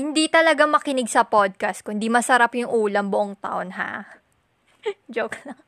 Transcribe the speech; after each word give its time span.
Hindi 0.00 0.32
talaga 0.32 0.64
makinig 0.64 1.12
sa 1.12 1.28
podcast 1.28 1.84
kundi 1.84 2.08
masarap 2.08 2.56
yung 2.56 2.72
ulam 2.72 3.12
buong 3.12 3.36
taon, 3.36 3.68
ha? 3.76 4.08
Joke 5.12 5.36
lang. 5.44 5.60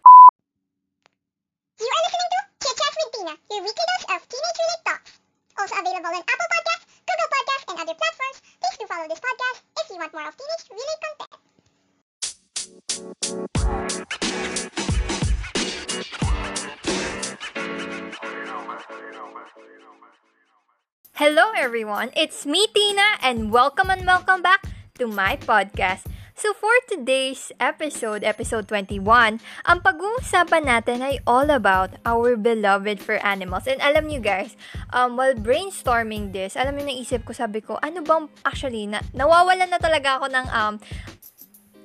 You 1.76 1.84
are 1.84 2.00
listening 2.00 2.32
to 2.32 2.40
Chit 2.64 2.72
Chat 2.80 2.96
with 2.96 3.12
Tina, 3.12 3.36
your 3.52 3.60
weekly 3.60 3.84
dose 3.92 4.08
of 4.08 4.24
teenage-related 4.24 4.80
thoughts. 4.88 5.20
Also 5.60 5.76
available 5.76 6.16
on 6.16 6.24
Apple 6.24 6.48
Podcasts, 6.48 6.88
Google 7.04 7.28
Podcasts, 7.28 7.68
and 7.68 7.76
other 7.76 7.92
platforms. 7.92 8.40
Please 8.56 8.80
do 8.80 8.88
follow 8.88 9.04
this 9.04 9.20
podcast 9.20 9.58
if 9.68 9.92
you 9.92 10.00
want 10.00 10.16
more 10.16 10.24
of 10.24 10.32
teenage-related 10.32 10.96
content. 11.04 11.32
Hello 21.22 21.54
everyone, 21.54 22.10
it's 22.18 22.42
me 22.42 22.66
Tina 22.74 23.14
and 23.22 23.54
welcome 23.54 23.94
and 23.94 24.02
welcome 24.02 24.42
back 24.42 24.66
to 24.98 25.06
my 25.06 25.38
podcast. 25.38 26.02
So 26.34 26.50
for 26.50 26.74
today's 26.90 27.54
episode, 27.62 28.26
episode 28.26 28.66
21, 28.66 29.38
ang 29.38 29.78
pag-uusapan 29.86 30.66
natin 30.66 30.98
ay 30.98 31.22
all 31.22 31.46
about 31.46 31.94
our 32.02 32.34
beloved 32.34 32.98
for 32.98 33.22
animals. 33.22 33.70
And 33.70 33.78
alam 33.78 34.10
nyo 34.10 34.18
guys, 34.18 34.58
um, 34.90 35.14
while 35.14 35.38
brainstorming 35.38 36.34
this, 36.34 36.58
alam 36.58 36.74
nyo 36.74 36.90
naisip 36.90 37.22
ko, 37.22 37.30
sabi 37.30 37.62
ko, 37.62 37.78
ano 37.78 38.02
bang, 38.02 38.26
actually, 38.42 38.90
na, 38.90 38.98
nawawalan 39.14 39.70
na 39.70 39.78
talaga 39.78 40.18
ako 40.18 40.26
ng 40.26 40.46
um, 40.50 40.74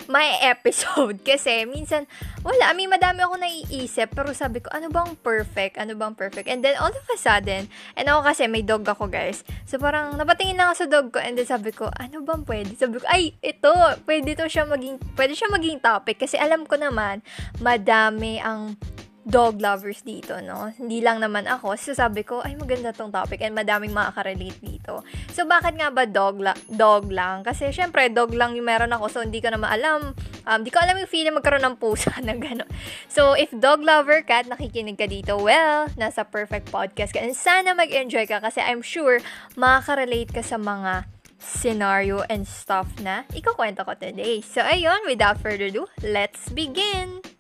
may 0.07 0.39
episode. 0.43 1.21
Kasi 1.27 1.63
minsan 1.67 2.07
wala, 2.43 2.71
I 2.71 2.73
mean 2.75 2.91
madami 2.91 3.23
ako 3.23 3.39
naiisip 3.39 4.15
pero 4.15 4.31
sabi 4.31 4.63
ko 4.63 4.71
ano 4.71 4.87
bang 4.91 5.15
perfect, 5.19 5.77
ano 5.77 5.93
bang 5.93 6.15
perfect? 6.15 6.47
And 6.47 6.63
then 6.63 6.79
all 6.79 6.91
of 6.91 7.07
a 7.07 7.17
sudden 7.19 7.67
and 7.95 8.05
ako 8.07 8.23
kasi 8.27 8.47
may 8.47 8.63
dog 8.63 8.87
ako 8.87 9.11
guys. 9.11 9.43
So 9.67 9.77
parang 9.77 10.15
napatingin 10.15 10.57
na 10.57 10.71
ako 10.71 10.75
sa 10.75 10.87
dog 10.87 11.07
ko 11.15 11.19
and 11.19 11.35
then 11.35 11.47
sabi 11.47 11.71
ko 11.75 11.91
ano 11.93 12.23
bang 12.23 12.43
pwede, 12.47 12.71
sabi 12.75 12.99
ko 12.99 13.05
ay 13.07 13.35
ito, 13.43 13.71
pwede 14.07 14.33
to 14.35 14.47
siya 14.47 14.65
maging 14.65 14.97
pwede 15.15 15.33
siya 15.35 15.51
maging 15.51 15.79
topic. 15.83 16.19
Kasi 16.23 16.39
alam 16.39 16.63
ko 16.63 16.79
naman 16.79 17.21
madami 17.61 18.39
ang 18.41 18.79
dog 19.27 19.59
lovers 19.59 20.07
dito, 20.07 20.39
no? 20.39 20.71
Hindi 20.79 21.03
lang 21.03 21.19
naman 21.19 21.43
ako. 21.51 21.75
So, 21.75 21.91
sabi 21.91 22.23
ko, 22.23 22.39
ay, 22.39 22.55
maganda 22.55 22.95
tong 22.95 23.11
topic 23.11 23.43
and 23.43 23.51
madaming 23.51 23.91
makaka-relate 23.91 24.55
dito. 24.63 25.03
So, 25.35 25.43
bakit 25.43 25.75
nga 25.75 25.91
ba 25.91 26.07
dog, 26.07 26.39
la- 26.39 26.55
dog 26.71 27.11
lang? 27.11 27.43
Kasi, 27.43 27.75
syempre, 27.75 28.07
dog 28.07 28.31
lang 28.31 28.55
yung 28.55 28.63
meron 28.63 28.95
ako. 28.95 29.11
So, 29.11 29.19
hindi 29.19 29.43
ko 29.43 29.51
naman 29.51 29.67
alam. 29.67 30.15
Um, 30.47 30.59
di 30.63 30.71
ko 30.71 30.79
alam 30.79 30.95
yung 30.95 31.11
feeling 31.11 31.35
magkaroon 31.35 31.67
ng 31.67 31.75
pusa 31.75 32.15
na 32.25 32.39
gano'n. 32.39 32.71
So, 33.11 33.35
if 33.35 33.51
dog 33.51 33.83
lover 33.83 34.23
ka 34.23 34.41
at 34.41 34.47
nakikinig 34.47 34.95
ka 34.95 35.11
dito, 35.11 35.35
well, 35.35 35.91
nasa 35.99 36.23
perfect 36.23 36.71
podcast 36.71 37.11
ka. 37.11 37.19
And 37.19 37.35
sana 37.35 37.75
mag-enjoy 37.75 38.31
ka 38.31 38.39
kasi 38.39 38.63
I'm 38.63 38.79
sure 38.79 39.19
makaka-relate 39.59 40.31
ka 40.31 40.41
sa 40.41 40.55
mga 40.55 41.03
scenario 41.37 42.25
and 42.31 42.47
stuff 42.49 42.87
na 43.03 43.27
ikukwento 43.35 43.83
ko 43.83 43.93
today. 43.93 44.39
So, 44.39 44.63
ayun, 44.63 45.03
without 45.03 45.37
further 45.43 45.67
ado, 45.67 45.91
let's 45.99 46.47
begin! 46.49 47.36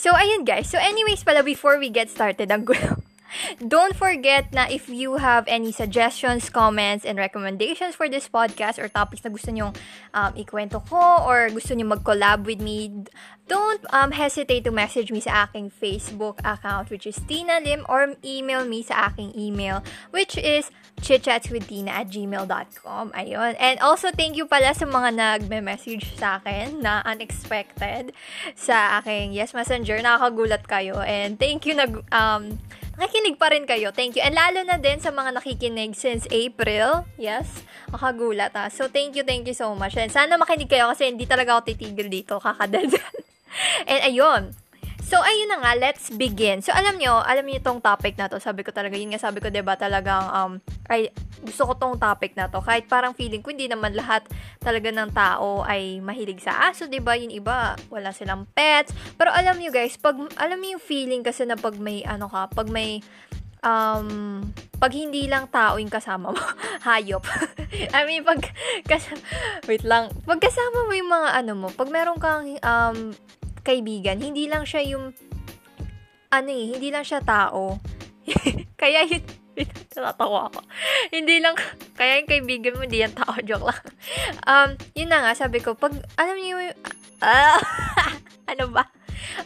So, 0.00 0.16
ayun 0.16 0.48
guys. 0.48 0.72
So, 0.72 0.80
anyways 0.80 1.28
pala, 1.28 1.44
before 1.44 1.76
we 1.76 1.92
get 1.92 2.08
started, 2.08 2.48
ang 2.48 2.64
gulo. 2.64 3.04
Don't 3.60 3.92
forget 3.92 4.48
na 4.48 4.64
if 4.64 4.88
you 4.88 5.20
have 5.20 5.44
any 5.44 5.76
suggestions, 5.76 6.48
comments, 6.48 7.04
and 7.04 7.20
recommendations 7.20 8.00
for 8.00 8.08
this 8.08 8.24
podcast 8.24 8.80
or 8.80 8.88
topics 8.88 9.20
na 9.22 9.30
gusto 9.30 9.52
nyong 9.52 9.76
um, 10.16 10.32
ikwento 10.40 10.80
ko 10.88 11.28
or 11.28 11.52
gusto 11.52 11.76
nyo 11.76 11.92
mag-collab 11.92 12.48
with 12.48 12.64
me, 12.64 13.04
don't 13.50 13.82
um, 13.90 14.14
hesitate 14.14 14.62
to 14.62 14.70
message 14.70 15.10
me 15.10 15.18
sa 15.18 15.44
aking 15.44 15.74
Facebook 15.74 16.38
account 16.46 16.86
which 16.86 17.02
is 17.02 17.18
Tina 17.26 17.58
Lim 17.58 17.82
or 17.90 18.14
email 18.22 18.62
me 18.62 18.86
sa 18.86 19.10
aking 19.10 19.34
email 19.34 19.82
which 20.14 20.38
is 20.38 20.70
chitchatswithtina 21.00 21.90
at 22.04 22.06
gmail.com. 22.12 23.12
Ayun. 23.16 23.52
And 23.58 23.76
also, 23.80 24.12
thank 24.12 24.36
you 24.36 24.46
pala 24.46 24.76
sa 24.76 24.86
mga 24.86 25.16
nagme-message 25.16 26.16
sa 26.20 26.38
akin 26.38 26.84
na 26.84 27.02
unexpected 27.08 28.12
sa 28.54 29.00
aking 29.00 29.32
Yes 29.32 29.56
Messenger. 29.56 29.98
Nakakagulat 30.04 30.64
kayo. 30.68 31.00
And 31.02 31.40
thank 31.40 31.64
you 31.64 31.74
nag, 31.74 32.04
um, 32.12 32.60
nakikinig 33.00 33.40
pa 33.40 33.50
rin 33.50 33.64
kayo. 33.64 33.90
Thank 33.90 34.20
you. 34.20 34.22
And 34.22 34.36
lalo 34.36 34.62
na 34.62 34.76
din 34.76 35.00
sa 35.00 35.10
mga 35.10 35.40
nakikinig 35.40 35.96
since 35.96 36.28
April. 36.30 37.08
Yes. 37.16 37.64
Makagulat 37.90 38.54
ha. 38.54 38.68
So, 38.70 38.86
thank 38.86 39.16
you, 39.16 39.24
thank 39.26 39.48
you 39.48 39.56
so 39.56 39.72
much. 39.74 39.96
And 39.98 40.12
sana 40.12 40.38
makinig 40.38 40.70
kayo 40.70 40.92
kasi 40.92 41.08
hindi 41.08 41.24
talaga 41.24 41.58
ako 41.58 41.72
titigil 41.74 42.12
dito. 42.12 42.38
Kakadaldal. 42.38 43.12
And 43.90 44.00
ayun. 44.06 44.42
So, 45.10 45.18
ayun 45.18 45.50
na 45.50 45.58
nga, 45.58 45.74
let's 45.74 46.06
begin. 46.14 46.62
So, 46.62 46.70
alam 46.70 46.94
nyo, 46.94 47.18
alam 47.18 47.42
nyo 47.42 47.58
tong 47.58 47.82
topic 47.82 48.14
na 48.14 48.30
to. 48.30 48.38
Sabi 48.38 48.62
ko 48.62 48.70
talaga, 48.70 48.94
yun 48.94 49.10
nga 49.10 49.18
sabi 49.18 49.42
ko, 49.42 49.50
diba, 49.50 49.74
talagang, 49.74 50.22
um, 50.30 50.52
ay, 50.86 51.10
gusto 51.42 51.66
ko 51.66 51.72
tong 51.74 51.98
topic 51.98 52.38
na 52.38 52.46
to. 52.46 52.62
Kahit 52.62 52.86
parang 52.86 53.10
feeling 53.10 53.42
ko, 53.42 53.50
hindi 53.50 53.66
naman 53.66 53.98
lahat 53.98 54.22
talaga 54.62 54.86
ng 54.94 55.10
tao 55.10 55.66
ay 55.66 55.98
mahilig 55.98 56.38
sa 56.38 56.70
aso, 56.70 56.86
diba? 56.86 57.18
Yung 57.18 57.34
iba, 57.34 57.74
wala 57.90 58.14
silang 58.14 58.46
pets. 58.54 58.94
Pero 59.18 59.34
alam 59.34 59.58
nyo 59.58 59.74
guys, 59.74 59.98
pag, 59.98 60.14
alam 60.38 60.62
nyo 60.62 60.78
yung 60.78 60.84
feeling 60.86 61.26
kasi 61.26 61.42
na 61.42 61.58
pag 61.58 61.74
may, 61.74 62.06
ano 62.06 62.30
ka, 62.30 62.46
pag 62.54 62.70
may, 62.70 63.02
um, 63.66 64.46
pag 64.78 64.94
hindi 64.94 65.26
lang 65.26 65.50
tao 65.50 65.82
yung 65.82 65.90
kasama 65.90 66.30
mo, 66.30 66.38
hayop. 66.86 67.26
I 67.98 68.06
mean, 68.06 68.22
pag, 68.22 68.46
kas, 68.86 69.10
wait 69.66 69.82
lang, 69.82 70.14
pag 70.22 70.38
kasama 70.38 70.86
mo 70.86 70.92
yung 70.94 71.10
mga 71.10 71.28
ano 71.34 71.52
mo, 71.58 71.68
pag 71.74 71.90
meron 71.90 72.22
kang, 72.22 72.46
um, 72.62 73.10
kaibigan, 73.70 74.18
hindi 74.18 74.50
lang 74.50 74.66
siya 74.66 74.82
yung, 74.82 75.14
ano 76.34 76.48
eh, 76.50 76.66
hindi 76.74 76.90
lang 76.90 77.06
siya 77.06 77.22
tao. 77.22 77.78
kaya 78.80 79.06
yun, 79.06 79.22
natatawa 79.94 80.50
ako. 80.50 80.60
hindi 81.14 81.38
lang, 81.38 81.54
kaya 81.94 82.22
yung 82.22 82.30
kaibigan 82.30 82.74
mo, 82.74 82.82
hindi 82.82 83.06
yan 83.06 83.14
tao, 83.14 83.32
joke 83.46 83.70
lang. 83.70 83.80
Um, 84.46 84.68
yun 84.98 85.10
na 85.10 85.22
nga, 85.22 85.32
sabi 85.38 85.62
ko, 85.62 85.78
pag, 85.78 85.94
alam 86.18 86.36
niyo 86.38 86.58
ah, 87.22 87.60
ano 88.50 88.74
ba? 88.74 88.90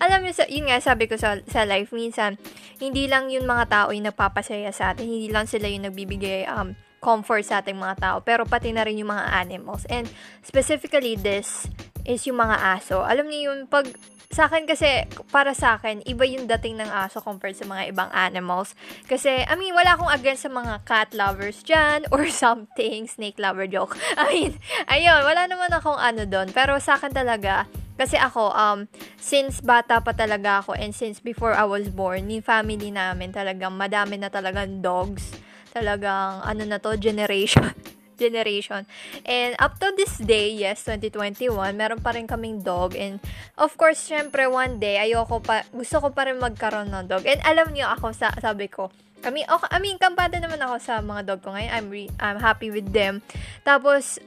Alam 0.00 0.24
niyo, 0.24 0.32
yun 0.48 0.70
nga, 0.70 0.80
sabi 0.80 1.04
ko 1.10 1.20
sa, 1.20 1.40
sa 1.44 1.68
life, 1.68 1.92
minsan, 1.92 2.40
hindi 2.80 3.04
lang 3.06 3.28
yung 3.28 3.44
mga 3.44 3.64
tao 3.68 3.88
yung 3.92 4.08
nagpapasaya 4.08 4.72
sa 4.72 4.94
atin, 4.94 5.06
hindi 5.06 5.28
lang 5.28 5.44
sila 5.44 5.68
yung 5.68 5.86
nagbibigay, 5.90 6.48
um, 6.48 6.72
comfort 7.04 7.44
sa 7.44 7.60
ating 7.60 7.76
mga 7.76 8.00
tao, 8.00 8.16
pero 8.24 8.48
pati 8.48 8.72
na 8.72 8.88
rin 8.88 8.96
yung 8.96 9.12
mga 9.12 9.28
animals. 9.36 9.84
And 9.92 10.08
specifically, 10.40 11.20
this 11.20 11.68
is 12.08 12.24
yung 12.24 12.40
mga 12.40 12.80
aso. 12.80 13.04
Alam 13.04 13.28
niyo 13.28 13.52
yung 13.52 13.68
pag 13.68 13.84
sa 14.34 14.50
akin 14.50 14.66
kasi, 14.66 15.06
para 15.30 15.54
sa 15.54 15.78
akin, 15.78 16.02
iba 16.10 16.26
yung 16.26 16.50
dating 16.50 16.82
ng 16.82 16.90
aso 16.90 17.22
compared 17.22 17.54
sa 17.54 17.62
mga 17.70 17.94
ibang 17.94 18.10
animals. 18.10 18.74
Kasi, 19.06 19.46
I 19.46 19.54
mean, 19.54 19.70
wala 19.78 19.94
akong 19.94 20.10
against 20.10 20.42
sa 20.42 20.50
mga 20.50 20.82
cat 20.82 21.14
lovers 21.14 21.62
dyan 21.62 22.02
or 22.14 22.26
something, 22.26 23.06
snake 23.06 23.38
lover 23.38 23.70
joke. 23.70 23.94
I 24.18 24.26
mean, 24.34 24.52
ayun, 24.90 25.22
wala 25.22 25.46
naman 25.46 25.70
akong 25.70 26.02
ano 26.02 26.26
doon. 26.26 26.50
Pero 26.50 26.74
sa 26.82 26.98
akin 26.98 27.14
talaga, 27.14 27.70
kasi 27.94 28.18
ako, 28.18 28.50
um, 28.50 28.90
since 29.22 29.62
bata 29.62 30.02
pa 30.02 30.10
talaga 30.10 30.66
ako 30.66 30.74
and 30.74 30.90
since 30.90 31.22
before 31.22 31.54
I 31.54 31.62
was 31.62 31.86
born, 31.94 32.26
yung 32.26 32.42
family 32.42 32.90
namin 32.90 33.30
talagang 33.30 33.78
madami 33.78 34.18
na 34.18 34.34
talagang 34.34 34.82
dogs. 34.82 35.30
Talagang, 35.70 36.42
ano 36.42 36.66
na 36.66 36.82
to, 36.82 36.98
generation 36.98 37.70
generation. 38.16 38.86
And 39.26 39.54
up 39.58 39.78
to 39.82 39.92
this 39.96 40.18
day, 40.18 40.54
yes, 40.54 40.86
2021, 40.86 41.50
meron 41.76 42.00
pa 42.00 42.14
rin 42.14 42.26
kaming 42.26 42.62
dog. 42.62 42.94
And 42.94 43.18
of 43.58 43.74
course, 43.74 44.00
syempre, 44.00 44.46
one 44.50 44.78
day, 44.78 44.98
ayoko 44.98 45.42
pa, 45.42 45.66
gusto 45.70 46.00
ko 46.00 46.08
pa 46.10 46.26
rin 46.30 46.38
magkaroon 46.38 46.90
ng 46.90 47.06
dog. 47.10 47.24
And 47.26 47.42
alam 47.42 47.74
niyo 47.74 47.90
ako, 47.92 48.14
sa, 48.14 48.30
sabi 48.38 48.70
ko, 48.70 48.90
I 49.24 49.32
mean, 49.32 49.48
okay, 49.48 49.68
I 49.72 49.78
mean, 49.80 49.96
kampante 49.96 50.36
naman 50.36 50.60
ako 50.60 50.76
sa 50.84 51.00
mga 51.00 51.22
dog 51.24 51.40
ko 51.40 51.56
ngayon. 51.56 51.72
I'm, 51.72 51.88
re, 51.88 52.04
I'm 52.20 52.38
happy 52.38 52.68
with 52.68 52.92
them. 52.92 53.24
Tapos, 53.64 54.20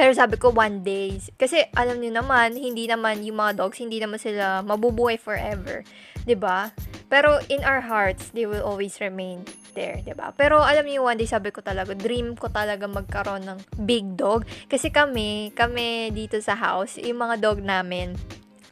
pero 0.00 0.16
sabi 0.16 0.40
ko, 0.40 0.54
one 0.54 0.80
day. 0.80 1.18
Kasi, 1.36 1.66
alam 1.76 2.00
niyo 2.00 2.14
naman, 2.14 2.56
hindi 2.56 2.86
naman 2.86 3.20
yung 3.26 3.36
mga 3.36 3.60
dogs, 3.60 3.82
hindi 3.82 3.98
naman 3.98 4.16
sila 4.16 4.64
mabubuhay 4.64 5.20
forever. 5.20 5.84
ba? 6.38 6.70
Pero 7.10 7.42
in 7.50 7.60
our 7.66 7.82
hearts, 7.82 8.30
they 8.30 8.46
will 8.46 8.62
always 8.62 8.96
remain 9.02 9.42
there, 9.72 10.02
'di 10.02 10.14
ba? 10.18 10.34
Pero 10.34 10.60
alam 10.60 10.84
niyo 10.84 11.06
one 11.06 11.18
day 11.18 11.28
sabi 11.28 11.54
ko 11.54 11.62
talaga, 11.62 11.94
dream 11.94 12.34
ko 12.34 12.50
talaga 12.50 12.86
magkaroon 12.90 13.46
ng 13.46 13.58
big 13.86 14.18
dog 14.18 14.44
kasi 14.66 14.90
kami, 14.90 15.54
kami 15.54 16.10
dito 16.10 16.36
sa 16.42 16.58
house, 16.58 16.98
yung 17.00 17.22
mga 17.22 17.36
dog 17.40 17.58
namin, 17.62 18.14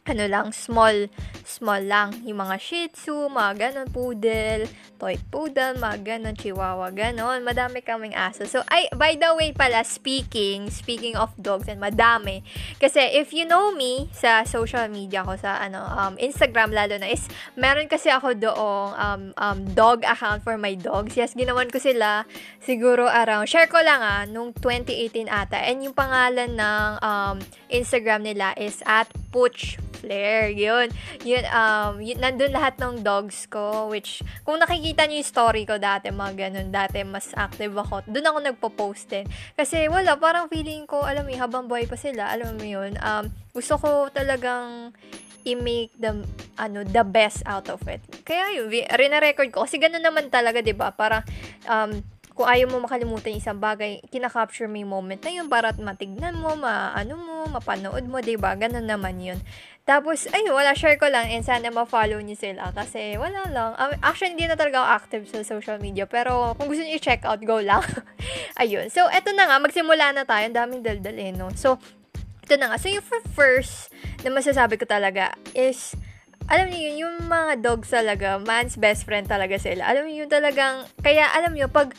ano 0.09 0.25
lang, 0.25 0.49
small, 0.49 1.07
small 1.45 1.85
lang. 1.85 2.17
Yung 2.25 2.41
mga 2.41 2.57
shih 2.57 2.89
tzu, 2.89 3.29
mga 3.29 3.51
ganon, 3.57 3.87
poodle, 3.93 4.65
toy 4.97 5.15
poodle, 5.29 5.77
mga 5.77 5.97
ganon, 6.03 6.35
chihuahua, 6.35 6.91
ganon. 6.91 7.45
Madami 7.45 7.85
kaming 7.85 8.17
aso. 8.17 8.43
So, 8.49 8.65
ay, 8.67 8.89
by 8.97 9.15
the 9.15 9.31
way 9.37 9.53
pala, 9.53 9.85
speaking, 9.85 10.73
speaking 10.73 11.13
of 11.15 11.31
dogs, 11.39 11.69
and 11.69 11.79
madami. 11.79 12.41
Kasi, 12.81 12.99
if 13.15 13.31
you 13.31 13.45
know 13.45 13.71
me, 13.71 14.09
sa 14.11 14.43
social 14.43 14.89
media 14.89 15.21
ko, 15.21 15.37
sa, 15.37 15.61
ano, 15.61 15.79
um, 15.85 16.13
Instagram 16.17 16.73
lalo 16.73 16.97
na, 16.97 17.07
is, 17.07 17.29
meron 17.55 17.87
kasi 17.87 18.09
ako 18.09 18.33
doong, 18.35 18.91
um, 18.97 19.21
um, 19.37 19.59
dog 19.77 20.01
account 20.03 20.41
for 20.41 20.57
my 20.57 20.73
dogs. 20.73 21.15
Yes, 21.15 21.37
ginawan 21.37 21.69
ko 21.69 21.77
sila, 21.77 22.25
siguro 22.59 23.07
around, 23.07 23.47
share 23.47 23.69
ko 23.69 23.79
lang 23.79 24.01
ah, 24.01 24.25
nung 24.25 24.51
2018 24.57 25.29
ata. 25.29 25.61
And 25.61 25.85
yung 25.85 25.95
pangalan 25.95 26.57
ng, 26.57 26.89
um, 26.99 27.37
Instagram 27.69 28.25
nila 28.25 28.57
is 28.57 28.81
at 28.83 29.05
Pooch 29.29 29.77
Flair. 29.99 30.49
Yun. 30.55 30.87
Yun, 31.27 31.43
um, 31.51 31.99
yun, 31.99 32.17
nandun 32.23 32.55
lahat 32.55 32.79
ng 32.79 33.03
dogs 33.03 33.45
ko, 33.51 33.91
which, 33.91 34.23
kung 34.47 34.57
nakikita 34.57 35.03
niyo 35.05 35.19
yung 35.19 35.29
story 35.29 35.63
ko 35.67 35.75
dati, 35.75 36.07
mga 36.09 36.47
ganun, 36.49 36.71
dati 36.71 37.03
mas 37.03 37.35
active 37.35 37.75
ako. 37.75 38.07
Doon 38.07 38.25
ako 38.31 38.37
nagpo-post 38.39 39.11
din. 39.11 39.25
Kasi 39.59 39.91
wala, 39.91 40.15
parang 40.15 40.47
feeling 40.47 40.87
ko, 40.87 41.03
alam 41.03 41.27
mo 41.27 41.35
habang 41.35 41.67
buhay 41.67 41.85
pa 41.85 41.99
sila, 41.99 42.31
alam 42.31 42.55
mo 42.55 42.63
yun, 42.63 42.95
um, 43.03 43.27
gusto 43.51 43.75
ko 43.75 44.07
talagang 44.09 44.95
i-make 45.47 45.95
the, 45.95 46.23
ano, 46.59 46.83
the 46.83 47.03
best 47.03 47.43
out 47.47 47.71
of 47.71 47.79
it. 47.87 48.03
Kaya 48.27 48.59
yun, 48.59 48.67
rina-record 48.71 49.49
ko. 49.55 49.63
Kasi 49.63 49.79
ganun 49.79 50.03
naman 50.03 50.27
talaga, 50.27 50.59
di 50.59 50.75
ba? 50.75 50.91
Para, 50.91 51.23
um, 51.67 52.18
kung 52.39 52.47
ayaw 52.47 52.71
mo 52.71 52.87
makalimutan 52.87 53.35
yung 53.35 53.43
isang 53.43 53.59
bagay, 53.59 53.99
kinakapture 54.07 54.71
mo 54.71 54.79
yung 54.79 54.95
moment 54.95 55.19
na 55.19 55.27
yun 55.27 55.51
para 55.51 55.75
matignan 55.75 56.39
mo, 56.39 56.55
maano 56.55 57.19
mo, 57.19 57.35
mapanood 57.51 58.07
mo, 58.07 58.15
ba 58.15 58.23
diba? 58.23 58.51
Ganun 58.55 58.87
naman 58.87 59.19
yun. 59.19 59.35
Tapos, 59.83 60.23
ayun, 60.31 60.55
wala, 60.55 60.71
share 60.71 60.95
ko 60.95 61.11
lang 61.11 61.27
and 61.27 61.43
sana 61.43 61.67
ma-follow 61.67 62.15
niyo 62.23 62.39
sila 62.39 62.71
kasi 62.71 63.19
wala 63.19 63.43
lang. 63.51 63.75
Um, 63.75 63.91
actually, 63.99 64.39
hindi 64.39 64.47
na 64.47 64.55
talaga 64.55 64.87
active 64.87 65.27
sa 65.27 65.43
social 65.43 65.83
media 65.83 66.07
pero 66.07 66.55
kung 66.55 66.71
gusto 66.71 66.79
niyo 66.79 66.95
i-check 66.95 67.27
out, 67.27 67.43
go 67.43 67.59
lang. 67.59 67.83
ayun. 68.63 68.87
So, 68.87 69.11
eto 69.11 69.35
na 69.35 69.51
nga, 69.51 69.59
magsimula 69.59 70.15
na 70.15 70.23
tayo. 70.23 70.47
Ang 70.47 70.55
daming 70.55 70.79
daldal 70.79 71.19
eh, 71.19 71.35
no? 71.35 71.51
So, 71.59 71.75
ito 72.47 72.55
na 72.55 72.71
nga. 72.71 72.79
So, 72.79 72.87
yung 72.87 73.03
first 73.35 73.91
na 74.23 74.31
masasabi 74.31 74.79
ko 74.79 74.87
talaga 74.87 75.35
is, 75.51 75.91
alam 76.47 76.71
niyo 76.71 76.79
yun, 76.87 76.95
yung 77.03 77.15
mga 77.27 77.61
dogs 77.61 77.91
talaga, 77.91 78.39
man's 78.41 78.79
best 78.79 79.03
friend 79.03 79.27
talaga 79.27 79.59
sila. 79.59 79.85
Alam 79.85 80.07
niyo 80.07 80.23
yun 80.23 80.31
talagang, 80.31 80.87
kaya 81.03 81.27
alam 81.35 81.51
niyo, 81.51 81.67
pag 81.67 81.91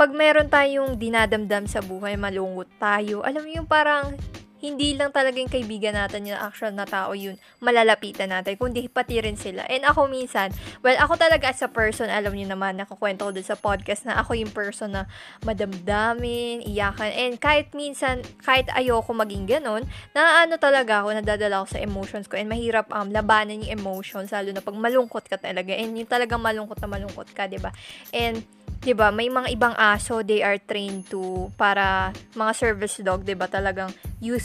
pag 0.00 0.16
meron 0.16 0.48
tayong 0.48 0.96
dinadamdam 0.96 1.68
sa 1.68 1.84
buhay, 1.84 2.16
malungkot 2.16 2.72
tayo, 2.80 3.20
alam 3.20 3.44
mo 3.44 3.52
yung 3.52 3.68
parang 3.68 4.16
hindi 4.60 4.94
lang 4.94 5.10
talaga 5.10 5.40
yung 5.40 5.50
kaibigan 5.50 5.96
natin 5.96 6.28
yung 6.28 6.38
actual 6.38 6.72
na 6.76 6.84
tao 6.84 7.16
yun, 7.16 7.40
malalapitan 7.64 8.30
natin, 8.30 8.60
kundi 8.60 8.86
pati 8.86 9.18
rin 9.20 9.34
sila. 9.36 9.64
And 9.66 9.84
ako 9.88 10.06
minsan, 10.06 10.52
well, 10.84 10.96
ako 11.00 11.16
talaga 11.16 11.50
as 11.50 11.64
a 11.64 11.68
person, 11.72 12.12
alam 12.12 12.32
niyo 12.36 12.52
naman, 12.52 12.76
nakakwento 12.76 13.28
ko 13.28 13.32
dun 13.32 13.44
sa 13.44 13.56
podcast 13.56 14.04
na 14.04 14.20
ako 14.20 14.36
yung 14.36 14.52
person 14.52 14.92
na 14.94 15.08
madamdamin, 15.44 16.62
iyakan, 16.64 17.10
and 17.12 17.34
kahit 17.40 17.72
minsan, 17.72 18.20
kahit 18.44 18.68
ayoko 18.76 19.10
maging 19.16 19.48
ganun, 19.48 19.88
na 20.12 20.44
ano 20.44 20.60
talaga 20.60 21.02
ako, 21.02 21.16
nadadala 21.16 21.64
ako 21.64 21.76
sa 21.76 21.80
emotions 21.80 22.28
ko, 22.28 22.36
and 22.36 22.48
mahirap 22.52 22.86
um, 22.92 23.08
labanan 23.08 23.64
yung 23.64 23.80
emotions, 23.80 24.30
lalo 24.30 24.52
na 24.52 24.62
pag 24.62 24.76
malungkot 24.76 25.24
ka 25.26 25.40
talaga, 25.40 25.72
and 25.72 25.96
yung 25.96 26.08
talagang 26.08 26.40
malungkot 26.40 26.76
na 26.78 26.88
malungkot 26.88 27.28
ka, 27.32 27.48
ba 27.48 27.52
diba? 27.52 27.70
And 28.12 28.44
'di 28.80 28.96
ba, 28.96 29.12
may 29.12 29.28
mga 29.28 29.52
ibang 29.52 29.76
aso 29.76 30.24
they 30.24 30.40
are 30.40 30.56
trained 30.56 31.04
to 31.12 31.52
para 31.60 32.16
mga 32.32 32.52
service 32.56 32.96
dog, 33.04 33.28
'di 33.28 33.36
ba, 33.36 33.44
talagang 33.44 33.92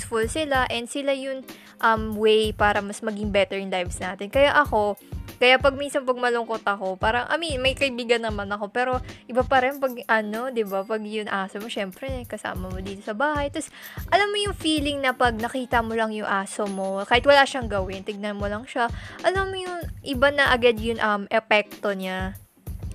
useful 0.05 0.21
sila 0.29 0.69
and 0.69 0.85
sila 0.85 1.17
yung 1.17 1.41
um 1.81 2.13
way 2.13 2.53
para 2.53 2.77
mas 2.85 3.01
maging 3.01 3.33
better 3.33 3.57
in 3.57 3.73
lives 3.73 3.97
natin. 3.97 4.29
Kaya 4.29 4.53
ako, 4.53 4.93
kaya 5.41 5.57
pag 5.57 5.73
minsan 5.73 6.05
pag 6.05 6.21
malungkot 6.21 6.61
ako, 6.61 6.93
parang 7.01 7.25
I 7.25 7.41
mean, 7.41 7.57
may 7.57 7.73
kaibigan 7.73 8.21
naman 8.21 8.45
ako, 8.53 8.69
pero 8.69 9.01
iba 9.25 9.41
pa 9.41 9.65
rin 9.65 9.81
pag 9.81 9.97
ano, 10.05 10.53
ba, 10.53 10.85
pag 10.85 11.01
yun 11.01 11.25
aso 11.25 11.57
mo, 11.57 11.65
syempre 11.65 12.05
kasama 12.29 12.69
mo 12.69 12.77
dito 12.85 13.01
sa 13.01 13.17
bahay. 13.17 13.49
Tapos 13.49 13.73
alam 14.13 14.29
mo 14.29 14.37
yung 14.37 14.53
feeling 14.53 15.01
na 15.01 15.17
pag 15.17 15.33
nakita 15.33 15.81
mo 15.81 15.97
lang 15.97 16.13
yung 16.13 16.29
aso 16.29 16.69
mo, 16.69 17.01
kahit 17.09 17.25
wala 17.25 17.41
siyang 17.43 17.65
gawin, 17.65 18.05
tignan 18.05 18.37
mo 18.37 18.45
lang 18.45 18.69
siya, 18.69 18.85
alam 19.25 19.49
mo 19.49 19.57
yung 19.57 19.81
iba 20.05 20.29
na 20.29 20.53
agad 20.53 20.77
yung 20.77 21.01
um 21.01 21.25
epekto 21.33 21.97
niya 21.97 22.37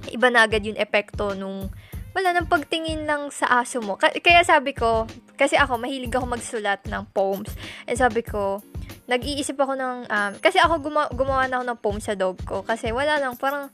iba 0.09 0.33
na 0.33 0.49
agad 0.49 0.65
yung 0.65 0.81
epekto 0.81 1.37
nung 1.37 1.69
wala 2.11 2.35
nang 2.35 2.51
pagtingin 2.51 3.07
lang 3.07 3.31
sa 3.31 3.63
aso 3.63 3.79
mo. 3.79 3.95
Kaya 3.99 4.43
sabi 4.43 4.75
ko, 4.75 5.07
kasi 5.39 5.55
ako, 5.55 5.79
mahilig 5.79 6.13
ako 6.13 6.27
magsulat 6.27 6.83
ng 6.87 7.05
poems. 7.15 7.55
And 7.87 7.97
sabi 7.97 8.27
ko, 8.27 8.61
nag-iisip 9.07 9.59
ako 9.59 9.75
ng, 9.79 9.97
um, 10.07 10.33
kasi 10.39 10.59
ako 10.63 10.91
gumawa, 10.91 11.09
gumawa 11.11 11.43
na 11.47 11.63
ako 11.63 11.65
ng 11.67 11.81
poem 11.83 12.01
sa 12.03 12.15
dog 12.19 12.39
ko. 12.47 12.63
Kasi 12.67 12.91
wala 12.91 13.19
lang, 13.19 13.35
parang, 13.39 13.71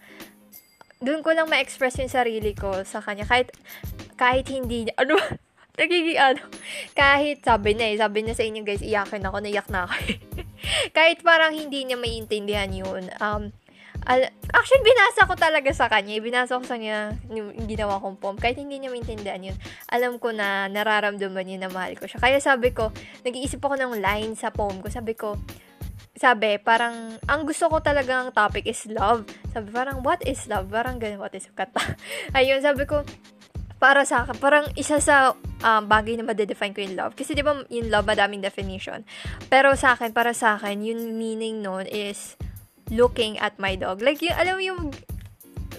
doon 1.01 1.21
ko 1.21 1.37
lang 1.37 1.49
ma-express 1.49 2.01
yung 2.01 2.13
sarili 2.13 2.57
ko 2.57 2.85
sa 2.85 3.05
kanya. 3.05 3.29
Kahit, 3.29 3.53
kahit 4.17 4.49
hindi, 4.49 4.89
ano, 5.01 5.17
nagiging 5.77 6.17
ano, 6.17 6.41
kahit 6.97 7.45
sabi 7.45 7.77
na 7.77 7.93
eh, 7.93 8.01
sabi 8.01 8.25
na 8.25 8.33
sa 8.33 8.45
inyo 8.45 8.65
guys, 8.65 8.81
iyakin 8.81 9.29
ako, 9.29 9.45
naiyak 9.45 9.69
na 9.69 9.85
ako. 9.85 9.95
kahit 10.97 11.21
parang 11.21 11.53
hindi 11.53 11.85
niya 11.85 12.01
maintindihan 12.01 12.73
yun, 12.73 13.13
um, 13.21 13.53
Al- 14.07 14.31
Actually, 14.55 14.87
binasa 14.87 15.27
ko 15.27 15.35
talaga 15.35 15.71
sa 15.75 15.91
kanya. 15.91 16.17
Binasa 16.23 16.57
ko 16.57 16.65
sa 16.65 16.79
kanya 16.79 17.13
yung 17.29 17.53
ginawa 17.67 17.99
kong 17.99 18.17
poem. 18.17 18.39
Kahit 18.39 18.57
hindi 18.57 18.79
niya 18.79 18.95
maintindihan 18.95 19.43
yun, 19.43 19.57
alam 19.91 20.17
ko 20.23 20.31
na 20.31 20.71
nararamdaman 20.71 21.45
niya 21.45 21.67
na 21.67 21.71
mahal 21.71 21.99
ko 21.99 22.09
siya. 22.09 22.23
Kaya 22.23 22.39
sabi 22.39 22.71
ko, 22.71 22.95
nag-iisip 23.27 23.61
ako 23.61 23.75
ng 23.77 23.99
line 24.01 24.33
sa 24.39 24.55
poem 24.55 24.79
ko. 24.81 24.89
Sabi 24.89 25.13
ko, 25.19 25.37
sabi, 26.17 26.57
parang, 26.57 27.21
ang 27.29 27.45
gusto 27.45 27.69
ko 27.69 27.85
talagang 27.85 28.33
topic 28.33 28.65
is 28.65 28.89
love. 28.89 29.29
Sabi, 29.53 29.69
parang, 29.69 30.01
what 30.01 30.25
is 30.25 30.49
love? 30.49 30.73
Parang 30.73 30.97
ganun, 30.97 31.21
what 31.21 31.35
is 31.37 31.45
kata? 31.53 31.83
Ayun, 32.39 32.65
sabi 32.65 32.89
ko, 32.89 33.05
para 33.77 34.09
sa 34.09 34.25
akin, 34.25 34.41
parang 34.41 34.65
isa 34.81 34.97
sa 35.05 35.37
um, 35.37 35.83
bagay 35.85 36.17
na 36.17 36.25
madedefine 36.25 36.73
ko 36.73 36.81
yung 36.81 36.97
love. 36.97 37.13
Kasi 37.13 37.37
di 37.37 37.45
ba 37.45 37.61
yung 37.69 37.93
love, 37.93 38.09
madaming 38.09 38.41
definition. 38.41 39.05
Pero 39.53 39.77
sa 39.77 39.93
akin, 39.93 40.17
para 40.17 40.33
sa 40.33 40.57
akin, 40.57 40.81
yung 40.81 41.21
meaning 41.21 41.61
nun 41.61 41.85
is, 41.85 42.41
looking 42.91 43.39
at 43.39 43.59
my 43.59 43.75
dog. 43.75 44.03
Like, 44.03 44.23
yung, 44.23 44.37
alam 44.37 44.55
mo 44.59 44.63
yung, 44.63 44.81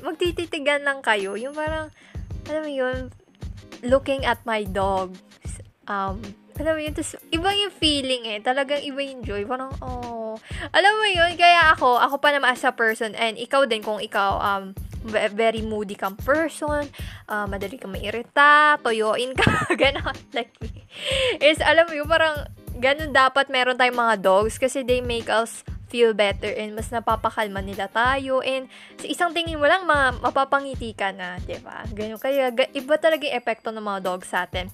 magtititigan 0.04 0.84
lang 0.84 1.00
kayo. 1.02 1.36
Yung 1.40 1.56
parang, 1.56 1.90
alam 2.48 2.62
mo 2.64 2.72
yun, 2.72 3.12
looking 3.84 4.24
at 4.28 4.42
my 4.44 4.64
dog. 4.68 5.16
Um, 5.88 6.20
alam 6.58 6.74
mo 6.74 6.82
yun, 6.82 6.94
tapos, 6.94 7.16
iba 7.30 7.50
yung 7.54 7.74
feeling 7.74 8.24
eh. 8.28 8.40
Talagang 8.42 8.82
iba 8.84 9.00
yung 9.00 9.22
joy. 9.24 9.46
Parang, 9.46 9.72
oh. 9.80 10.36
Alam 10.74 10.94
mo 11.00 11.08
yun, 11.08 11.34
kaya 11.38 11.72
ako, 11.74 11.98
ako 12.02 12.16
pa 12.20 12.34
naman 12.34 12.54
as 12.54 12.66
a 12.66 12.74
person, 12.74 13.14
and 13.16 13.38
ikaw 13.40 13.64
din 13.66 13.82
kung 13.82 14.02
ikaw, 14.02 14.42
um, 14.42 14.74
very 15.08 15.64
moody 15.64 15.96
kang 15.96 16.20
person, 16.20 16.84
uh, 17.32 17.48
madali 17.48 17.80
kang 17.80 17.96
mairita, 17.96 18.76
toyoin 18.84 19.32
ka, 19.38 19.48
gano'n, 19.82 20.18
like. 20.36 20.52
Is, 21.40 21.64
alam 21.64 21.88
mo 21.88 21.94
yun, 21.96 22.10
parang, 22.10 22.44
ganun 22.78 23.10
dapat 23.10 23.50
meron 23.50 23.78
tayong 23.78 23.98
mga 23.98 24.16
dogs 24.22 24.62
kasi 24.62 24.86
they 24.86 25.02
make 25.02 25.30
us 25.34 25.66
feel 25.88 26.12
better 26.12 26.52
and 26.52 26.76
mas 26.76 26.92
napapakalma 26.92 27.64
nila 27.64 27.88
tayo 27.88 28.44
and 28.44 28.68
sa 29.00 29.08
isang 29.08 29.32
tingin 29.32 29.60
mo 29.60 29.68
lang 29.68 29.88
mga 29.88 30.20
mapapangiti 30.20 30.92
ka 30.94 31.16
na, 31.16 31.40
'di 31.44 31.64
ba? 31.64 31.88
Ganyan 31.96 32.20
kaya 32.20 32.52
iba 32.52 32.96
talaga 33.00 33.24
yung 33.24 33.38
epekto 33.40 33.72
ng 33.72 33.84
mga 33.84 34.00
dogs 34.04 34.30
sa 34.30 34.44
atin. 34.44 34.68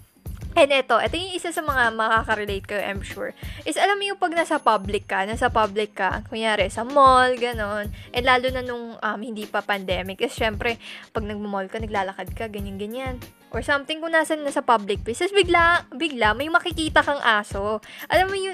And 0.54 0.70
ito, 0.70 0.94
ito 1.02 1.18
yung 1.18 1.34
isa 1.34 1.50
sa 1.50 1.66
mga 1.66 1.98
makaka-relate 1.98 2.66
kayo, 2.70 2.82
I'm 2.86 3.02
sure. 3.02 3.34
Is 3.66 3.74
alam 3.74 3.98
mo 3.98 4.06
yung 4.06 4.22
pag 4.22 4.38
nasa 4.38 4.62
public 4.62 5.10
ka, 5.10 5.26
nasa 5.26 5.50
public 5.50 5.98
ka, 5.98 6.22
kunyari 6.30 6.70
sa 6.70 6.86
mall, 6.86 7.34
ganon. 7.42 7.90
And 8.14 8.22
lalo 8.26 8.54
na 8.54 8.62
nung 8.62 8.94
um, 9.02 9.20
hindi 9.20 9.50
pa 9.50 9.66
pandemic, 9.66 10.22
is 10.22 10.30
syempre, 10.30 10.78
pag 11.10 11.26
nagmamall 11.26 11.74
ka, 11.74 11.82
naglalakad 11.82 12.38
ka, 12.38 12.54
ganyan-ganyan. 12.54 13.18
Or 13.50 13.66
something 13.66 13.98
kung 13.98 14.14
nasa, 14.14 14.38
nasa 14.38 14.62
public 14.62 15.02
place. 15.02 15.26
Tapos 15.26 15.34
bigla, 15.34 15.90
bigla, 15.90 16.38
may 16.38 16.54
makikita 16.54 17.02
kang 17.02 17.22
aso. 17.26 17.82
Alam 18.14 18.30
mo 18.30 18.38
yun, 18.38 18.54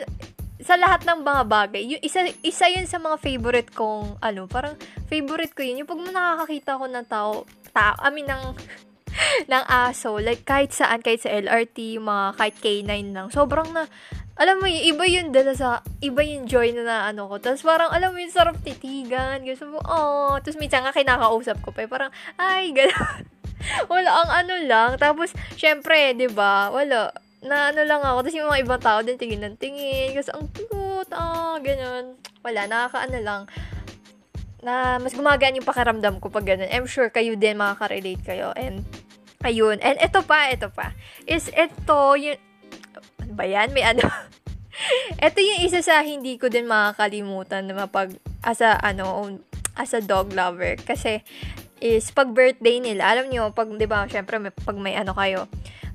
sa 0.59 0.75
lahat 0.75 1.07
ng 1.07 1.23
mga 1.23 1.43
bagay, 1.47 1.81
yung 1.87 2.03
isa, 2.03 2.27
isa 2.43 2.67
yun 2.67 2.83
sa 2.83 2.99
mga 2.99 3.15
favorite 3.23 3.71
kong, 3.71 4.19
ano, 4.19 4.43
parang 4.43 4.75
favorite 5.07 5.55
ko 5.55 5.63
yun. 5.63 5.83
Yung 5.83 5.89
pag 5.89 6.03
nakakakita 6.03 6.79
ko 6.79 6.85
ng 6.91 7.07
tao, 7.07 7.31
tao, 7.71 7.95
I 8.03 8.11
mean, 8.11 8.27
ng, 8.27 8.59
ng 9.51 9.63
aso, 9.71 10.19
like 10.19 10.43
kahit 10.43 10.75
saan, 10.75 10.99
kahit 10.99 11.23
sa 11.23 11.31
LRT, 11.31 12.03
mga 12.03 12.25
kahit 12.35 12.55
K9 12.59 12.91
lang, 13.15 13.27
sobrang 13.31 13.71
na, 13.71 13.87
alam 14.35 14.59
mo 14.59 14.67
yung 14.67 14.85
iba 14.95 15.05
yun 15.07 15.31
dala 15.31 15.55
sa, 15.55 15.79
iba 16.03 16.19
yung 16.27 16.43
joy 16.43 16.75
na, 16.75 16.83
na 16.83 16.97
ano 17.07 17.31
ko. 17.31 17.39
Tapos 17.39 17.63
parang, 17.63 17.91
alam 17.95 18.11
mo 18.11 18.19
yung 18.19 18.35
sarap 18.35 18.59
titigan, 18.59 19.39
gusto 19.47 19.63
mo, 19.63 19.79
oh, 19.79 20.35
tapos 20.43 20.59
minsan 20.59 20.83
nga 20.83 20.91
kinakausap 20.91 21.55
ko 21.63 21.71
pa, 21.71 21.87
eh, 21.87 21.89
parang, 21.91 22.11
ay, 22.35 22.71
gano'n. 22.75 23.23
wala 23.87 24.11
ang 24.11 24.31
ano 24.43 24.53
lang. 24.67 24.89
Tapos, 24.95 25.35
syempre, 25.59 26.15
'di 26.15 26.31
ba? 26.31 26.71
Wala 26.71 27.11
na 27.39 27.71
ano 27.71 27.81
lang 27.87 28.03
ako. 28.03 28.27
Tapos 28.27 28.35
yung 28.35 28.49
mga 28.51 28.61
ibang 28.63 28.81
tao 28.83 28.99
din 28.99 29.15
tingin 29.15 29.43
ng 29.43 29.57
tingin. 29.59 30.11
Kasi 30.15 30.29
ang 30.35 30.47
cute, 30.51 31.11
ah, 31.15 31.55
ganyan. 31.63 32.19
Wala, 32.43 32.67
nakakaano 32.67 33.17
lang. 33.23 33.41
Na 34.59 34.99
mas 34.99 35.15
gumagaan 35.15 35.55
yung 35.55 35.67
pakiramdam 35.67 36.19
ko 36.19 36.27
pag 36.27 36.43
ganun. 36.43 36.67
I'm 36.71 36.87
sure 36.87 37.07
kayo 37.07 37.39
din 37.39 37.55
makaka-relate 37.55 38.23
kayo. 38.23 38.51
And, 38.59 38.83
ayun. 39.43 39.79
And 39.79 39.95
ito 39.99 40.19
pa, 40.27 40.51
ito 40.51 40.67
pa. 40.67 40.91
Is 41.23 41.47
ito, 41.55 41.99
yung, 42.19 42.39
ano 43.23 43.33
ba 43.35 43.45
yan? 43.47 43.71
May 43.71 43.87
ano. 43.87 44.03
ito 45.27 45.39
yung 45.39 45.63
isa 45.63 45.79
sa 45.79 46.03
hindi 46.03 46.35
ko 46.35 46.51
din 46.51 46.67
makakalimutan 46.67 47.71
na 47.71 47.87
mapag, 47.87 48.19
as 48.43 48.59
a, 48.59 48.75
ano, 48.83 49.39
as 49.79 49.95
a 49.95 50.03
dog 50.03 50.35
lover. 50.35 50.75
Kasi, 50.75 51.23
is 51.79 52.11
pag 52.11 52.31
birthday 52.31 52.79
nila, 52.79 53.11
alam 53.11 53.27
nyo, 53.31 53.51
pag, 53.51 53.67
di 53.71 53.87
ba, 53.87 54.05
syempre, 54.05 54.39
may, 54.39 54.51
pag 54.51 54.77
may 54.77 54.95
ano 54.95 55.11
kayo, 55.15 55.47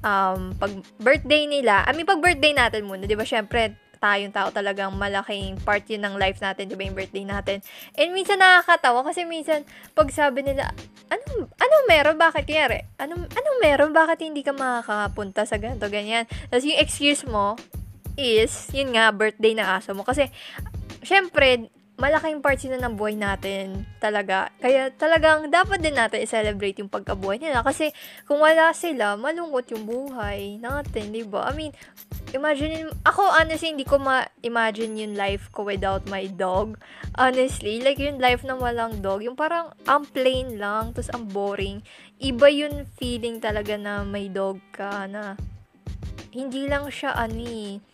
um, 0.04 0.52
pag 0.56 0.72
birthday 1.00 1.48
nila, 1.48 1.84
I 1.84 1.96
mean, 1.96 2.08
pag 2.08 2.20
birthday 2.20 2.52
natin 2.52 2.84
muna, 2.88 3.08
di 3.08 3.16
ba, 3.16 3.24
syempre, 3.24 3.76
tayong 4.04 4.36
tao 4.36 4.52
talagang 4.52 4.92
malaking 5.00 5.56
part 5.64 5.80
yun 5.88 6.04
ng 6.04 6.20
life 6.20 6.36
natin, 6.36 6.68
di 6.68 6.76
ba, 6.76 6.84
yung 6.84 6.98
birthday 6.98 7.24
natin. 7.24 7.64
And 7.96 8.12
minsan 8.12 8.36
nakakatawa 8.36 9.00
kasi 9.00 9.24
minsan, 9.24 9.64
pag 9.96 10.12
sabi 10.12 10.44
nila, 10.44 10.68
anong, 11.08 11.48
anong 11.48 11.84
meron, 11.88 12.16
bakit, 12.20 12.44
kaya 12.44 12.84
anong, 13.00 13.24
anong 13.32 13.58
meron, 13.64 13.92
bakit 13.96 14.20
hindi 14.20 14.44
ka 14.44 14.52
makakapunta 14.52 15.48
sa 15.48 15.56
ganito, 15.56 15.88
ganyan. 15.88 16.28
Tapos 16.52 16.68
yung 16.68 16.76
excuse 16.76 17.24
mo 17.24 17.56
is, 18.20 18.68
yun 18.76 18.92
nga, 18.92 19.08
birthday 19.08 19.56
na 19.56 19.80
aso 19.80 19.96
mo. 19.96 20.04
Kasi, 20.04 20.28
syempre, 21.00 21.72
malaking 21.94 22.42
part 22.42 22.58
sila 22.58 22.74
ng 22.82 22.98
buhay 22.98 23.14
natin 23.14 23.86
talaga. 24.02 24.50
Kaya 24.58 24.90
talagang 24.98 25.46
dapat 25.46 25.78
din 25.78 25.94
natin 25.94 26.26
i-celebrate 26.26 26.82
yung 26.82 26.90
pagkabuhay 26.90 27.38
nila. 27.38 27.62
Kasi 27.62 27.94
kung 28.26 28.42
wala 28.42 28.74
sila, 28.74 29.14
malungkot 29.14 29.70
yung 29.70 29.86
buhay 29.86 30.58
natin, 30.58 31.14
di 31.14 31.22
ba? 31.22 31.46
I 31.46 31.54
mean, 31.54 31.72
imagine, 32.34 32.90
ako 33.06 33.22
honestly, 33.38 33.70
hindi 33.70 33.86
ko 33.86 34.02
ma-imagine 34.02 34.98
yung 35.06 35.14
life 35.14 35.54
ko 35.54 35.62
without 35.62 36.02
my 36.10 36.26
dog. 36.34 36.74
Honestly, 37.14 37.78
like 37.78 38.02
yung 38.02 38.18
life 38.18 38.42
na 38.42 38.58
walang 38.58 38.98
dog, 38.98 39.22
yung 39.22 39.38
parang 39.38 39.70
ang 39.86 40.02
plain 40.10 40.58
lang, 40.58 40.90
tapos 40.98 41.14
ang 41.14 41.30
boring. 41.30 41.78
Iba 42.18 42.50
yung 42.50 42.90
feeling 42.98 43.38
talaga 43.38 43.78
na 43.78 44.02
may 44.02 44.26
dog 44.26 44.58
ka 44.74 45.06
na 45.06 45.38
hindi 46.34 46.66
lang 46.66 46.90
siya 46.90 47.14
ani 47.14 47.78
eh, 47.78 47.93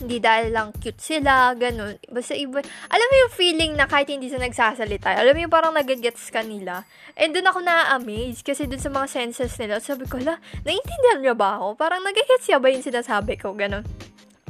hindi 0.00 0.18
dahil 0.18 0.54
lang 0.54 0.72
cute 0.80 1.00
sila, 1.00 1.52
ganun. 1.52 2.00
Basta 2.08 2.32
iba, 2.32 2.64
alam 2.88 3.06
mo 3.06 3.14
yung 3.26 3.32
feeling 3.36 3.72
na 3.76 3.84
kahit 3.84 4.08
hindi 4.08 4.32
sila 4.32 4.48
nagsasalita, 4.48 5.12
alam 5.12 5.36
mo 5.36 5.40
yung 5.44 5.52
parang 5.52 5.76
nagagets 5.76 6.32
ka 6.32 6.40
nila. 6.40 6.88
And 7.12 7.36
doon 7.36 7.48
ako 7.52 7.60
na-amaze 7.60 8.40
kasi 8.40 8.64
doon 8.64 8.80
sa 8.80 8.88
mga 8.88 9.06
senses 9.10 9.52
nila, 9.60 9.78
sabi 9.84 10.08
ko, 10.08 10.16
la, 10.22 10.40
naiintindihan 10.64 11.20
niya 11.20 11.34
ba 11.36 11.60
ako? 11.60 11.76
Parang 11.76 12.00
nagagets 12.00 12.48
siya 12.48 12.56
ba 12.56 12.72
yung 12.72 12.84
sinasabi 12.84 13.36
ko, 13.36 13.52
ganun. 13.52 13.84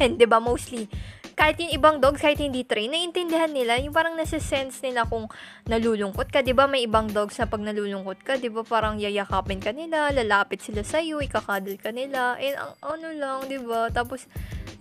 And 0.00 0.16
'di 0.16 0.26
ba 0.26 0.42
mostly 0.42 0.88
kahit 1.34 1.56
yung 1.60 1.72
ibang 1.72 1.96
dogs, 1.98 2.20
kahit 2.20 2.38
hindi 2.38 2.62
train, 2.62 2.92
naiintindihan 2.92 3.50
nila, 3.50 3.80
yung 3.80 3.92
parang 3.92 4.14
nasa-sense 4.14 4.80
nila 4.84 5.08
kung 5.08 5.26
nalulungkot 5.66 6.28
ka, 6.30 6.40
di 6.44 6.52
ba 6.54 6.70
may 6.70 6.84
ibang 6.86 7.10
dogs 7.10 7.36
na 7.40 7.48
pag 7.48 7.60
nalulungkot 7.60 8.22
ka, 8.22 8.38
di 8.38 8.48
ba 8.48 8.62
parang 8.62 9.00
yayakapin 9.00 9.58
ka 9.60 9.74
nila, 9.74 10.12
lalapit 10.12 10.62
sila 10.62 10.84
sa'yo, 10.84 11.20
ikakadal 11.24 11.74
ka 11.80 11.90
nila, 11.90 12.36
and 12.38 12.56
ang 12.56 12.72
ano 12.80 13.08
lang, 13.16 13.38
di 13.50 13.58
ba, 13.60 13.88
tapos, 13.90 14.28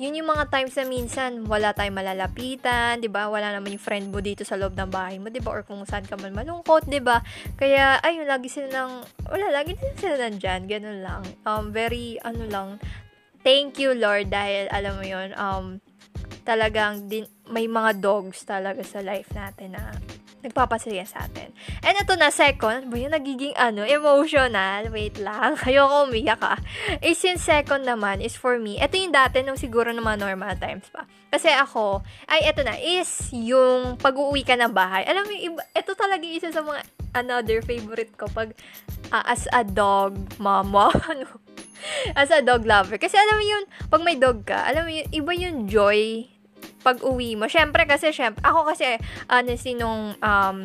yun 0.01 0.17
yung 0.17 0.33
mga 0.33 0.49
times 0.49 0.73
na 0.81 0.85
minsan 0.89 1.45
wala 1.45 1.77
tayong 1.77 1.93
malalapitan, 1.93 2.97
'di 2.97 3.05
ba? 3.05 3.29
Wala 3.29 3.53
naman 3.53 3.77
yung 3.77 3.85
friend 3.85 4.09
mo 4.09 4.17
dito 4.17 4.41
sa 4.41 4.57
loob 4.57 4.73
ng 4.73 4.89
bahay 4.89 5.21
mo, 5.21 5.29
'di 5.29 5.45
ba? 5.45 5.53
Or 5.53 5.61
kung 5.61 5.85
saan 5.85 6.09
ka 6.09 6.17
man 6.17 6.33
malungkot, 6.33 6.89
'di 6.89 7.05
ba? 7.05 7.21
Kaya 7.53 8.01
ayun, 8.01 8.25
lagi 8.25 8.49
sila 8.49 8.73
nang 8.73 9.05
wala, 9.29 9.53
lagi 9.53 9.77
sila 9.77 9.93
sila 10.01 10.15
nandiyan, 10.25 10.61
ganun 10.65 10.99
lang. 11.05 11.21
Um 11.45 11.69
very 11.69 12.17
ano 12.25 12.49
lang. 12.49 12.69
Thank 13.45 13.77
you 13.77 13.93
Lord 13.93 14.33
dahil 14.33 14.73
alam 14.73 14.97
mo 14.97 15.05
'yon, 15.05 15.37
um 15.37 15.77
talagang 16.43 17.07
din, 17.07 17.25
may 17.49 17.67
mga 17.67 17.99
dogs 17.99 18.45
talaga 18.47 18.81
sa 18.81 19.03
life 19.03 19.29
natin 19.35 19.75
na 19.75 19.91
nagpapasaya 20.41 21.05
sa 21.05 21.25
atin. 21.25 21.53
And 21.85 21.95
ito 21.95 22.17
na, 22.17 22.33
second, 22.33 22.89
ba 22.89 22.95
yung 22.97 23.13
nagiging 23.13 23.53
ano, 23.55 23.85
emotional, 23.85 24.89
wait 24.89 25.21
lang, 25.21 25.55
ayoko 25.65 26.09
umiyak 26.09 26.41
ah. 26.41 26.57
Is 26.99 27.21
yung 27.21 27.37
second 27.37 27.85
naman 27.85 28.19
is 28.19 28.33
for 28.33 28.57
me, 28.57 28.81
ito 28.81 28.97
yung 28.97 29.13
dati 29.13 29.45
nung 29.45 29.57
siguro 29.57 29.93
ng 29.93 30.01
mga 30.01 30.19
normal 30.21 30.57
times 30.57 30.89
pa. 30.89 31.05
Kasi 31.31 31.47
ako, 31.53 32.01
ay 32.27 32.49
ito 32.49 32.65
na, 32.65 32.75
is 32.75 33.29
yung 33.31 33.95
pag-uwi 34.01 34.41
ka 34.41 34.57
ng 34.57 34.73
bahay. 34.73 35.05
Alam 35.05 35.29
mo, 35.29 35.61
ito 35.61 35.91
talaga 35.93 36.25
isa 36.25 36.49
sa 36.49 36.65
mga 36.65 36.81
another 37.11 37.59
favorite 37.61 38.15
ko 38.15 38.25
pag 38.31 38.55
uh, 39.11 39.23
as 39.27 39.45
a 39.53 39.63
dog 39.63 40.15
mama, 40.39 40.89
ano, 41.11 41.27
as 42.13 42.29
a 42.31 42.43
dog 42.43 42.65
lover. 42.65 42.97
Kasi 42.97 43.15
alam 43.17 43.35
mo 43.37 43.45
yun, 43.45 43.63
pag 43.89 44.01
may 44.01 44.17
dog 44.17 44.43
ka, 44.45 44.67
alam 44.67 44.87
mo 44.87 44.91
yun, 44.91 45.07
iba 45.11 45.31
yung 45.35 45.57
joy 45.69 46.27
pag 46.81 47.01
uwi 47.01 47.37
mo. 47.37 47.45
Syempre 47.45 47.85
kasi, 47.85 48.09
syempre, 48.13 48.41
ako 48.41 48.73
kasi, 48.73 48.97
honestly, 49.29 49.77
nung, 49.77 50.17
um, 50.17 50.57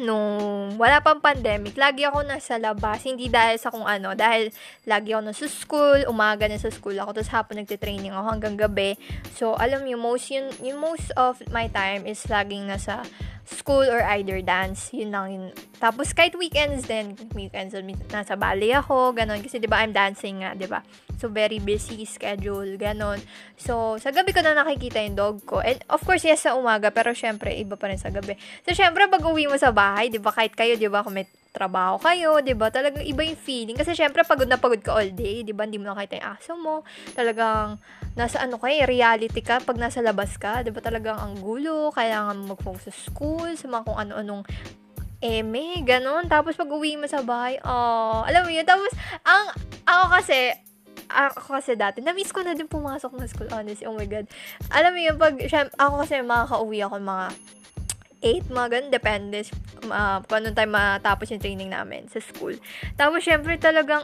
nung 0.00 0.32
wala 0.80 1.04
pang 1.04 1.20
pandemic, 1.20 1.76
lagi 1.76 2.08
ako 2.08 2.24
nasa 2.24 2.56
labas. 2.56 3.04
Hindi 3.04 3.28
dahil 3.28 3.60
sa 3.60 3.68
kung 3.68 3.84
ano, 3.84 4.16
dahil 4.16 4.48
lagi 4.88 5.12
ako 5.12 5.22
nasa 5.28 5.46
school, 5.52 6.00
umaga 6.08 6.48
na 6.48 6.56
sa 6.56 6.72
school 6.72 6.96
ako, 6.96 7.20
tapos 7.20 7.32
hapon 7.32 7.60
nagte-training 7.60 8.12
ako 8.12 8.24
hanggang 8.32 8.56
gabi. 8.56 8.96
So, 9.36 9.52
alam 9.60 9.84
mo, 9.84 9.92
most, 10.12 10.32
yun, 10.32 10.48
yung 10.64 10.80
most 10.80 11.12
of 11.20 11.44
my 11.52 11.68
time 11.68 12.08
is 12.08 12.24
laging 12.32 12.72
nasa 12.72 13.04
school 13.44 13.84
or 13.84 14.00
either 14.16 14.40
dance. 14.40 14.88
Yun 14.96 15.10
lang 15.12 15.26
yun. 15.28 15.46
Tapos 15.82 16.14
kahit 16.14 16.38
weekends 16.38 16.86
din, 16.86 17.18
weekends 17.34 17.74
nasa 18.14 18.38
ballet 18.38 18.70
ako, 18.70 19.18
ganun. 19.18 19.42
Kasi 19.42 19.58
'di 19.58 19.66
ba 19.66 19.82
I'm 19.82 19.90
dancing 19.90 20.46
nga, 20.46 20.54
'di 20.54 20.70
ba? 20.70 20.86
So 21.18 21.26
very 21.26 21.58
busy 21.58 22.06
schedule, 22.06 22.78
ganun. 22.78 23.18
So 23.58 23.98
sa 23.98 24.14
gabi 24.14 24.30
ko 24.30 24.46
na 24.46 24.54
nakikita 24.54 25.02
yung 25.02 25.18
dog 25.18 25.42
ko. 25.42 25.58
And 25.58 25.82
of 25.90 25.98
course, 26.06 26.22
yes 26.22 26.46
sa 26.46 26.54
umaga, 26.54 26.94
pero 26.94 27.10
syempre 27.10 27.50
iba 27.58 27.74
pa 27.74 27.90
rin 27.90 27.98
sa 27.98 28.14
gabi. 28.14 28.38
So 28.62 28.70
syempre 28.78 29.10
pag 29.10 29.26
uwi 29.26 29.50
mo 29.50 29.58
sa 29.58 29.74
bahay, 29.74 30.06
'di 30.06 30.22
ba 30.22 30.30
kahit 30.30 30.54
kayo, 30.54 30.78
'di 30.78 30.86
ba, 30.86 31.02
kung 31.02 31.18
may 31.18 31.26
trabaho 31.50 31.98
kayo, 31.98 32.38
'di 32.38 32.54
ba? 32.54 32.70
Talagang 32.70 33.02
iba 33.02 33.26
yung 33.26 33.42
feeling 33.42 33.74
kasi 33.74 33.92
syempre 33.98 34.22
pagod 34.22 34.46
na 34.46 34.62
pagod 34.62 34.78
ka 34.78 34.94
all 35.02 35.10
day, 35.10 35.42
'di 35.42 35.50
ba? 35.50 35.66
Hindi 35.66 35.82
mo 35.82 35.90
nakita 35.90 36.22
yung 36.22 36.28
aso 36.30 36.52
mo. 36.54 36.86
Talagang 37.18 37.82
nasa 38.14 38.38
ano 38.38 38.62
kay 38.62 38.80
eh, 38.80 38.86
reality 38.86 39.42
ka 39.42 39.58
pag 39.60 39.76
nasa 39.82 39.98
labas 39.98 40.38
ka, 40.38 40.62
'di 40.62 40.70
ba? 40.70 40.78
Talagang 40.78 41.18
ang 41.18 41.34
gulo, 41.42 41.90
kailangan 41.90 42.38
mag-focus 42.46 42.86
sa 42.86 42.94
school, 42.94 43.50
sa 43.58 43.66
mga 43.66 43.82
kung 43.82 43.98
ano-anong 43.98 44.42
eme, 45.22 45.86
ganun. 45.86 46.26
Tapos 46.26 46.58
pag 46.58 46.68
uwi 46.68 46.98
mo 46.98 47.06
sa 47.06 47.22
bahay, 47.22 47.56
oh, 47.62 48.26
alam 48.26 48.42
mo 48.42 48.50
yun. 48.50 48.66
Tapos, 48.66 48.90
ang, 49.22 49.54
ako 49.86 50.04
kasi, 50.18 50.38
ako 51.06 51.48
kasi 51.62 51.72
dati, 51.78 52.02
na-miss 52.02 52.34
ko 52.34 52.42
na 52.42 52.58
din 52.58 52.66
pumasok 52.66 53.14
ng 53.14 53.30
school, 53.30 53.50
honestly. 53.54 53.86
Oh 53.86 53.94
my 53.94 54.04
God. 54.10 54.26
Alam 54.74 54.92
mo 54.92 55.00
yun, 55.00 55.16
pag, 55.16 55.38
syempre, 55.46 55.72
ako 55.78 55.94
kasi 56.02 56.20
makaka-uwi 56.20 56.78
ako 56.82 56.98
mga 56.98 57.26
8, 58.22 58.54
mga 58.54 58.68
ganun, 58.70 58.92
depende 58.94 59.38
uh, 59.90 60.22
kung 60.26 60.36
anong 60.42 60.54
time 60.54 60.74
matapos 60.74 61.26
yung 61.34 61.42
training 61.42 61.70
namin 61.70 62.06
sa 62.10 62.18
school. 62.18 62.54
Tapos, 62.98 63.22
syempre, 63.22 63.58
talagang 63.58 64.02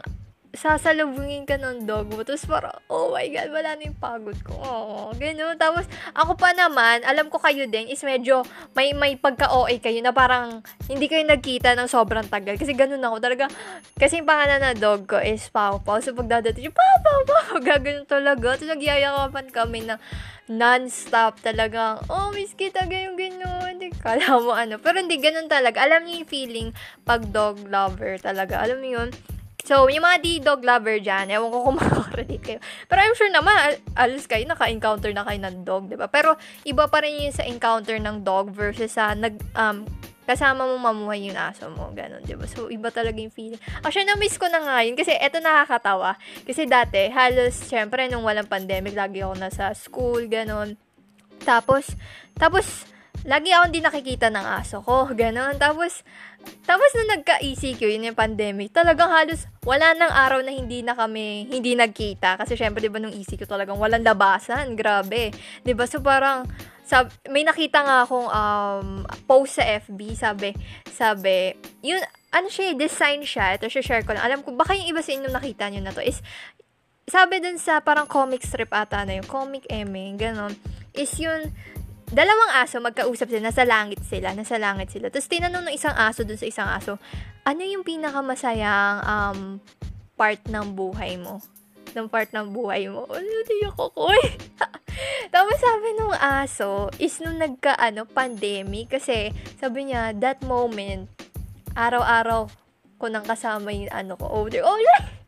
sasalubungin 0.49 1.45
ka 1.45 1.61
ng 1.61 1.85
dog 1.85 2.09
mo. 2.09 2.25
Tapos 2.25 2.45
parang, 2.49 2.73
oh 2.89 3.13
my 3.13 3.25
God, 3.29 3.49
wala 3.53 3.77
na 3.77 3.83
yung 3.85 3.99
pagod 4.01 4.37
ko. 4.41 4.53
Oh, 4.57 5.13
ganun. 5.13 5.53
Tapos, 5.61 5.85
ako 6.17 6.33
pa 6.33 6.57
naman, 6.57 7.05
alam 7.05 7.29
ko 7.29 7.37
kayo 7.37 7.69
din, 7.69 7.85
is 7.85 8.01
medyo 8.01 8.41
may, 8.73 8.97
may 8.97 9.13
pagka-OA 9.13 9.77
kayo 9.77 10.01
na 10.01 10.09
parang 10.09 10.65
hindi 10.89 11.05
kayo 11.05 11.21
nagkita 11.21 11.77
ng 11.77 11.85
sobrang 11.85 12.25
tagal. 12.25 12.57
Kasi 12.57 12.73
ganun 12.73 13.01
ako. 13.05 13.21
Talaga, 13.21 13.45
kasi 13.93 14.21
yung 14.21 14.29
pangalan 14.29 14.57
na 14.57 14.73
dog 14.73 15.05
ko 15.05 15.21
is 15.21 15.45
Pau 15.53 15.77
Pau. 15.85 16.01
So, 16.01 16.17
pag 16.17 16.41
dadating 16.41 16.69
siya, 16.69 16.73
Pau 16.73 16.97
Pau 17.05 17.21
Pau, 17.29 17.61
gagano'n 17.69 18.09
talaga. 18.09 18.57
Tapos, 18.57 18.73
nagyayakapan 18.73 19.47
kami 19.53 19.85
ng 19.85 19.99
non-stop 20.49 21.45
talagang, 21.45 22.01
oh, 22.09 22.33
miss 22.33 22.57
kita, 22.57 22.89
ganyan, 22.89 23.13
ganyan. 23.13 23.93
Kala 24.01 24.41
mo 24.41 24.57
ano. 24.57 24.81
Pero 24.81 24.97
hindi, 24.97 25.21
ganun 25.21 25.45
talaga. 25.45 25.85
Alam 25.85 26.09
niyo 26.09 26.25
yung 26.25 26.31
feeling 26.31 26.67
pag 27.05 27.21
dog 27.29 27.69
lover 27.69 28.17
talaga. 28.17 28.57
Alam 28.65 28.81
mo 28.81 28.89
yun? 28.89 29.09
So, 29.69 29.85
yung 29.85 30.01
mga 30.01 30.17
di-dog 30.25 30.65
lover 30.65 30.97
dyan, 30.97 31.29
ewan 31.29 31.53
ko 31.53 31.57
kung 31.61 31.77
makakarelate 31.85 32.41
kayo. 32.41 32.59
Pero 32.89 32.99
I'm 33.05 33.13
sure 33.13 33.29
naman, 33.29 33.53
al- 33.53 33.81
alos 34.09 34.25
kayo, 34.25 34.41
naka-encounter 34.49 35.13
na 35.13 35.21
kayo 35.21 35.37
ng 35.45 35.61
dog, 35.61 35.85
di 35.85 35.93
ba? 35.93 36.09
Pero, 36.09 36.33
iba 36.65 36.89
pa 36.89 37.05
rin 37.05 37.29
yung 37.29 37.37
sa 37.37 37.45
encounter 37.45 38.01
ng 38.01 38.25
dog 38.25 38.49
versus 38.49 38.97
sa 38.97 39.13
nag, 39.13 39.37
um, 39.53 39.85
kasama 40.25 40.65
mo 40.65 40.73
mamuhay 40.81 41.29
yung 41.29 41.37
aso 41.37 41.69
mo, 41.69 41.93
ganun, 41.93 42.25
di 42.25 42.33
ba? 42.33 42.49
So, 42.49 42.73
iba 42.73 42.89
talaga 42.89 43.21
yung 43.21 43.29
feeling. 43.29 43.61
Actually, 43.85 44.09
na-miss 44.09 44.41
ko 44.41 44.49
na 44.49 44.57
nga 44.57 44.81
yun, 44.81 44.97
kasi 44.97 45.13
eto 45.13 45.37
nakakatawa. 45.37 46.17
Kasi 46.49 46.65
dati, 46.65 47.05
halos, 47.13 47.69
syempre, 47.69 48.09
nung 48.09 48.25
walang 48.25 48.49
pandemic, 48.49 48.97
lagi 48.97 49.21
ako 49.21 49.37
nasa 49.37 49.69
school, 49.77 50.25
ganun. 50.25 50.81
Tapos, 51.45 51.93
tapos, 52.41 52.89
lagi 53.27 53.49
ako 53.51 53.63
hindi 53.71 53.81
nakikita 53.83 54.27
ng 54.31 54.45
aso 54.59 54.79
ko, 54.83 55.09
ganun. 55.11 55.59
Tapos, 55.59 56.03
tapos 56.63 56.89
nung 56.95 57.19
nagka-ECQ, 57.19 57.81
yun 57.83 58.07
yung 58.11 58.17
pandemic, 58.17 58.71
talagang 58.71 59.11
halos 59.11 59.43
wala 59.67 59.91
nang 59.91 60.11
araw 60.11 60.39
na 60.39 60.55
hindi 60.55 60.79
na 60.79 60.95
kami, 60.95 61.51
hindi 61.51 61.75
nagkita. 61.75 62.39
Kasi 62.39 62.55
syempre, 62.55 62.79
di 62.79 62.91
ba, 62.91 63.01
nung 63.01 63.11
ECQ 63.11 63.43
talagang 63.43 63.75
walang 63.75 64.05
labasan, 64.05 64.77
grabe. 64.79 65.35
Di 65.65 65.75
ba, 65.75 65.83
so 65.83 65.99
parang, 65.99 66.47
sab 66.89 67.13
may 67.29 67.45
nakita 67.45 67.85
nga 67.85 67.97
akong 68.01 68.29
um, 68.33 68.87
post 69.29 69.61
sa 69.61 69.63
FB, 69.67 70.17
sabi, 70.17 70.49
sabi, 70.89 71.53
yun, 71.85 72.01
ano 72.33 72.49
siya, 72.49 72.73
design 72.73 73.21
siya, 73.21 73.61
ito 73.61 73.69
siya 73.69 73.85
share 73.85 74.05
ko 74.07 74.17
lang. 74.17 74.25
Alam 74.25 74.41
ko, 74.41 74.57
baka 74.57 74.73
yung 74.73 74.89
iba 74.89 75.01
sa 75.05 75.13
inyo 75.13 75.29
nakita 75.29 75.69
nyo 75.69 75.85
na 75.85 75.93
to, 75.93 76.01
is, 76.01 76.17
sabi 77.05 77.41
dun 77.41 77.61
sa 77.61 77.81
parang 77.81 78.09
comic 78.09 78.41
strip 78.41 78.73
ata 78.73 79.05
na 79.05 79.17
yung 79.21 79.29
comic 79.29 79.69
eme, 79.69 80.17
ganon, 80.17 80.53
is 80.97 81.13
yun, 81.21 81.53
dalawang 82.09 82.51
aso 82.61 82.81
magkausap 82.81 83.29
sila, 83.29 83.49
nasa 83.49 83.63
langit 83.65 84.01
sila, 84.05 84.33
nasa 84.33 84.57
langit 84.57 84.89
sila. 84.89 85.13
Tapos 85.13 85.29
tinanong 85.29 85.69
ng 85.69 85.75
isang 85.75 85.93
aso 85.93 86.25
dun 86.25 86.37
sa 86.37 86.49
isang 86.49 86.69
aso, 86.69 86.97
ano 87.45 87.61
yung 87.61 87.85
pinakamasayang 87.85 88.97
um, 89.05 89.39
part 90.17 90.41
ng 90.49 90.65
buhay 90.73 91.17
mo? 91.21 91.39
ng 91.93 92.09
part 92.09 92.29
ng 92.29 92.53
buhay 92.53 92.85
mo. 92.89 93.09
Ano, 93.09 93.27
di 93.45 93.65
ako 93.65 93.89
ko 93.93 94.13
Tapos 95.33 95.57
sabi 95.57 95.87
nung 95.97 96.13
aso, 96.13 96.89
is 97.01 97.17
nung 97.21 97.39
nagka, 97.39 97.73
ano, 97.77 98.05
pandemic, 98.05 98.93
kasi 98.93 99.33
sabi 99.57 99.89
niya, 99.89 100.13
that 100.17 100.41
moment, 100.45 101.09
araw-araw 101.73 102.49
ko 102.99 103.05
nang 103.07 103.23
kasama 103.23 103.71
yung 103.71 103.89
ano 103.93 104.19
ko 104.19 104.49
there. 104.51 104.65
Oh, 104.65 104.75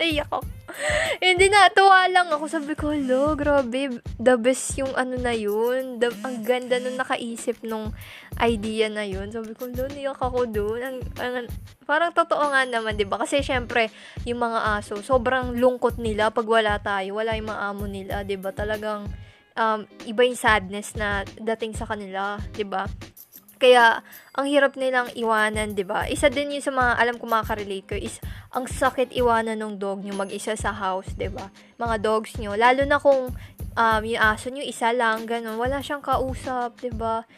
Naiyak 0.00 0.32
ako. 0.32 0.40
Hindi 1.28 1.46
na, 1.52 1.68
tuwa 1.68 2.08
lang 2.08 2.32
ako. 2.32 2.44
Sabi 2.48 2.72
ko, 2.72 2.96
lo, 2.96 3.36
grabe, 3.36 4.00
the 4.16 4.34
best 4.40 4.80
yung 4.80 4.96
ano 4.96 5.20
na 5.20 5.36
yun. 5.36 6.00
The, 6.00 6.08
ang 6.24 6.40
ganda 6.40 6.80
nung 6.80 6.96
nakaisip 6.96 7.60
nung 7.60 7.92
idea 8.40 8.88
na 8.88 9.04
yun. 9.04 9.28
Sabi 9.28 9.52
ko, 9.52 9.68
lo, 9.68 9.84
niyak 9.92 10.16
ako 10.16 10.48
doon. 10.48 10.80
Ang, 10.80 10.96
ang, 11.20 11.46
parang 11.84 12.16
totoo 12.16 12.48
nga 12.48 12.64
naman, 12.64 12.96
di 12.96 13.04
ba? 13.04 13.20
Kasi 13.20 13.44
syempre, 13.44 13.92
yung 14.24 14.40
mga 14.40 14.80
aso, 14.80 15.04
sobrang 15.04 15.52
lungkot 15.52 16.00
nila 16.00 16.32
pag 16.32 16.48
wala 16.48 16.80
tayo. 16.80 17.20
Wala 17.20 17.36
yung 17.36 17.52
mga 17.52 17.64
nila, 17.84 18.14
di 18.24 18.40
ba? 18.40 18.56
Talagang, 18.56 19.04
um, 19.60 19.84
iba 20.06 20.22
yung 20.24 20.38
sadness 20.38 20.94
na 20.96 21.26
dating 21.36 21.76
sa 21.76 21.84
kanila, 21.88 22.38
'di 22.54 22.64
ba? 22.66 22.86
Kaya, 23.60 24.00
ang 24.32 24.46
hirap 24.48 24.72
nilang 24.80 25.12
iwanan, 25.12 25.76
'di 25.76 25.84
ba? 25.84 26.08
Isa 26.08 26.32
din 26.32 26.56
yun 26.56 26.64
sa 26.64 26.72
mga, 26.72 26.96
alam 26.96 27.20
ko 27.20 27.28
makaka-relate 27.28 27.86
ko, 27.86 27.94
is, 28.00 28.16
ang 28.56 28.64
sakit 28.64 29.12
iwanan 29.12 29.60
ng 29.60 29.76
dog 29.76 30.00
nyo 30.00 30.16
mag-isa 30.16 30.56
sa 30.56 30.72
house, 30.72 31.12
'di 31.12 31.28
ba? 31.28 31.52
Mga 31.76 32.00
dogs 32.00 32.40
nyo. 32.40 32.56
Lalo 32.56 32.88
na 32.88 32.96
kung, 32.96 33.36
um, 33.76 34.02
yung 34.02 34.22
aso 34.24 34.48
nyo, 34.48 34.64
isa 34.64 34.96
lang, 34.96 35.28
ganun. 35.28 35.60
Wala 35.60 35.84
siyang 35.84 36.00
kausap, 36.00 36.80
'di 36.80 36.96
ba? 36.96 37.28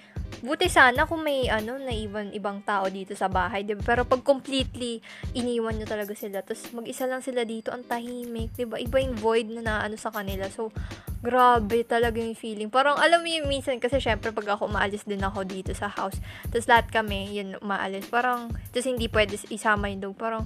Buti 0.43 0.67
sana 0.67 1.07
kung 1.07 1.23
may 1.23 1.47
ano, 1.47 1.79
naiwan 1.79 2.35
ibang 2.35 2.67
tao 2.67 2.91
dito 2.91 3.15
sa 3.15 3.31
bahay, 3.31 3.63
'di 3.63 3.79
ba? 3.79 3.95
Pero 3.95 4.03
pag 4.03 4.27
completely 4.27 4.99
iniwan 5.39 5.79
nyo 5.79 5.87
talaga 5.87 6.19
sila, 6.19 6.43
tapos 6.43 6.67
mag-isa 6.75 7.07
lang 7.07 7.23
sila 7.23 7.47
dito, 7.47 7.71
ang 7.71 7.87
tahimik, 7.87 8.51
'di 8.59 8.67
ba? 8.67 8.75
Iba 8.83 8.99
yung 9.07 9.15
void 9.15 9.55
na 9.55 9.63
naano 9.63 9.95
sa 9.95 10.11
kanila. 10.11 10.51
So, 10.51 10.75
grabe 11.23 11.87
talaga 11.87 12.19
yung 12.19 12.35
feeling. 12.35 12.75
Parang 12.75 12.99
alam 12.99 13.23
mo 13.23 13.31
yung 13.31 13.47
minsan 13.47 13.79
kasi 13.79 14.03
syempre 14.03 14.35
pag 14.35 14.59
ako 14.59 14.67
umaalis 14.67 15.07
din 15.07 15.23
ako 15.23 15.47
dito 15.47 15.71
sa 15.79 15.87
house, 15.87 16.19
tapos 16.51 16.67
lahat 16.67 16.91
kami, 16.91 17.39
yun, 17.39 17.55
umaalis. 17.63 18.11
Parang, 18.11 18.51
tapos 18.75 18.91
hindi 18.91 19.07
pwede 19.07 19.39
isama 19.47 19.95
yung 19.95 20.11
dog. 20.11 20.19
Parang, 20.19 20.43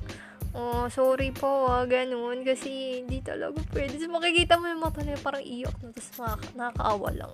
oh, 0.56 0.88
sorry 0.88 1.30
po, 1.36 1.68
ah, 1.68 1.84
ganun. 1.84 2.40
Kasi, 2.42 3.04
hindi 3.04 3.20
talaga 3.20 3.60
pwede. 3.76 4.00
Tapos 4.00 4.16
makikita 4.16 4.56
mo 4.56 4.66
yung 4.72 4.80
mata 4.80 5.04
niya, 5.04 5.20
parang 5.20 5.44
iyak 5.44 5.76
na. 5.84 5.92
Tapos 5.92 6.10
nakaka- 6.16 6.54
nakakaawa 6.56 7.08
lang. 7.12 7.32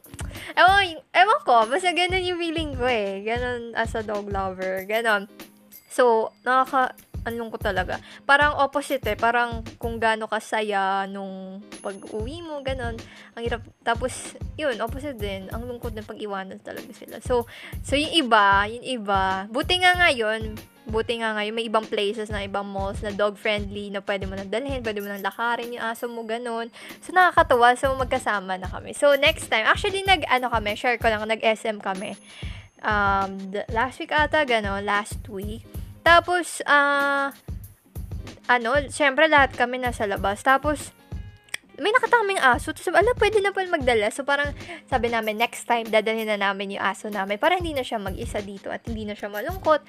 Ewan, 0.58 0.84
ewan 1.14 1.40
ko, 1.46 1.56
basta 1.70 1.94
ganun 1.94 2.26
yung 2.26 2.40
feeling 2.42 2.70
ko 2.74 2.84
eh. 2.90 3.22
Ganun 3.22 3.78
as 3.78 3.94
a 3.94 4.02
dog 4.02 4.26
lover. 4.26 4.82
Ganun. 4.84 5.30
So, 5.86 6.34
nakaka, 6.42 6.98
anong 7.22 7.50
ko 7.54 7.58
talaga. 7.58 8.02
Parang 8.26 8.58
opposite 8.58 9.02
eh. 9.06 9.18
Parang 9.18 9.62
kung 9.78 9.98
gaano 9.98 10.26
kasaya 10.26 11.06
nung 11.06 11.62
pag-uwi 11.82 12.42
mo, 12.42 12.62
ganun. 12.62 12.98
Ang 13.38 13.42
hirap. 13.42 13.62
Tapos, 13.86 14.34
yun, 14.58 14.78
opposite 14.82 15.18
din. 15.18 15.46
Ang 15.54 15.70
lungkot 15.70 15.94
ng 15.94 16.06
pag-iwanan 16.06 16.58
talaga 16.62 16.90
sila. 16.94 17.22
So, 17.22 17.46
so 17.82 17.94
yung 17.94 18.12
iba, 18.14 18.66
yung 18.66 18.84
iba, 18.84 19.46
buti 19.50 19.82
nga 19.82 19.94
ngayon, 20.02 20.58
buti 20.82 21.22
nga 21.22 21.38
ngayon, 21.38 21.54
may 21.54 21.66
ibang 21.70 21.86
places 21.86 22.26
na 22.26 22.42
ibang 22.42 22.66
malls 22.66 22.98
na 23.06 23.14
dog-friendly 23.14 23.94
na 23.94 24.02
pwede 24.02 24.26
mo 24.26 24.34
nang 24.34 24.50
dalhin, 24.50 24.82
pwede 24.82 24.98
mo 24.98 25.06
nang 25.06 25.22
lakarin 25.22 25.70
yung 25.70 25.84
aso 25.84 26.10
mo, 26.10 26.26
ganun. 26.26 26.68
So, 27.00 27.14
nakakatuwa. 27.14 27.78
So, 27.78 27.94
magkasama 27.94 28.58
na 28.58 28.66
kami. 28.66 28.92
So, 28.98 29.14
next 29.14 29.46
time, 29.46 29.64
actually, 29.64 30.02
nag, 30.02 30.26
ano 30.26 30.50
kami, 30.50 30.74
share 30.74 30.98
ko 30.98 31.06
lang, 31.06 31.22
nag-SM 31.22 31.78
kami. 31.78 32.18
Um, 32.82 33.54
last 33.70 34.02
week 34.02 34.10
ata, 34.10 34.42
gano'n, 34.42 34.82
last 34.82 35.22
week. 35.30 35.62
Tapos, 36.02 36.60
ah, 36.66 37.30
uh, 37.30 37.52
ano, 38.50 38.74
syempre 38.90 39.30
lahat 39.30 39.54
kami 39.54 39.78
nasa 39.78 40.04
labas. 40.04 40.42
Tapos, 40.42 40.90
may 41.80 41.90
nakataming 41.90 42.42
aso. 42.42 42.74
Tapos, 42.76 42.92
ala, 42.92 43.16
pwede 43.16 43.40
na 43.40 43.54
pa 43.54 43.64
magdala. 43.64 44.12
So, 44.12 44.26
parang 44.26 44.52
sabi 44.90 45.08
namin, 45.08 45.40
next 45.40 45.64
time, 45.64 45.88
dadalhin 45.88 46.28
na 46.28 46.36
namin 46.36 46.76
yung 46.76 46.84
aso 46.84 47.08
namin 47.08 47.40
para 47.40 47.56
hindi 47.56 47.72
na 47.72 47.86
siya 47.86 47.96
mag-isa 47.96 48.44
dito 48.44 48.68
at 48.68 48.84
hindi 48.84 49.08
na 49.08 49.16
siya 49.16 49.32
malungkot. 49.32 49.80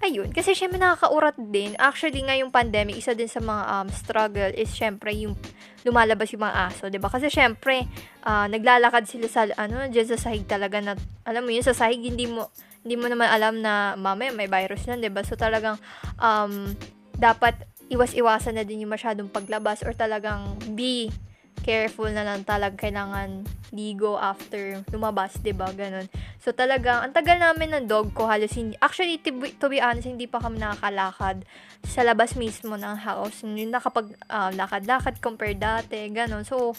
Ayun, 0.00 0.32
kasi 0.32 0.56
syempre 0.56 0.80
nakakaurat 0.80 1.36
din. 1.36 1.76
Actually, 1.76 2.24
ngayong 2.24 2.48
pandemic, 2.48 2.96
isa 2.96 3.12
din 3.12 3.28
sa 3.28 3.36
mga 3.44 3.62
um, 3.68 3.88
struggle 3.92 4.48
is 4.56 4.72
syempre 4.72 5.12
yung 5.12 5.36
lumalabas 5.84 6.32
yung 6.32 6.40
mga 6.40 6.72
aso, 6.72 6.88
'di 6.88 6.96
ba? 6.96 7.12
Kasi 7.12 7.28
syempre, 7.28 7.84
uh, 8.24 8.48
naglalakad 8.48 9.04
sila 9.04 9.28
sa 9.28 9.44
ano, 9.60 9.92
diyan 9.92 10.08
sa 10.08 10.16
sahig 10.16 10.48
talaga 10.48 10.80
na 10.80 10.96
alam 11.28 11.44
mo 11.44 11.52
yun 11.52 11.60
sa 11.60 11.76
sahig 11.76 12.00
hindi 12.00 12.24
mo 12.24 12.48
hindi 12.80 12.94
mo 12.96 13.06
naman 13.08 13.28
alam 13.28 13.60
na 13.60 13.94
mamaya 13.96 14.32
may 14.32 14.48
virus 14.48 14.88
yan, 14.88 15.04
'di 15.04 15.12
ba? 15.12 15.20
So 15.24 15.36
talagang 15.36 15.76
um 16.16 16.72
dapat 17.20 17.68
iwas-iwasan 17.92 18.56
na 18.56 18.64
din 18.64 18.86
yung 18.86 18.94
masyadong 18.94 19.28
paglabas 19.28 19.82
or 19.84 19.92
talagang 19.92 20.56
be 20.72 21.12
careful 21.60 22.08
na 22.08 22.24
lang 22.24 22.42
talaga 22.42 22.88
kailangan 22.88 23.44
ligo 23.70 24.18
after 24.18 24.82
lumabas, 24.90 25.38
'di 25.38 25.54
ba? 25.54 25.70
Ganun. 25.70 26.08
So 26.42 26.50
talagang 26.50 27.04
ang 27.04 27.12
tagal 27.14 27.38
namin 27.38 27.70
ng 27.76 27.84
dog 27.86 28.10
ko 28.16 28.26
halos 28.26 28.56
hindi 28.56 28.74
actually 28.80 29.20
to 29.22 29.30
be, 29.30 29.52
to 29.54 29.68
be 29.70 29.78
honest 29.78 30.08
hindi 30.08 30.26
pa 30.26 30.40
kami 30.40 30.58
nakakalakad 30.58 31.44
sa 31.84 32.02
labas 32.02 32.34
mismo 32.34 32.74
ng 32.74 32.96
house. 33.04 33.46
Hindi 33.46 33.68
nakapag 33.68 34.10
uh, 34.26 34.50
lakad-lakad 34.56 35.22
compare 35.22 35.54
dati, 35.54 36.08
ganun. 36.10 36.42
So 36.42 36.74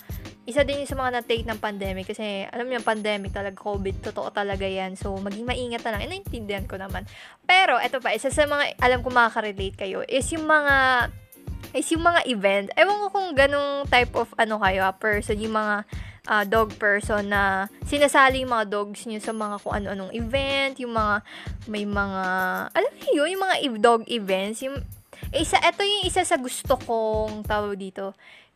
isa 0.49 0.65
din 0.65 0.81
yung 0.83 0.89
sa 0.89 0.97
mga 0.97 1.21
na-take 1.21 1.45
ng 1.45 1.61
pandemic 1.61 2.09
kasi 2.09 2.49
alam 2.49 2.65
niyo 2.65 2.81
pandemic 2.81 3.29
talaga 3.29 3.61
COVID 3.61 4.09
totoo 4.09 4.33
talaga 4.33 4.65
yan 4.65 4.97
so 4.97 5.13
maging 5.21 5.45
maingat 5.45 5.85
na 5.85 5.93
lang 5.93 6.01
and 6.01 6.11
naintindihan 6.17 6.65
ko 6.65 6.81
naman 6.81 7.05
pero 7.45 7.77
eto 7.77 8.01
pa 8.01 8.09
isa 8.09 8.33
sa 8.33 8.49
mga 8.49 8.73
alam 8.81 9.05
ko 9.05 9.13
makaka-relate 9.13 9.77
kayo 9.77 10.01
is 10.09 10.25
yung 10.33 10.49
mga 10.49 11.07
is 11.71 11.87
yung 11.91 12.03
mga 12.03 12.21
event. 12.27 12.67
Ewan 12.75 12.97
ko 13.03 13.07
kung 13.11 13.29
ganong 13.35 13.87
type 13.87 14.13
of 14.15 14.29
ano 14.35 14.59
kayo, 14.59 14.83
ah, 14.83 14.95
person, 14.95 15.39
yung 15.39 15.55
mga 15.55 15.87
uh, 16.27 16.43
dog 16.45 16.75
person 16.77 17.25
na 17.25 17.71
sinasali 17.87 18.43
yung 18.43 18.53
mga 18.53 18.67
dogs 18.69 19.07
nyo 19.07 19.19
sa 19.21 19.33
mga 19.33 19.55
kung 19.63 19.73
ano-anong 19.73 20.13
event, 20.13 20.75
yung 20.77 20.93
mga, 20.93 21.15
may 21.71 21.85
mga, 21.87 22.23
alam 22.75 22.93
niyo 22.99 23.23
yung 23.25 23.41
mga 23.41 23.57
dog 23.79 24.03
events, 24.11 24.61
yung, 24.61 24.77
isa, 25.31 25.57
ito 25.63 25.81
yung 25.81 26.03
isa 26.05 26.21
sa 26.27 26.35
gusto 26.35 26.75
kong 26.75 27.47
tawag 27.47 27.79
dito, 27.79 28.11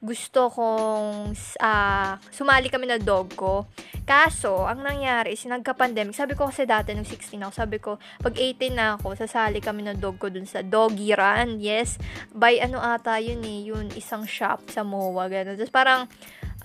gusto 0.05 0.53
kong 0.53 1.33
uh, 1.59 2.11
sumali 2.29 2.69
kami 2.69 2.85
na 2.85 3.01
dog 3.01 3.33
ko. 3.33 3.65
Kaso, 4.05 4.69
ang 4.69 4.85
nangyari 4.85 5.33
is 5.33 5.41
nagka-pandemic. 5.49 6.13
Sabi 6.13 6.37
ko 6.37 6.45
kasi 6.45 6.69
dati 6.69 6.93
nung 6.93 7.09
16 7.09 7.41
ako, 7.41 7.53
sabi 7.57 7.77
ko, 7.81 7.97
pag 8.21 8.37
18 8.37 8.77
na 8.77 9.01
ako, 9.01 9.17
sasali 9.17 9.57
kami 9.57 9.81
ng 9.81 9.97
dog 9.97 10.21
ko 10.21 10.29
dun 10.29 10.45
sa 10.45 10.61
doggy 10.61 11.17
run. 11.17 11.57
Yes, 11.57 11.97
by 12.29 12.61
ano 12.61 12.77
ata 12.77 13.17
yun 13.17 13.41
eh, 13.41 13.65
yun 13.65 13.89
isang 13.97 14.29
shop 14.29 14.69
sa 14.69 14.85
MOA, 14.85 15.25
gano'n. 15.25 15.57
Tapos 15.57 15.73
parang, 15.73 16.05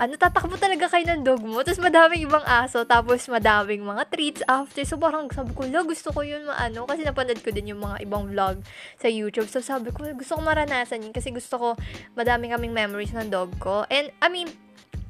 ano, 0.00 0.16
tatakbo 0.16 0.56
talaga 0.56 0.88
kayo 0.88 1.04
ng 1.12 1.22
dog 1.28 1.44
mo. 1.44 1.60
Tapos 1.60 1.76
madaming 1.76 2.24
ibang 2.24 2.40
aso, 2.48 2.88
tapos 2.88 3.20
madaming 3.28 3.84
mga 3.84 4.08
treats 4.08 4.40
after. 4.48 4.80
So 4.88 4.96
parang 4.96 5.28
sabi 5.28 5.52
ko, 5.52 5.68
la, 5.68 5.84
gusto 5.84 6.08
ko 6.08 6.24
yun 6.24 6.48
maano. 6.48 6.88
Kasi 6.88 7.04
napanood 7.04 7.44
ko 7.44 7.52
din 7.52 7.76
yung 7.76 7.84
mga 7.84 8.08
ibang 8.08 8.32
vlog 8.32 8.64
sa 8.96 9.12
YouTube. 9.12 9.52
So 9.52 9.60
sabi 9.60 9.92
ko, 9.92 10.08
gusto 10.16 10.40
ko 10.40 10.40
maranasan 10.40 11.04
yun. 11.04 11.12
Kasi 11.12 11.28
gusto 11.36 11.60
ko, 11.60 11.68
madami 12.16 12.48
kaming 12.48 12.72
memories 12.72 13.12
ng 13.12 13.28
dog 13.28 13.52
ko. 13.60 13.84
And, 13.92 14.08
I 14.24 14.32
mean, 14.32 14.48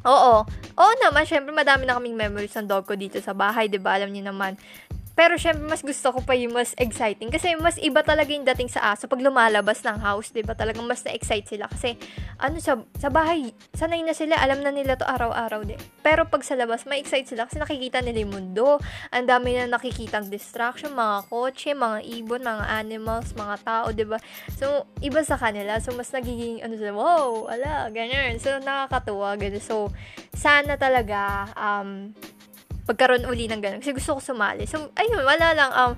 Oo. 0.00 0.48
Oo 0.81 0.92
naman, 1.05 1.29
syempre 1.29 1.53
madami 1.53 1.85
na 1.85 2.00
kaming 2.00 2.16
memories 2.16 2.57
ng 2.57 2.64
dog 2.64 2.88
ko 2.88 2.96
dito 2.96 3.20
sa 3.20 3.37
bahay, 3.37 3.68
'di 3.68 3.76
ba? 3.76 4.00
Alam 4.00 4.16
niyo 4.16 4.33
naman. 4.33 4.57
Pero 5.14 5.37
syempre 5.37 5.66
mas 5.66 5.83
gusto 5.85 6.14
ko 6.14 6.20
pa 6.25 6.33
yung 6.38 6.55
mas 6.55 6.73
exciting 6.79 7.29
kasi 7.29 7.53
mas 7.59 7.77
iba 7.83 8.01
talaga 8.01 8.31
yung 8.33 8.46
dating 8.46 8.70
sa 8.70 8.94
aso 8.94 9.11
pag 9.11 9.20
lumalabas 9.20 9.83
ng 9.85 9.99
house, 10.01 10.33
'di 10.33 10.46
ba? 10.46 10.55
Talagang 10.57 10.87
mas 10.87 11.03
na-excite 11.05 11.46
sila 11.57 11.66
kasi 11.68 11.99
ano 12.40 12.57
sa 12.62 12.81
sa 12.96 13.12
bahay, 13.12 13.53
sanay 13.77 14.01
na 14.01 14.16
sila, 14.16 14.38
alam 14.38 14.64
na 14.64 14.73
nila 14.73 14.96
to 14.96 15.05
araw-araw 15.05 15.66
din. 15.66 15.79
Pero 16.01 16.25
pag 16.25 16.40
sa 16.46 16.57
labas, 16.57 16.88
may 16.88 17.03
excite 17.05 17.29
sila 17.29 17.44
kasi 17.44 17.61
nakikita 17.61 18.01
nila 18.01 18.25
yung 18.25 18.33
mundo. 18.33 18.81
Ang 19.12 19.29
dami 19.29 19.59
na 19.59 19.68
nakikitang 19.68 20.33
distraction, 20.33 20.96
mga 20.96 21.29
kotse, 21.29 21.77
mga 21.77 21.99
ibon, 22.16 22.40
mga 22.40 22.64
animals, 22.81 23.37
mga 23.37 23.57
tao, 23.61 23.87
'di 23.92 24.07
ba? 24.09 24.18
So 24.57 24.88
iba 25.05 25.20
sa 25.20 25.37
kanila. 25.37 25.77
So 25.85 25.92
mas 25.92 26.09
nagiging 26.14 26.64
ano 26.64 26.75
sila, 26.81 26.96
wow, 26.96 27.51
ala, 27.51 27.92
ganyan. 27.92 28.40
So 28.40 28.57
nakakatuwa, 28.57 29.37
ganyan. 29.37 29.61
So 29.61 29.92
sana 30.33 30.81
talaga 30.81 31.51
um 31.59 32.16
pagkaroon 32.90 33.22
uli 33.31 33.46
ng 33.46 33.62
ganun. 33.62 33.79
Kasi 33.79 33.94
gusto 33.94 34.18
ko 34.18 34.35
sumali. 34.35 34.66
So, 34.66 34.90
ayun, 34.98 35.22
wala 35.22 35.55
lang. 35.55 35.70
Um, 35.70 35.92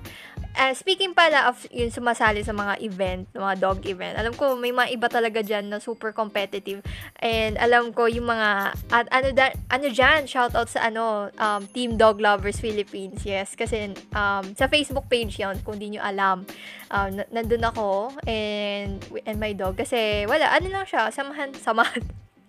uh, 0.53 0.73
speaking 0.77 1.17
pala 1.17 1.49
of 1.49 1.57
yun 1.73 1.89
sumasali 1.89 2.45
sa 2.45 2.53
mga 2.53 2.77
event, 2.85 3.25
mga 3.33 3.55
dog 3.57 3.81
event, 3.89 4.17
alam 4.17 4.33
ko 4.37 4.53
may 4.53 4.69
mga 4.69 4.93
iba 4.93 5.07
talaga 5.09 5.41
dyan 5.41 5.69
na 5.69 5.81
super 5.81 6.13
competitive. 6.13 6.85
And 7.19 7.57
alam 7.57 7.91
ko 7.93 8.05
yung 8.05 8.29
mga, 8.29 8.77
at 8.93 9.07
ano, 9.09 9.27
da, 9.33 9.53
ano 9.73 9.87
dyan, 9.89 10.29
shout 10.29 10.53
out 10.53 10.69
sa 10.69 10.87
ano, 10.87 11.33
um, 11.37 11.65
Team 11.73 11.97
Dog 11.97 12.21
Lovers 12.21 12.61
Philippines. 12.61 13.25
Yes, 13.25 13.57
kasi 13.57 13.93
um, 14.13 14.45
sa 14.53 14.69
Facebook 14.69 15.09
page 15.09 15.41
yon 15.41 15.57
kung 15.65 15.81
di 15.81 15.97
nyo 15.97 16.01
alam. 16.05 16.45
Um, 16.93 17.25
nandun 17.33 17.65
ako 17.65 18.13
and, 18.29 19.01
and 19.25 19.37
my 19.41 19.49
dog. 19.57 19.73
Kasi 19.81 20.29
wala, 20.29 20.53
ano 20.53 20.69
lang 20.69 20.85
siya, 20.85 21.09
samahan, 21.09 21.49
samahan. 21.57 22.01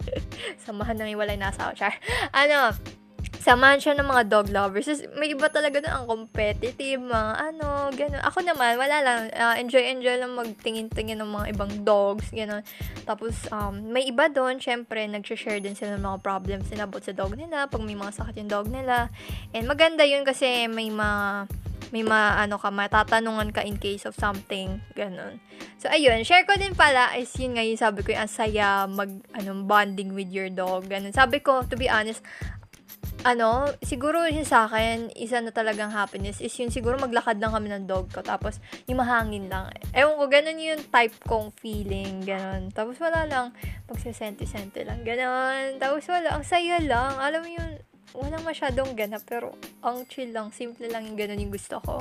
samahan 0.64 1.00
ng 1.00 1.16
iwalay 1.16 1.40
nasa 1.40 1.72
ako, 1.72 1.72
char. 1.80 1.96
Ano, 2.36 2.76
samahan 3.44 3.76
siya 3.76 3.92
ng 4.00 4.08
mga 4.08 4.24
dog 4.32 4.48
lovers. 4.48 4.88
May 5.20 5.36
iba 5.36 5.52
talaga 5.52 5.84
doon 5.84 5.92
ang 5.92 6.06
competitive, 6.08 6.96
mga 6.96 7.52
ano, 7.52 7.92
gano'n. 7.92 8.24
Ako 8.24 8.40
naman, 8.40 8.80
wala 8.80 9.04
lang. 9.04 9.20
Uh, 9.36 9.60
enjoy, 9.60 9.84
enjoy 9.84 10.16
lang 10.16 10.32
magtingin-tingin 10.32 11.20
ng 11.20 11.28
mga 11.28 11.46
ibang 11.52 11.72
dogs, 11.84 12.32
gano'n. 12.32 12.64
Tapos, 13.04 13.36
um, 13.52 13.92
may 13.92 14.08
iba 14.08 14.32
doon, 14.32 14.56
syempre, 14.64 15.04
nag-share 15.04 15.60
din 15.60 15.76
sila 15.76 16.00
ng 16.00 16.08
mga 16.08 16.18
problems 16.24 16.72
nila 16.72 16.88
sa 17.04 17.12
dog 17.12 17.36
nila, 17.36 17.68
pag 17.68 17.84
may 17.84 17.92
mga 17.92 18.16
sakit 18.16 18.40
yung 18.40 18.48
dog 18.48 18.72
nila. 18.72 19.12
And 19.52 19.68
maganda 19.68 20.08
yun 20.08 20.24
kasi 20.24 20.64
may 20.72 20.88
mga 20.88 21.44
may 21.92 22.02
ma 22.02 22.34
ano 22.42 22.58
ka 22.58 22.74
matatanungan 22.74 23.54
ka 23.54 23.62
in 23.62 23.78
case 23.78 24.02
of 24.02 24.18
something 24.18 24.82
ganun. 24.98 25.38
So 25.78 25.86
ayun, 25.86 26.26
share 26.26 26.42
ko 26.42 26.58
din 26.58 26.74
pala 26.74 27.14
is 27.14 27.30
yun 27.38 27.54
nga 27.54 27.62
yung 27.62 27.78
sabi 27.78 28.02
ko 28.02 28.10
yung 28.10 28.26
ang 28.26 28.34
saya 28.34 28.90
mag 28.90 29.14
ano 29.30 29.62
bonding 29.62 30.10
with 30.10 30.26
your 30.34 30.50
dog 30.50 30.90
ganun. 30.90 31.14
Sabi 31.14 31.38
ko 31.38 31.62
to 31.62 31.78
be 31.78 31.86
honest, 31.86 32.18
ano, 33.24 33.72
siguro 33.80 34.28
yun 34.28 34.44
sa 34.44 34.68
akin, 34.68 35.08
isa 35.16 35.40
na 35.40 35.48
talagang 35.48 35.88
happiness 35.88 36.44
is 36.44 36.52
yun 36.60 36.68
siguro 36.68 37.00
maglakad 37.00 37.40
lang 37.40 37.56
kami 37.56 37.72
ng 37.72 37.88
dog 37.88 38.12
ko. 38.12 38.20
Tapos, 38.20 38.60
yung 38.84 39.00
mahangin 39.00 39.48
lang. 39.48 39.72
Ewan 39.96 40.20
ko, 40.20 40.24
ganun 40.28 40.60
yung 40.60 40.84
type 40.92 41.16
kong 41.24 41.48
feeling. 41.56 42.20
Ganun. 42.22 42.68
Tapos, 42.70 43.00
wala 43.00 43.24
lang. 43.24 43.56
Pagsisente-sente 43.88 44.84
lang. 44.84 45.00
Ganun. 45.02 45.80
Tapos, 45.80 46.04
wala. 46.06 46.36
Ang 46.36 46.44
saya 46.44 46.76
lang. 46.84 47.16
Alam 47.16 47.40
mo 47.40 47.50
yun, 47.50 47.70
walang 48.14 48.46
masyadong 48.46 48.94
ganap, 48.94 49.26
pero 49.26 49.58
ang 49.82 50.06
chill 50.06 50.30
lang, 50.30 50.54
simple 50.54 50.86
lang 50.86 51.02
yung 51.02 51.18
ganun 51.18 51.42
yung 51.42 51.50
gusto 51.50 51.82
ko. 51.82 51.98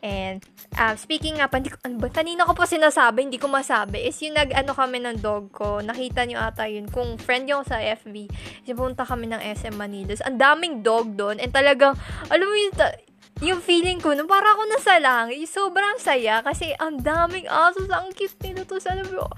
And, 0.00 0.40
um, 0.80 0.96
speaking 0.96 1.36
nga, 1.36 1.52
pa, 1.52 1.60
hindi 1.60 1.68
ko, 1.68 1.76
ano 1.84 2.00
ba, 2.00 2.08
kanina 2.08 2.48
ko 2.48 2.56
pa 2.56 2.64
sinasabi, 2.64 3.28
hindi 3.28 3.36
ko 3.36 3.52
masabi, 3.52 4.08
is 4.08 4.16
yung 4.24 4.40
nag-ano 4.40 4.72
kami 4.72 5.04
ng 5.04 5.20
dog 5.20 5.52
ko, 5.52 5.84
nakita 5.84 6.24
nyo 6.24 6.40
ata 6.40 6.64
yun, 6.64 6.88
kung 6.88 7.20
friend 7.20 7.44
yung 7.52 7.68
sa 7.68 7.76
FB, 7.76 8.32
pumunta 8.72 9.04
kami 9.04 9.28
ng 9.28 9.40
SM 9.44 9.76
Manila. 9.76 10.16
Ang 10.24 10.40
daming 10.40 10.74
dog 10.80 11.12
doon, 11.12 11.36
and 11.36 11.52
talagang, 11.52 11.92
alam 12.32 12.46
mo 12.48 12.56
yung, 12.56 12.72
ta- 12.72 12.96
yung 13.44 13.60
feeling 13.60 14.00
ko, 14.00 14.16
nung 14.16 14.28
para 14.28 14.56
ako 14.56 14.64
nasa 14.64 14.96
langit, 14.96 15.44
sobrang 15.44 16.00
saya, 16.00 16.40
kasi 16.40 16.72
ang 16.80 17.04
daming 17.04 17.44
aso, 17.52 17.84
ang 17.92 18.08
cute 18.16 18.40
nila 18.40 18.64
to, 18.64 18.80
sa 18.80 18.96
alam 18.96 19.04
mo, 19.12 19.28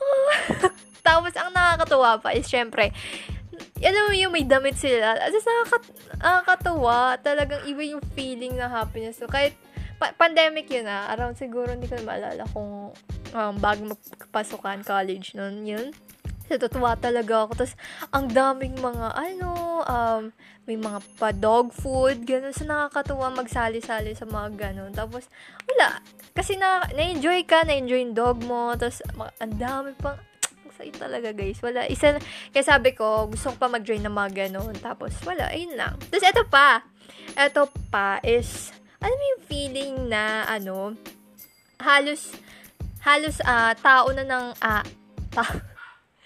Tapos, 1.06 1.32
ang 1.34 1.50
nakakatuwa 1.50 2.20
pa 2.20 2.36
is, 2.36 2.46
syempre, 2.46 2.92
alam 3.80 4.02
mo 4.08 4.12
yung 4.12 4.32
may 4.34 4.44
damit 4.44 4.76
sila. 4.76 5.16
At 5.16 5.32
nakakat- 5.32 5.96
nakakatuwa. 6.20 7.16
Talagang 7.20 7.64
iba 7.64 7.82
yung 7.84 8.04
feeling 8.12 8.56
na 8.56 8.68
happiness. 8.68 9.16
So, 9.16 9.28
kahit 9.28 9.56
pa- 9.96 10.12
pandemic 10.16 10.68
yun 10.68 10.88
ah. 10.88 11.08
Around 11.16 11.40
siguro, 11.40 11.72
hindi 11.72 11.88
ko 11.88 11.96
na 12.00 12.04
maalala 12.04 12.42
kung 12.52 12.92
um, 13.32 13.54
bago 13.56 13.92
magpasukan 13.92 14.84
college 14.84 15.32
nun 15.36 15.64
yun. 15.64 15.92
So, 16.50 16.58
tutuwa 16.58 16.98
talaga 16.98 17.46
ako. 17.46 17.62
Tapos, 17.62 17.78
ang 18.10 18.26
daming 18.26 18.74
mga, 18.82 19.14
ano, 19.14 19.80
um, 19.86 20.22
may 20.66 20.74
mga 20.74 20.98
pa-dog 21.14 21.70
food, 21.70 22.26
gano'n. 22.26 22.50
So, 22.50 22.66
nakakatuwa 22.66 23.30
magsali-sali 23.38 24.18
sa 24.18 24.26
mga 24.26 24.58
gano'n. 24.58 24.90
Tapos, 24.90 25.30
wala. 25.70 26.02
Kasi 26.34 26.58
na, 26.58 26.82
na-enjoy 26.90 27.46
ka, 27.46 27.62
na-enjoy 27.62 28.02
yung 28.02 28.18
dog 28.18 28.42
mo. 28.42 28.74
Tapos, 28.74 28.98
ang 29.38 29.54
dami 29.54 29.94
pang, 29.94 30.18
Say 30.80 30.96
talaga 30.96 31.36
guys. 31.36 31.60
Wala. 31.60 31.84
Isa, 31.92 32.16
kaya 32.48 32.64
sabi 32.64 32.96
ko, 32.96 33.28
gusto 33.28 33.52
ko 33.52 33.56
pa 33.60 33.68
mag-join 33.68 34.00
ng 34.00 34.16
mga 34.16 34.48
ganun. 34.48 34.72
Tapos, 34.80 35.12
wala. 35.28 35.52
Ayun 35.52 35.76
lang. 35.76 36.00
Tapos, 36.08 36.24
eto 36.24 36.48
pa. 36.48 36.80
Eto 37.36 37.68
pa 37.92 38.16
is, 38.24 38.72
alam 38.96 39.12
mo 39.12 39.24
yung 39.36 39.44
feeling 39.44 39.94
na, 40.08 40.48
ano, 40.48 40.96
halos, 41.84 42.32
halos, 43.04 43.44
ah, 43.44 43.70
uh, 43.70 43.72
tao 43.76 44.08
na 44.16 44.24
ng, 44.24 44.46
ah, 44.64 44.80
uh, 44.80 44.84
ta- 45.28 45.68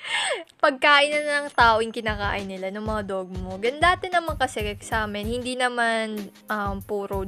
pagkain 0.63 1.11
na 1.11 1.43
ng 1.43 1.49
tao 1.51 1.83
yung 1.83 1.91
kinakain 1.91 2.47
nila 2.47 2.71
ng 2.71 2.85
mga 2.87 3.03
dog 3.11 3.35
mo. 3.35 3.59
Ganda 3.59 3.99
dati 3.99 4.07
naman 4.07 4.39
kasi 4.39 4.63
sa 4.87 5.11
amin, 5.11 5.27
hindi 5.43 5.59
naman 5.59 6.31
um, 6.47 6.79
puro 6.79 7.27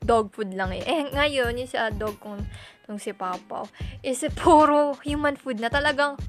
dog 0.00 0.32
food 0.32 0.52
lang 0.56 0.72
eh. 0.72 0.84
Eh, 0.84 1.12
ngayon, 1.12 1.60
yung 1.60 1.68
sa 1.68 1.92
dog 1.92 2.16
kong, 2.20 2.44
tong 2.84 3.00
si 3.00 3.16
Papa, 3.16 3.64
is 4.04 4.20
puro 4.36 4.96
human 5.00 5.34
food 5.34 5.58
na 5.58 5.72
talagang 5.72 6.20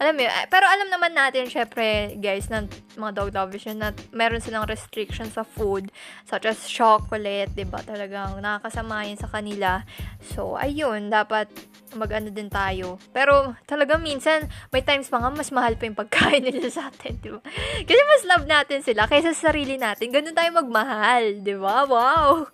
alam 0.00 0.16
mo, 0.16 0.24
eh, 0.24 0.48
pero 0.48 0.64
alam 0.64 0.88
naman 0.88 1.12
natin, 1.12 1.44
syempre, 1.44 2.16
guys, 2.16 2.48
na 2.48 2.64
mga 2.96 3.20
dog 3.20 3.52
yun, 3.52 3.76
na 3.76 3.92
meron 4.16 4.40
silang 4.40 4.64
restrictions 4.64 5.36
sa 5.36 5.44
food, 5.44 5.92
such 6.24 6.48
as 6.48 6.64
chocolate, 6.64 7.52
ba? 7.68 7.84
Talagang 7.84 8.40
nakakasama 8.40 9.04
yun 9.04 9.20
sa 9.20 9.28
kanila. 9.28 9.84
So, 10.32 10.56
ayun, 10.56 11.12
dapat 11.12 11.52
mag-ano 11.92 12.32
din 12.32 12.48
tayo. 12.48 12.96
Pero, 13.12 13.52
talagang 13.68 14.00
minsan, 14.00 14.48
may 14.72 14.80
times 14.80 15.12
pa 15.12 15.20
nga, 15.20 15.28
mas 15.28 15.52
mahal 15.52 15.76
pa 15.76 15.84
yung 15.84 16.00
pagkain 16.00 16.40
nila 16.48 16.72
sa 16.72 16.88
atin, 16.88 17.20
di 17.20 17.28
ba? 17.28 17.44
Kasi 17.84 18.00
mas 18.00 18.24
love 18.24 18.48
natin 18.48 18.80
sila 18.80 19.04
kaysa 19.04 19.36
sa 19.36 19.52
sarili 19.52 19.76
natin. 19.76 20.08
Ganun 20.08 20.32
tayo 20.32 20.48
magmahal, 20.56 21.44
di 21.44 21.52
ba? 21.60 21.84
Wow! 21.84 22.48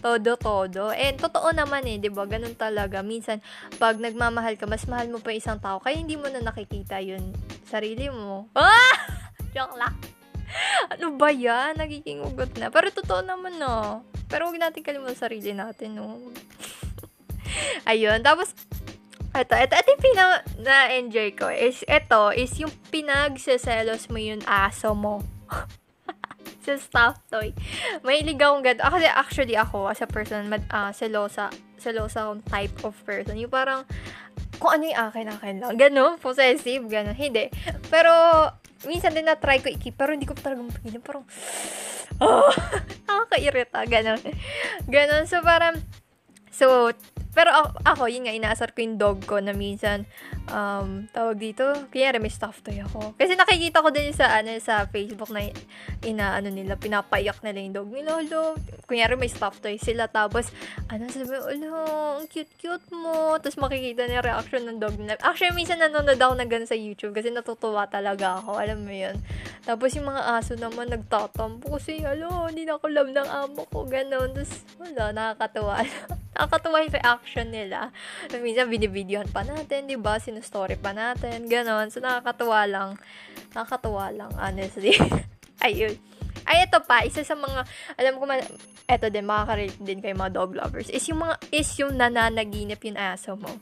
Todo-todo. 0.00 0.94
And 0.94 1.18
totoo 1.18 1.50
naman 1.52 1.84
eh, 1.86 1.98
'di 1.98 2.10
ba? 2.12 2.24
Ganun 2.24 2.54
talaga. 2.54 3.02
Minsan 3.02 3.42
pag 3.76 3.98
nagmamahal 3.98 4.56
ka, 4.56 4.64
mas 4.64 4.86
mahal 4.86 5.10
mo 5.10 5.18
pa 5.18 5.34
isang 5.34 5.58
tao 5.58 5.82
kaya 5.82 5.98
hindi 5.98 6.14
mo 6.14 6.30
na 6.30 6.42
nakikita 6.42 7.02
'yun 7.02 7.34
sarili 7.68 8.08
mo. 8.08 8.48
Ah! 8.58 8.96
Joke 9.52 9.76
lang. 9.80 9.96
Ano 10.92 11.16
ba 11.16 11.28
yan? 11.28 11.76
Nagiging 11.76 12.24
ugot 12.24 12.56
na. 12.56 12.72
Pero 12.72 12.88
totoo 12.92 13.20
naman, 13.20 13.60
no. 13.60 14.04
Pero 14.28 14.48
huwag 14.48 14.60
natin 14.60 14.84
kalimutan 14.84 15.16
sarili 15.16 15.52
natin, 15.56 15.96
no. 15.96 16.20
Ayun. 17.90 18.20
Tapos, 18.20 18.52
ito, 19.32 19.54
ito, 19.56 19.72
ito 19.76 19.88
yung 19.92 20.04
pinag 20.04 20.32
na-enjoy 20.60 21.28
ko 21.36 21.48
is, 21.52 21.84
ito, 21.84 22.22
is 22.36 22.52
yung 22.60 22.72
pinagseselos 22.92 24.08
mo 24.12 24.20
yung 24.20 24.44
aso 24.44 24.92
mo. 24.92 25.20
sa 26.68 26.76
stuffed 26.76 27.24
toy. 27.32 27.56
Mahilig 28.04 28.36
akong 28.36 28.60
ganito. 28.60 28.84
Kasi 28.84 29.06
actually 29.08 29.56
ako, 29.56 29.88
as 29.88 30.04
a 30.04 30.08
person, 30.08 30.52
mad, 30.52 30.68
uh, 30.68 30.92
selosa, 30.92 31.48
selosa 31.80 32.28
akong 32.28 32.44
type 32.44 32.76
of 32.84 32.92
person. 33.08 33.40
Yung 33.40 33.48
parang, 33.48 33.88
kung 34.60 34.76
ano 34.76 34.84
yung 34.84 35.00
akin, 35.08 35.26
akin 35.32 35.54
lang. 35.64 35.72
Ganon, 35.80 36.20
possessive, 36.20 36.84
ganon. 36.84 37.16
Hindi. 37.16 37.48
Pero, 37.88 38.12
minsan 38.84 39.16
din 39.16 39.24
na-try 39.24 39.64
ko 39.64 39.72
i-keep, 39.72 39.96
pero 39.96 40.12
hindi 40.12 40.28
ko 40.28 40.36
talaga 40.36 40.60
mapigilan. 40.60 41.00
Parang, 41.00 41.24
oh, 42.20 42.52
nakakairita, 43.08 43.88
ganon. 43.88 44.20
Ganon. 44.84 45.24
So, 45.24 45.40
parang, 45.40 45.80
so, 46.52 46.92
pero 47.36 47.54
ako, 47.84 48.08
yun 48.10 48.26
nga, 48.26 48.34
inaasar 48.34 48.72
ko 48.74 48.82
yung 48.82 48.96
dog 48.98 49.22
ko 49.28 49.38
na 49.38 49.52
minsan, 49.54 50.08
um, 50.50 51.06
tawag 51.12 51.38
dito, 51.38 51.64
kaya 51.92 52.16
may 52.18 52.32
stuffed 52.32 52.64
toy 52.64 52.80
ako. 52.82 53.14
Kasi 53.14 53.38
nakikita 53.38 53.84
ko 53.84 53.92
din 53.92 54.10
sa, 54.10 54.40
ano, 54.40 54.56
sa 54.58 54.88
Facebook 54.88 55.30
na 55.30 55.46
ina, 56.02 56.34
ano 56.34 56.48
nila, 56.50 56.74
pinapayak 56.74 57.38
nila 57.44 57.58
yung 57.62 57.76
dog 57.76 57.90
nila, 57.92 58.18
lolo. 58.18 58.56
Kunyari 58.88 59.14
may 59.14 59.30
stuffed 59.30 59.62
toy 59.62 59.76
sila, 59.78 60.08
tapos, 60.08 60.50
ano, 60.88 61.06
sabi, 61.12 61.36
ulo, 61.36 62.18
ang 62.18 62.26
cute-cute 62.26 62.88
mo. 62.90 63.36
Tapos 63.38 63.60
makikita 63.60 64.08
niya 64.08 64.24
reaction 64.24 64.64
ng 64.66 64.78
dog 64.80 64.96
nila. 64.98 65.20
Actually, 65.22 65.54
minsan 65.54 65.78
nanonood 65.78 66.18
ako 66.18 66.34
na 66.34 66.46
ganun 66.48 66.68
sa 66.68 66.78
YouTube 66.78 67.14
kasi 67.14 67.30
natutuwa 67.30 67.86
talaga 67.86 68.40
ako, 68.42 68.58
alam 68.58 68.82
mo 68.82 68.92
yun. 68.92 69.14
Tapos 69.62 69.94
yung 69.94 70.08
mga 70.08 70.22
aso 70.40 70.56
naman 70.56 70.90
nagtatampo 70.90 71.76
kasi, 71.76 72.02
alo, 72.02 72.48
hindi 72.48 72.64
na 72.64 72.80
ako 72.80 72.86
love 72.88 73.12
ng 73.12 73.28
amo 73.28 73.62
ko, 73.68 73.84
ganun. 73.86 74.32
Tapos, 74.34 74.64
wala, 74.80 75.12
nakakatuwa. 75.14 75.76
nakakatuwa 76.38 76.86
yung 76.86 76.94
reaction 76.94 77.46
nila. 77.50 77.90
Minsan, 78.30 78.70
binibidyohan 78.70 79.26
pa 79.34 79.42
natin, 79.42 79.90
di 79.90 79.98
ba? 79.98 80.22
Sinustory 80.22 80.78
pa 80.78 80.94
natin, 80.94 81.50
ganon. 81.50 81.90
So, 81.90 81.98
nakakatuwa 81.98 82.62
lang. 82.70 82.90
Nakakatuwa 83.58 84.14
lang, 84.14 84.30
honestly. 84.38 84.94
Ayun. 85.66 85.98
Ay, 86.48 86.64
ito 86.64 86.80
pa, 86.80 87.04
isa 87.04 87.20
sa 87.20 87.36
mga, 87.36 87.60
alam 88.00 88.16
ko 88.16 88.24
man, 88.24 88.40
ito 88.88 89.06
din, 89.12 89.28
makaka-relate 89.28 89.84
din 89.84 90.00
kay 90.00 90.16
mga 90.16 90.32
dog 90.32 90.56
lovers, 90.56 90.88
is 90.88 91.04
yung 91.12 91.20
mga, 91.20 91.36
is 91.52 91.68
yung 91.76 92.00
nananaginip 92.00 92.80
yung 92.88 92.96
aso 92.96 93.36
mo. 93.36 93.52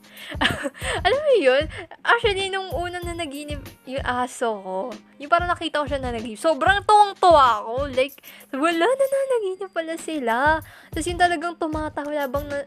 alam 1.05 1.19
mo 1.19 1.33
yun? 1.35 1.67
Actually, 1.99 2.47
nung 2.47 2.71
unang 2.71 3.03
nanaginip 3.03 3.59
yung 3.83 3.99
aso 4.07 4.55
ko, 4.63 4.79
yung 5.19 5.27
parang 5.27 5.51
nakita 5.51 5.83
ko 5.83 5.85
siya 5.91 5.99
nanaginip, 5.99 6.39
sobrang 6.39 6.79
tuwang-tuwa 6.87 7.59
ako. 7.59 7.91
Like, 7.91 8.15
wala, 8.55 8.87
nananaginip 8.87 9.67
pala 9.75 9.99
sila. 9.99 10.63
Tapos 10.95 11.05
yung 11.11 11.19
talagang 11.19 11.59
tumatawa 11.59 12.15
habang 12.15 12.47
na, 12.47 12.63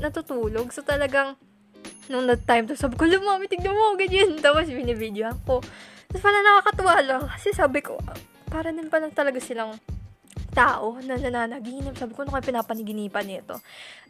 natutulog. 0.00 0.72
So 0.72 0.80
talagang, 0.80 1.36
nung 2.08 2.24
that 2.24 2.48
time, 2.48 2.64
to 2.64 2.72
sabi 2.72 2.96
ko, 2.96 3.04
lumami, 3.04 3.52
tignan 3.52 3.76
mo, 3.76 3.92
ganyan. 4.00 4.40
Tapos 4.40 4.64
binibidyoan 4.72 5.36
ko. 5.44 5.60
Tapos 6.08 6.24
pala 6.24 6.40
nakakatuwa 6.40 6.96
lang. 7.04 7.22
Kasi 7.28 7.52
sabi 7.52 7.84
ko, 7.84 8.00
para 8.48 8.72
din 8.72 8.88
pala 8.88 9.12
talaga 9.12 9.38
silang 9.38 9.76
tao 10.56 10.98
na 11.04 11.14
nananaginip. 11.14 11.94
Sabi 11.94 12.16
ko, 12.16 12.24
ano 12.24 12.34
kayo 12.34 12.50
pinapaniginipan 12.50 13.24
nito? 13.28 13.60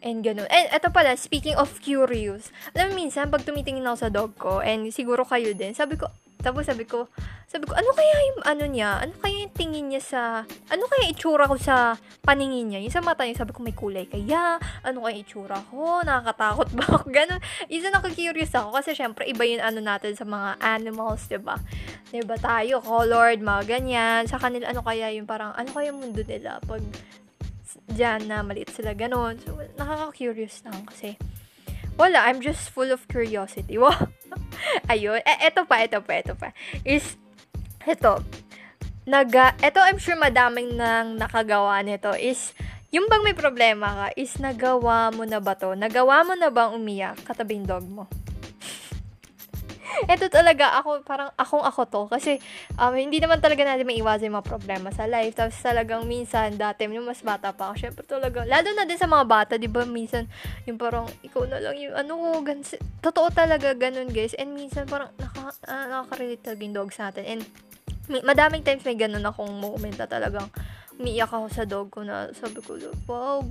And 0.01 0.23
ganun. 0.23 0.47
And 0.49 0.71
eto 0.73 0.89
pala, 0.89 1.13
speaking 1.13 1.59
of 1.59 1.69
curious, 1.83 2.49
alam 2.73 2.95
mo 2.95 3.03
minsan, 3.03 3.29
pag 3.29 3.45
tumitingin 3.45 3.85
ako 3.85 3.97
sa 3.99 4.09
dog 4.09 4.31
ko, 4.39 4.63
and 4.63 4.89
siguro 4.89 5.27
kayo 5.27 5.53
din, 5.53 5.75
sabi 5.75 5.99
ko, 5.99 6.09
tapos 6.39 6.63
sabi 6.63 6.87
ko, 6.87 7.11
sabi 7.51 7.67
ko, 7.67 7.75
ano 7.75 7.91
kaya 7.91 8.15
yung 8.31 8.41
ano 8.47 8.63
niya? 8.63 9.03
Ano 9.03 9.11
kaya 9.19 9.43
yung 9.43 9.51
tingin 9.51 9.91
niya 9.91 9.99
sa, 9.99 10.21
ano 10.71 10.83
kaya 10.87 11.11
itsura 11.11 11.51
ko 11.51 11.59
sa 11.59 11.99
paningin 12.23 12.71
niya? 12.71 12.79
Yung 12.79 12.95
sa 12.95 13.03
mata 13.03 13.27
niya, 13.27 13.43
sabi 13.43 13.51
ko, 13.51 13.59
may 13.59 13.75
kulay 13.75 14.07
kaya? 14.07 14.55
Ano 14.87 15.03
kaya 15.03 15.19
itsura 15.19 15.59
ko? 15.67 15.99
Nakakatakot 15.99 16.71
ba 16.79 16.83
ako? 16.87 17.11
Ganon. 17.15 17.43
Isa 17.67 17.91
nakaka-curious 17.91 18.55
ako 18.55 18.71
kasi 18.71 18.95
syempre, 18.95 19.27
iba 19.27 19.43
yung 19.43 19.59
ano 19.59 19.83
natin 19.83 20.15
sa 20.15 20.23
mga 20.23 20.63
animals, 20.63 21.27
ba 21.27 21.35
diba? 21.35 21.55
Diba 22.15 22.37
tayo, 22.39 22.79
colored, 22.87 23.43
mga 23.43 23.63
ganyan. 23.67 24.21
Sa 24.31 24.39
kanila, 24.39 24.71
ano 24.71 24.79
kaya 24.79 25.11
yung 25.11 25.27
parang, 25.27 25.51
ano 25.59 25.69
kaya 25.75 25.91
yung 25.91 25.99
mundo 25.99 26.23
nila 26.23 26.63
pag 26.63 26.79
dyan 27.91 28.31
na 28.31 28.47
maliit 28.47 28.71
sila, 28.71 28.95
ganon. 28.95 29.35
So, 29.43 29.59
nakaka-curious 29.75 30.63
lang 30.63 30.87
kasi, 30.87 31.19
wala, 31.99 32.23
I'm 32.23 32.39
just 32.39 32.71
full 32.71 32.95
of 32.95 33.03
curiosity. 33.11 33.75
Wow. 33.83 34.18
Ayun. 34.91 35.19
Eh, 35.23 35.37
eto 35.49 35.65
pa, 35.65 35.81
eto 35.83 35.99
pa, 36.03 36.13
eto 36.19 36.33
pa. 36.35 36.53
Is, 36.83 37.15
eto. 37.83 38.21
Naga, 39.09 39.57
eto 39.63 39.81
I'm 39.81 39.97
sure 39.97 40.19
madaming 40.19 40.77
nang 40.77 41.17
nakagawa 41.17 41.81
nito 41.81 42.13
is, 42.13 42.53
yung 42.93 43.09
bang 43.09 43.25
may 43.25 43.33
problema 43.33 43.89
ka, 43.93 44.07
is 44.13 44.37
nagawa 44.37 45.09
mo 45.09 45.25
na 45.25 45.41
ba 45.41 45.57
to? 45.57 45.73
Nagawa 45.73 46.21
mo 46.25 46.33
na 46.37 46.53
bang 46.53 46.73
umiyak 46.77 47.17
katabing 47.25 47.65
dog 47.65 47.85
mo? 47.89 48.05
Ito 50.07 50.31
talaga, 50.31 50.79
ako, 50.79 51.03
parang 51.03 51.33
akong 51.35 51.65
ako 51.65 51.81
to. 51.89 52.01
Kasi, 52.07 52.31
um, 52.79 52.95
hindi 52.95 53.19
naman 53.19 53.43
talaga 53.43 53.67
natin 53.67 53.83
maiwasan 53.83 54.31
yung 54.31 54.39
mga 54.39 54.47
problema 54.47 54.87
sa 54.95 55.09
life. 55.09 55.35
Tapos 55.35 55.57
talagang 55.59 56.07
minsan, 56.07 56.55
dati, 56.55 56.87
yung 56.87 57.03
mas 57.09 57.19
bata 57.19 57.51
pa 57.51 57.73
ako, 57.73 57.75
syempre 57.75 58.03
talaga, 58.07 58.47
lalo 58.47 58.69
na 58.71 58.87
din 58.87 58.95
sa 58.95 59.09
mga 59.09 59.25
bata, 59.27 59.53
di 59.59 59.67
ba, 59.67 59.83
minsan, 59.83 60.29
yung 60.63 60.79
parang, 60.79 61.09
ikaw 61.25 61.43
na 61.49 61.59
lang 61.59 61.75
yung, 61.75 61.97
ano 61.97 62.11
ko, 62.15 62.27
gans, 62.45 62.77
totoo 63.03 63.27
talaga, 63.33 63.75
ganun, 63.75 64.07
guys. 64.13 64.31
And 64.39 64.55
minsan, 64.55 64.87
parang, 64.87 65.11
naka, 65.19 65.51
uh, 65.67 65.85
nakaka-relate 65.91 66.43
talaga 66.45 66.61
yung 66.63 66.77
dogs 66.77 66.97
natin. 67.01 67.23
And, 67.27 67.41
may, 68.09 68.21
madaming 68.25 68.65
times 68.65 68.81
may 68.87 68.97
ganun 68.97 69.25
akong 69.25 69.53
moment 69.61 69.93
na 69.99 70.09
talagang 70.09 70.49
umiiyak 70.97 71.29
ako 71.31 71.47
sa 71.47 71.63
dog 71.63 71.87
ko 71.93 72.01
na 72.03 72.33
sabi 72.33 72.59
ko, 72.59 72.75
wow, 73.05 73.45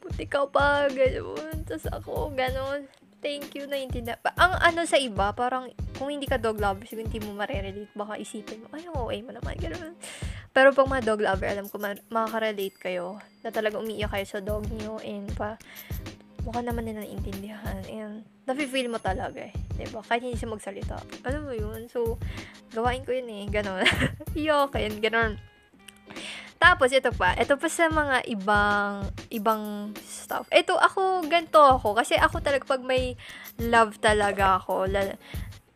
buti 0.00 0.24
ka 0.26 0.48
pa, 0.48 0.88
ganun. 0.90 1.62
Tapos 1.68 1.86
ako, 1.92 2.32
ganun. 2.34 2.88
Thank 3.20 3.52
you, 3.52 3.68
naiintindihan. 3.68 4.16
Ang 4.40 4.52
ano 4.56 4.80
sa 4.88 4.96
iba, 4.96 5.28
parang 5.36 5.68
kung 6.00 6.08
hindi 6.08 6.24
ka 6.24 6.40
dog 6.40 6.56
lover, 6.56 6.88
siguro 6.88 7.04
hindi 7.04 7.20
mo 7.20 7.36
marerelate, 7.36 7.92
baka 7.92 8.16
isipin 8.16 8.64
mo, 8.64 8.72
ay, 8.72 8.88
OA 8.88 9.16
mo 9.20 9.30
naman, 9.36 9.60
ganun. 9.60 9.92
Pero 10.56 10.72
pag 10.72 10.88
mga 10.88 11.04
dog 11.04 11.20
lover, 11.20 11.48
alam 11.52 11.68
ko, 11.68 11.76
ma- 11.76 12.00
makaka-relate 12.08 12.80
kayo 12.80 13.20
na 13.44 13.52
talaga 13.52 13.76
umiiyak 13.76 14.08
kayo 14.08 14.24
sa 14.24 14.40
dog 14.40 14.64
niyo 14.72 14.96
and 15.04 15.28
pa, 15.36 15.60
mukha 16.48 16.64
naman 16.64 16.88
nila 16.88 17.04
naiintindihan 17.04 17.84
and 17.92 18.24
nafe-feel 18.48 18.88
mo 18.88 18.96
talaga 18.96 19.52
eh. 19.52 19.54
Diba? 19.76 20.00
Kahit 20.00 20.24
hindi 20.24 20.40
siya 20.40 20.48
magsalita. 20.48 20.96
Alam 21.28 21.48
mo 21.48 21.52
yun? 21.52 21.88
So, 21.92 22.16
gawain 22.72 23.04
ko 23.04 23.12
yun 23.12 23.28
eh. 23.28 23.44
Ganon. 23.52 23.84
Iyokin. 24.36 25.00
Ganon. 25.04 25.36
Tapos, 26.60 26.92
ito 26.92 27.08
pa. 27.16 27.32
Ito 27.40 27.56
pa 27.56 27.72
sa 27.72 27.88
mga 27.88 28.20
ibang, 28.28 29.08
ibang 29.32 29.96
stuff. 30.04 30.44
Ito, 30.52 30.76
ako, 30.76 31.24
ganito 31.24 31.56
ako. 31.56 31.96
Kasi 31.96 32.20
ako 32.20 32.44
talaga, 32.44 32.68
pag 32.68 32.84
may 32.84 33.16
love 33.56 33.96
talaga 33.96 34.60
ako, 34.60 34.84
lalo, 34.84 35.16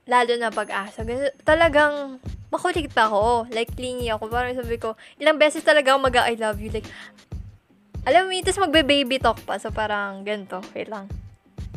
lalo 0.05 0.33
na 0.37 0.53
pag-asa, 0.53 1.01
talagang, 1.41 2.21
makulit 2.53 2.93
ako. 2.93 3.49
Like, 3.49 3.73
clingy 3.73 4.13
ako. 4.13 4.29
Parang 4.29 4.53
sabi 4.53 4.77
ko, 4.77 4.93
ilang 5.17 5.41
beses 5.41 5.65
talaga 5.65 5.97
ako 5.97 6.05
mag-I 6.05 6.37
love 6.37 6.61
you. 6.61 6.69
Like, 6.69 6.87
alam 8.05 8.29
mo, 8.29 8.37
tapos 8.45 8.61
magbe-baby 8.69 9.17
talk 9.17 9.41
pa. 9.49 9.57
So, 9.57 9.73
parang, 9.73 10.21
ganito. 10.21 10.61
Wait 10.77 10.93
lang. 10.93 11.09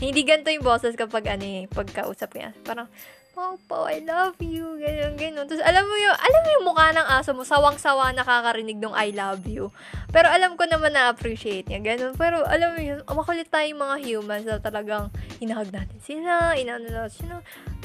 Hindi 0.04 0.28
ganito 0.28 0.52
yung 0.52 0.68
boses 0.68 1.00
kapag, 1.00 1.32
ano 1.32 1.48
eh, 1.48 1.64
pagkausap 1.72 2.36
niya. 2.36 2.52
Parang, 2.68 2.92
oh, 3.38 3.56
po, 3.70 3.86
I 3.86 4.02
love 4.02 4.42
you, 4.42 4.82
ganyan, 4.82 5.14
ganyan. 5.14 5.46
Tapos, 5.46 5.62
alam 5.62 5.86
mo 5.86 5.96
yung, 5.96 6.18
alam 6.18 6.42
mo 6.42 6.50
yung 6.50 6.66
mukha 6.66 6.88
ng 6.92 7.08
aso 7.08 7.32
mo, 7.38 7.46
sawang-sawa 7.46 8.10
nakakarinig 8.18 8.82
ng 8.82 8.98
I 8.98 9.14
love 9.14 9.46
you. 9.46 9.70
Pero 10.10 10.28
alam 10.28 10.58
ko 10.58 10.66
naman 10.66 10.98
na-appreciate 10.98 11.70
niya, 11.70 11.80
ganun. 11.86 12.18
Pero, 12.18 12.42
alam 12.44 12.74
mo 12.74 12.82
yun, 12.82 13.00
makulit 13.06 13.48
tayong 13.54 13.78
mga 13.78 13.96
humans 14.02 14.46
na 14.50 14.58
talagang 14.58 15.14
hinahag 15.38 15.70
natin 15.70 16.00
sila, 16.02 16.58
inaano 16.58 16.90
natin 16.90 17.14
sila. 17.14 17.36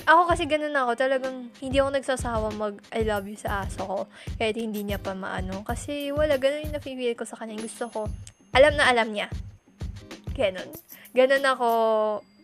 Ako 0.08 0.26
kasi 0.26 0.48
ganun 0.48 0.74
ako, 0.74 0.98
talagang 0.98 1.52
hindi 1.62 1.78
ako 1.78 1.94
nagsasawa 1.94 2.50
mag 2.58 2.74
I 2.90 3.06
love 3.06 3.28
you 3.28 3.38
sa 3.38 3.62
aso 3.62 3.86
ko. 3.86 3.98
Kahit 4.40 4.58
hindi 4.58 4.82
niya 4.82 4.98
pa 4.98 5.14
maano. 5.14 5.62
Kasi 5.62 6.10
wala, 6.10 6.40
ganun 6.42 6.66
yung 6.66 6.74
nafe-feel 6.74 7.14
ko 7.14 7.22
sa 7.22 7.38
kanya. 7.38 7.60
Gusto 7.60 7.86
ko, 7.86 8.00
alam 8.50 8.74
na 8.74 8.90
alam 8.90 9.14
niya. 9.14 9.30
Ganun. 10.34 10.66
Ganun 11.12 11.44
ako 11.44 11.68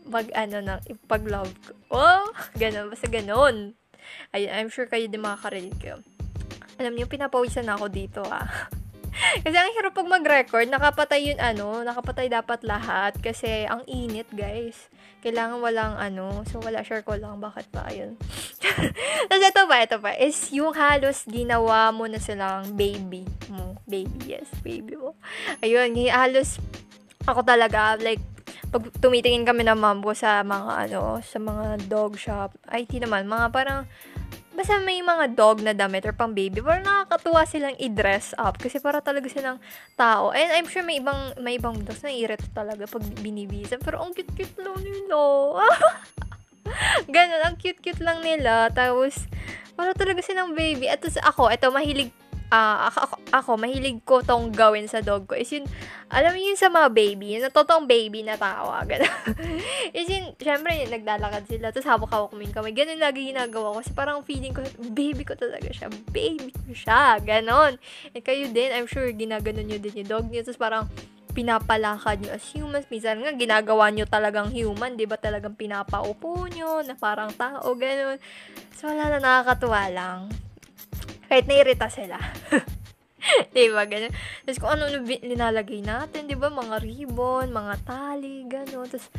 mag 0.09 0.29
ano 0.33 0.59
ng 0.65 0.81
pag 1.07 1.23
love 1.25 1.53
ko. 1.65 1.73
Oh, 1.93 2.25
ganun 2.57 2.89
basta 2.89 3.07
ganun. 3.09 3.77
Ay, 4.33 4.49
I'm 4.49 4.73
sure 4.73 4.89
kayo 4.89 5.05
din 5.09 5.21
makaka-relate 5.21 5.79
kayo. 5.81 5.97
Alam 6.81 6.95
niyo, 6.95 7.11
pinapawisan 7.11 7.67
na 7.67 7.77
ako 7.77 7.87
dito 7.91 8.23
ah. 8.25 8.47
kasi 9.45 9.57
ang 9.57 9.75
hirap 9.75 9.93
pag 9.99 10.07
mag-record, 10.07 10.69
nakapatay 10.71 11.33
yun 11.33 11.39
ano, 11.43 11.83
nakapatay 11.83 12.31
dapat 12.31 12.63
lahat 12.63 13.19
kasi 13.19 13.67
ang 13.67 13.83
init 13.91 14.29
guys. 14.31 14.89
Kailangan 15.19 15.59
walang 15.59 15.99
ano, 15.99 16.47
so 16.47 16.63
wala 16.63 16.87
share 16.87 17.03
ko 17.03 17.19
lang 17.19 17.43
bakit 17.43 17.67
pa 17.75 17.91
ayun. 17.91 18.15
Tapos 19.27 19.43
ito 19.43 19.63
pa, 19.67 19.77
ito 19.83 19.97
pa, 19.99 20.11
is 20.15 20.39
yung 20.55 20.71
halos 20.71 21.27
ginawa 21.27 21.91
mo 21.91 22.07
na 22.07 22.23
silang 22.23 22.79
baby 22.79 23.27
mo. 23.51 23.75
Baby, 23.89 24.39
yes, 24.39 24.49
baby 24.63 24.95
mo. 24.95 25.19
Ayun, 25.65 25.97
halos 26.13 26.63
ako 27.27 27.43
talaga, 27.43 27.99
like, 27.99 28.23
pag 28.69 28.85
tumitingin 29.01 29.49
kami 29.49 29.65
ng 29.65 29.81
mom 29.81 30.05
ko 30.05 30.13
sa 30.13 30.45
mga 30.45 30.89
ano, 30.89 31.25
sa 31.25 31.41
mga 31.41 31.89
dog 31.89 32.21
shop, 32.21 32.53
ay 32.69 32.85
di 32.85 33.01
naman, 33.01 33.25
mga 33.25 33.49
parang, 33.49 33.89
basta 34.53 34.77
may 34.85 35.01
mga 35.01 35.33
dog 35.33 35.65
na 35.65 35.73
damit 35.73 36.05
or 36.05 36.13
pang 36.13 36.37
baby, 36.37 36.61
parang 36.61 36.85
nakakatuwa 36.85 37.49
silang 37.49 37.77
i-dress 37.81 38.37
up 38.37 38.61
kasi 38.61 38.77
para 38.83 39.01
talaga 39.01 39.31
silang 39.33 39.57
tao. 39.97 40.35
And 40.37 40.53
I'm 40.53 40.69
sure 40.69 40.85
may 40.85 41.01
ibang, 41.01 41.39
may 41.41 41.57
ibang 41.57 41.81
dogs 41.81 42.05
na 42.05 42.13
irito 42.13 42.45
talaga 42.53 42.85
pag 42.85 43.05
binibisa. 43.25 43.81
Pero 43.81 44.05
ang 44.05 44.13
cute-cute 44.13 44.61
lang 44.61 44.77
nila. 44.85 45.21
Ganun, 47.15 47.43
ang 47.49 47.57
cute-cute 47.57 48.05
lang 48.05 48.21
nila. 48.21 48.69
Tapos, 48.75 49.25
para 49.79 49.97
talaga 49.97 50.21
silang 50.21 50.53
baby. 50.53 50.91
At 50.91 51.01
ako, 51.01 51.49
ito, 51.49 51.73
mahilig 51.73 52.13
uh, 52.53 52.89
ako, 52.89 53.17
ako, 53.33 53.51
mahilig 53.61 54.01
ko 54.05 54.21
tong 54.25 54.53
gawin 54.53 54.89
sa 54.89 55.05
dog 55.05 55.29
ko 55.29 55.37
is 55.37 55.49
yun, 55.53 55.65
alam 56.09 56.33
mo 56.33 56.41
yun 56.41 56.57
sa 56.57 56.73
mga 56.73 56.89
baby, 56.93 57.37
yung 57.37 57.53
totoong 57.53 57.85
baby 57.85 58.25
na 58.25 58.41
tawa, 58.41 58.85
gano'n. 58.85 59.37
is 59.97 60.09
yun, 60.09 60.33
syempre, 60.41 60.89
naglalakad 60.89 61.45
sila, 61.49 61.69
tapos 61.69 61.89
hawak-hawak 61.89 62.33
mo 62.33 62.41
yung 62.41 62.57
kamay, 62.57 62.73
ganun 62.73 63.01
lagi 63.01 63.29
ginagawa 63.29 63.77
ko, 63.77 63.79
kasi 63.85 63.93
parang 63.93 64.25
feeling 64.25 64.57
ko, 64.57 64.65
baby 64.93 65.23
ko 65.25 65.37
talaga 65.37 65.69
siya, 65.69 65.89
baby 66.09 66.51
ko 66.53 66.73
siya, 66.73 67.21
gano'n. 67.21 67.77
And 68.17 68.23
kayo 68.25 68.49
din, 68.49 68.73
I'm 68.73 68.89
sure, 68.89 69.09
ginaganon 69.13 69.69
nyo 69.69 69.79
din 69.81 70.05
yung 70.05 70.11
dog 70.11 70.27
nyo, 70.33 70.41
tapos 70.41 70.61
parang, 70.61 70.85
pinapalakad 71.39 72.19
nyo 72.19 72.35
as 72.35 72.43
humans. 72.51 72.91
Minsan 72.91 73.23
nga, 73.23 73.31
ginagawa 73.31 73.95
nyo 73.95 74.11
talagang 74.11 74.51
human, 74.51 74.99
di 74.99 75.07
ba? 75.07 75.15
Talagang 75.15 75.55
pinapaupo 75.55 76.51
nyo, 76.51 76.83
na 76.83 76.99
parang 76.99 77.31
tao, 77.31 77.79
ganun. 77.79 78.19
So, 78.75 78.91
wala 78.91 79.07
na, 79.07 79.23
nakakatuwa 79.23 79.87
lang. 79.87 80.48
Kahit 81.29 81.45
nairita 81.45 81.93
sila. 81.93 82.17
di 83.55 83.69
ba? 83.69 83.85
Ganun. 83.85 84.13
Tapos 84.45 84.59
kung 84.59 84.73
ano 84.73 84.89
linalagay 85.05 85.85
natin, 85.85 86.25
di 86.25 86.35
ba? 86.35 86.49
Mga 86.49 86.77
ribbon, 86.81 87.53
mga 87.53 87.75
tali, 87.85 88.49
gano'n. 88.49 88.89
Tapos 88.89 89.13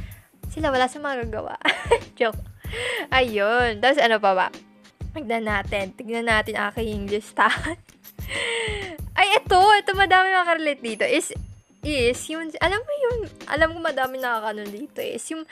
sila 0.49 0.73
wala 0.73 0.89
sa 0.89 0.97
magagawa. 0.97 1.55
Joke. 2.19 2.41
Ayun. 3.13 3.77
Tapos 3.77 4.01
ano 4.01 4.17
pa 4.17 4.31
ba? 4.33 4.47
Tignan 5.13 5.45
natin. 5.45 5.93
Tignan 5.93 6.25
natin 6.25 6.57
aking 6.57 7.09
listahan. 7.09 7.77
Ay, 9.19 9.27
ito. 9.37 9.59
Ito 9.59 9.93
madami 9.93 10.33
makarelate 10.33 10.81
dito. 10.81 11.05
Is, 11.05 11.33
is, 11.85 12.19
yung, 12.29 12.49
alam 12.61 12.81
mo 12.81 12.93
yung, 13.09 13.17
alam 13.45 13.69
ko 13.73 13.77
madami 13.81 14.17
nakakano 14.17 14.65
dito. 14.65 15.01
Is 15.01 15.25
yung, 15.29 15.45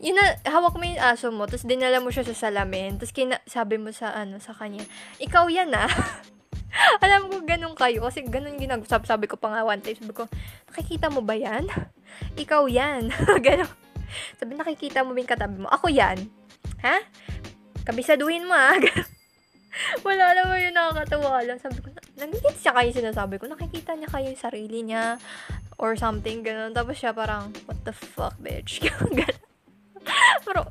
yun 0.00 0.16
na, 0.16 0.40
hawak 0.48 0.80
mo 0.80 0.84
yung 0.88 0.96
aso 0.96 1.28
mo, 1.28 1.44
tapos 1.44 1.68
dinala 1.68 2.00
mo 2.00 2.08
siya 2.08 2.24
sa 2.24 2.48
salamin, 2.48 2.96
tapos 2.96 3.12
kina, 3.12 3.36
sabi 3.44 3.76
mo 3.76 3.92
sa, 3.92 4.16
ano, 4.16 4.40
sa 4.40 4.56
kanya, 4.56 4.80
ikaw 5.20 5.44
yan 5.52 5.76
ah. 5.76 5.88
Alam 7.04 7.28
ko, 7.28 7.44
ganun 7.44 7.76
kayo, 7.76 8.00
kasi 8.08 8.24
ganun 8.24 8.56
ginag, 8.56 8.88
sabi, 8.88 9.28
ko 9.28 9.36
pa 9.36 9.52
nga 9.52 9.62
one 9.68 9.84
time, 9.84 10.00
sabi 10.00 10.16
ko, 10.16 10.24
nakikita 10.72 11.12
mo 11.12 11.20
ba 11.20 11.36
yan? 11.36 11.68
Ikaw 12.40 12.64
yan. 12.72 13.12
ganun. 13.46 13.68
Sabi, 14.40 14.56
nakikita 14.56 15.04
mo 15.04 15.12
yung 15.12 15.28
katabi 15.28 15.60
mo? 15.60 15.68
Ako 15.68 15.92
yan. 15.92 16.32
Ha? 16.80 16.96
Kabisaduhin 17.84 18.48
mo 18.48 18.56
ah. 18.56 18.80
Wala 20.06 20.34
alam 20.34 20.50
mo 20.50 20.56
yun, 20.56 20.72
nakakatawa 20.72 21.44
lang. 21.44 21.60
Sabi 21.60 21.78
ko, 21.84 21.92
nagigit 22.16 22.56
siya 22.56 22.72
kayo 22.72 22.90
sinasabi 22.90 23.36
ko, 23.36 23.52
nakikita 23.52 23.94
niya 23.94 24.08
kayo 24.08 24.32
yung 24.32 24.40
sarili 24.40 24.80
niya, 24.80 25.20
or 25.76 25.92
something, 25.92 26.40
ganun. 26.40 26.72
Tapos 26.72 26.96
siya 26.96 27.12
parang, 27.12 27.52
what 27.68 27.78
the 27.84 27.92
fuck, 27.92 28.34
bitch? 28.40 28.80
ganun. 29.12 29.49
Pero, 30.46 30.66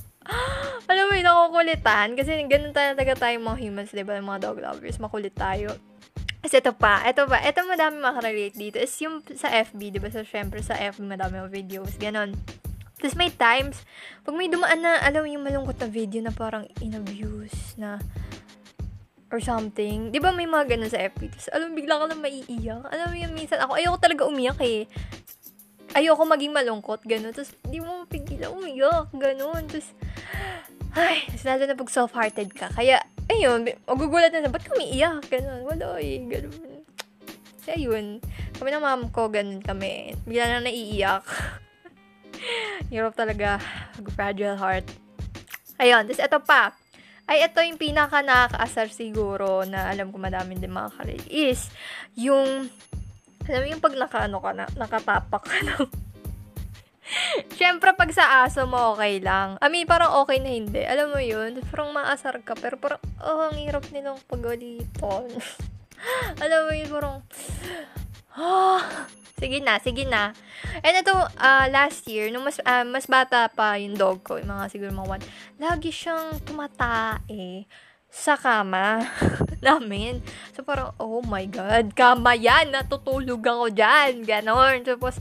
alam 0.90 1.04
mo 1.10 1.14
yun, 1.14 1.26
nakukulitan. 1.26 2.08
Kasi 2.18 2.46
ganun 2.50 2.74
talaga 2.74 3.14
tayo 3.18 3.36
mga 3.42 3.60
humans, 3.62 3.94
di 3.94 4.06
ba? 4.06 4.18
Mga 4.18 4.42
dog 4.42 4.60
lovers, 4.62 4.98
makulit 5.02 5.34
tayo. 5.36 5.74
Kasi 6.40 6.64
ito 6.64 6.72
pa, 6.72 7.04
ito 7.04 7.28
pa, 7.28 7.44
ito 7.44 7.60
madami 7.68 8.00
makarelate 8.00 8.56
dito. 8.56 8.78
Is 8.80 8.96
yung 9.04 9.20
sa 9.36 9.52
FB, 9.52 9.80
di 9.92 10.00
ba? 10.00 10.08
So, 10.08 10.24
syempre 10.24 10.64
sa 10.64 10.80
FB, 10.80 11.04
madami 11.04 11.42
mga 11.44 11.52
videos. 11.52 12.00
Ganon. 12.00 12.32
Tapos 13.00 13.16
may 13.16 13.32
times, 13.32 13.84
pag 14.28 14.36
may 14.36 14.52
dumaan 14.52 14.84
na, 14.84 15.00
alam 15.04 15.24
yung 15.28 15.44
malungkot 15.44 15.80
na 15.80 15.88
video 15.88 16.20
na 16.20 16.36
parang 16.36 16.68
in-abuse 16.84 17.80
na 17.80 18.00
or 19.32 19.40
something. 19.40 20.12
Di 20.12 20.20
ba 20.20 20.34
may 20.34 20.50
mga 20.50 20.76
ganun 20.76 20.92
sa 20.92 21.00
FB? 21.00 21.32
Tapos 21.32 21.48
alam 21.54 21.78
bigla 21.78 22.02
ka 22.02 22.06
lang 22.12 22.20
maiiyak. 22.24 22.84
Alam 22.92 23.08
mo 23.14 23.16
yung 23.16 23.34
minsan, 23.36 23.62
ako, 23.62 23.78
ayoko 23.78 23.98
talaga 24.02 24.24
umiyak 24.28 24.60
eh 24.64 24.90
ayoko 25.98 26.24
maging 26.26 26.54
malungkot, 26.54 27.02
gano'n. 27.06 27.34
Tapos, 27.34 27.54
hindi 27.66 27.82
mo 27.82 28.06
mapigilan 28.06 28.54
umiyak, 28.54 29.10
gano'n. 29.14 29.64
Tapos, 29.70 29.90
ay, 30.98 31.26
lalo 31.46 31.64
na 31.66 31.78
pag 31.78 31.94
soft-hearted 31.94 32.50
ka. 32.54 32.68
Kaya, 32.74 33.02
ayun, 33.30 33.70
magugulat 33.86 34.34
na, 34.34 34.50
ba't 34.50 34.66
kami 34.66 34.94
iyak? 34.98 35.26
Gano'n, 35.30 35.62
wala 35.66 35.98
eh, 36.02 36.22
gano'n. 36.26 36.84
Kasi 37.60 37.70
ayun, 37.86 38.18
kami 38.58 38.70
ng 38.74 38.84
mom 38.84 39.04
ko, 39.14 39.30
gano'n 39.30 39.62
kami. 39.62 40.18
Bigla 40.26 40.60
na 40.60 40.66
naiiyak. 40.66 41.26
Hirap 42.92 43.14
talaga, 43.14 43.62
fragile 44.18 44.58
heart. 44.58 44.88
Ayun, 45.80 46.04
tapos 46.10 46.22
ito 46.22 46.40
pa. 46.44 46.74
Ay, 47.30 47.46
ito 47.46 47.62
yung 47.62 47.78
pinaka 47.78 48.26
nakakaasar 48.26 48.90
siguro 48.90 49.62
na 49.62 49.86
alam 49.94 50.10
ko 50.10 50.18
madami 50.18 50.58
din 50.58 50.74
mga 50.74 51.30
is 51.30 51.70
yung 52.18 52.66
alam 53.50 53.66
mo 53.66 53.74
yung 53.74 53.84
pag 53.84 53.98
nakaano 53.98 54.38
ka 54.38 54.52
na, 54.54 54.66
nakatapak 54.78 55.44
ka 55.44 55.58
na. 55.66 55.76
Siyempre, 57.58 57.90
pag 57.98 58.14
sa 58.14 58.46
aso 58.46 58.70
mo, 58.70 58.94
okay 58.94 59.18
lang. 59.18 59.58
I 59.60 59.68
mean, 59.74 59.90
parang 59.90 60.14
okay 60.22 60.38
na 60.38 60.54
hindi. 60.54 60.86
Alam 60.86 61.18
mo 61.18 61.20
yun? 61.22 61.58
Parang 61.74 61.90
maasar 61.90 62.38
ka. 62.46 62.54
Pero 62.54 62.78
parang, 62.78 63.02
oh, 63.26 63.50
ang 63.50 63.58
hirap 63.58 63.90
nilang 63.90 64.22
pagaliton. 64.30 65.26
Alam 66.44 66.60
mo 66.70 66.72
yun, 66.78 66.90
parang, 66.94 67.16
oh, 68.38 68.80
sige 69.42 69.58
na, 69.66 69.82
sige 69.82 70.06
na. 70.06 70.38
And 70.86 71.02
ito, 71.02 71.12
uh, 71.18 71.66
last 71.74 72.06
year, 72.06 72.30
nung 72.30 72.46
mas, 72.46 72.62
uh, 72.62 72.86
mas 72.86 73.10
bata 73.10 73.50
pa 73.50 73.82
yung 73.82 73.98
dog 73.98 74.22
ko, 74.22 74.38
yung 74.38 74.54
mga 74.54 74.70
siguro 74.70 74.94
mga 74.94 75.10
one, 75.18 75.24
lagi 75.58 75.90
siyang 75.90 76.38
tumatae 76.46 77.66
sa 78.10 78.36
kama. 78.36 79.06
namin. 79.64 80.24
So, 80.56 80.64
parang, 80.64 80.96
oh 80.98 81.22
my 81.24 81.46
God, 81.48 81.92
kama 81.94 82.36
yan, 82.36 82.72
natutulog 82.72 83.44
ako 83.44 83.72
dyan, 83.72 84.24
ganon. 84.24 84.84
Tapos, 84.84 85.20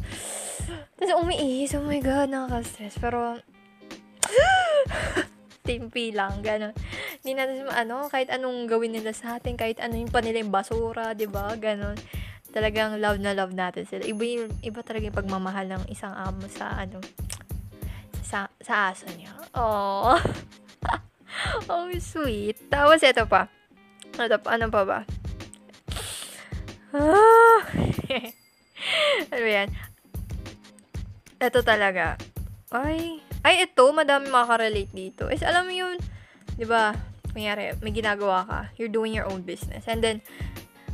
tapos 0.99 1.13
umiihis, 1.19 1.75
oh 1.79 1.85
my 1.85 2.01
God, 2.03 2.31
nakaka-stress. 2.31 2.99
Pero, 2.99 3.39
timpi 5.69 6.15
lang, 6.17 6.41
gano'n. 6.41 6.73
Hindi 7.21 7.33
natin, 7.37 7.69
ano, 7.69 8.09
kahit 8.09 8.33
anong 8.33 8.71
gawin 8.71 8.97
nila 8.97 9.13
sa 9.13 9.37
atin, 9.37 9.59
kahit 9.59 9.83
ano 9.85 10.01
yung 10.01 10.09
pa 10.09 10.25
nila 10.25 10.41
yung 10.41 10.55
basura, 10.55 11.13
di 11.13 11.29
ba 11.29 11.53
Gano'n. 11.53 11.99
Talagang 12.49 12.97
love 12.97 13.21
na 13.21 13.37
love 13.37 13.53
natin 13.53 13.85
sila. 13.85 14.09
Iba, 14.09 14.25
yung, 14.25 14.49
iba 14.65 14.81
talaga 14.81 15.05
yung 15.05 15.19
pagmamahal 15.21 15.69
ng 15.69 15.85
isang 15.93 16.17
amo 16.17 16.49
sa, 16.49 16.81
ano, 16.81 16.97
sa, 18.25 18.49
sa 18.65 18.89
aso 18.89 19.05
niya. 19.13 19.37
Oh. 19.53 20.17
oh, 21.71 21.89
sweet. 21.99 22.59
Tapos, 22.71 23.03
ito 23.03 23.25
pa. 23.27 23.47
Ito 24.19 24.37
pa, 24.41 24.49
ano 24.59 24.67
pa 24.69 24.83
ba? 24.83 24.99
Ah. 26.91 27.61
ano 29.35 29.47
yan? 29.47 29.69
Ito 31.39 31.63
talaga. 31.63 32.19
Ay, 32.75 33.23
ay, 33.47 33.65
ito, 33.65 33.87
madami 33.95 34.29
makaka-relate 34.29 34.93
dito. 34.93 35.31
Is, 35.31 35.47
alam 35.47 35.69
mo 35.69 35.73
yun, 35.73 35.97
di 36.59 36.67
ba, 36.67 36.93
kunyari, 37.31 37.73
may 37.81 37.95
ginagawa 37.95 38.45
ka, 38.45 38.61
you're 38.77 38.93
doing 38.93 39.15
your 39.15 39.29
own 39.31 39.47
business, 39.47 39.87
and 39.87 40.03
then, 40.03 40.19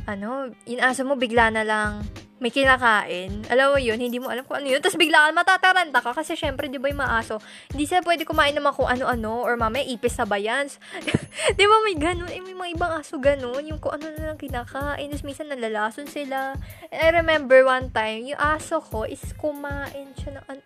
ano, 0.05 0.53
inasa 0.69 1.01
mo, 1.01 1.17
bigla 1.17 1.49
na 1.49 1.65
lang, 1.65 2.05
may 2.45 2.53
kinakain. 2.53 3.41
Alam 3.49 3.73
mo 3.73 3.77
yun, 3.81 3.97
hindi 3.97 4.21
mo 4.21 4.29
alam 4.29 4.45
kung 4.45 4.61
ano 4.61 4.69
yun. 4.69 4.77
Tapos 4.77 5.01
biglaan 5.01 5.33
matataranta 5.33 5.97
ka 5.97 6.13
kasi 6.13 6.37
syempre, 6.37 6.69
di 6.69 6.77
ba 6.77 6.93
yung 6.93 7.01
maaso, 7.01 7.41
hindi 7.73 7.89
sila 7.89 8.05
pwede 8.05 8.21
kumain 8.21 8.53
naman 8.53 8.69
kung 8.77 8.85
ano-ano 8.85 9.41
or 9.41 9.57
mamaya 9.57 9.81
ipis 9.81 10.21
sa 10.21 10.29
bayans. 10.29 10.77
di 11.57 11.65
ba 11.65 11.75
may 11.81 11.97
ganun? 11.97 12.29
Eh, 12.29 12.45
may 12.45 12.53
mga 12.53 12.77
ibang 12.77 12.93
aso 13.01 13.17
ganun. 13.17 13.65
Yung 13.65 13.81
kung 13.81 13.97
ano 13.97 14.13
na 14.13 14.29
lang 14.29 14.37
kinakain. 14.37 15.09
Tapos 15.09 15.25
minsan 15.25 15.49
nalalason 15.49 16.05
sila. 16.05 16.53
And 16.93 17.01
I 17.01 17.09
remember 17.17 17.65
one 17.65 17.89
time, 17.89 18.29
yung 18.29 18.37
aso 18.37 18.77
ko 18.77 19.09
is 19.09 19.25
kumain 19.41 20.13
siya 20.13 20.37
ng 20.37 20.45
ano 20.45 20.61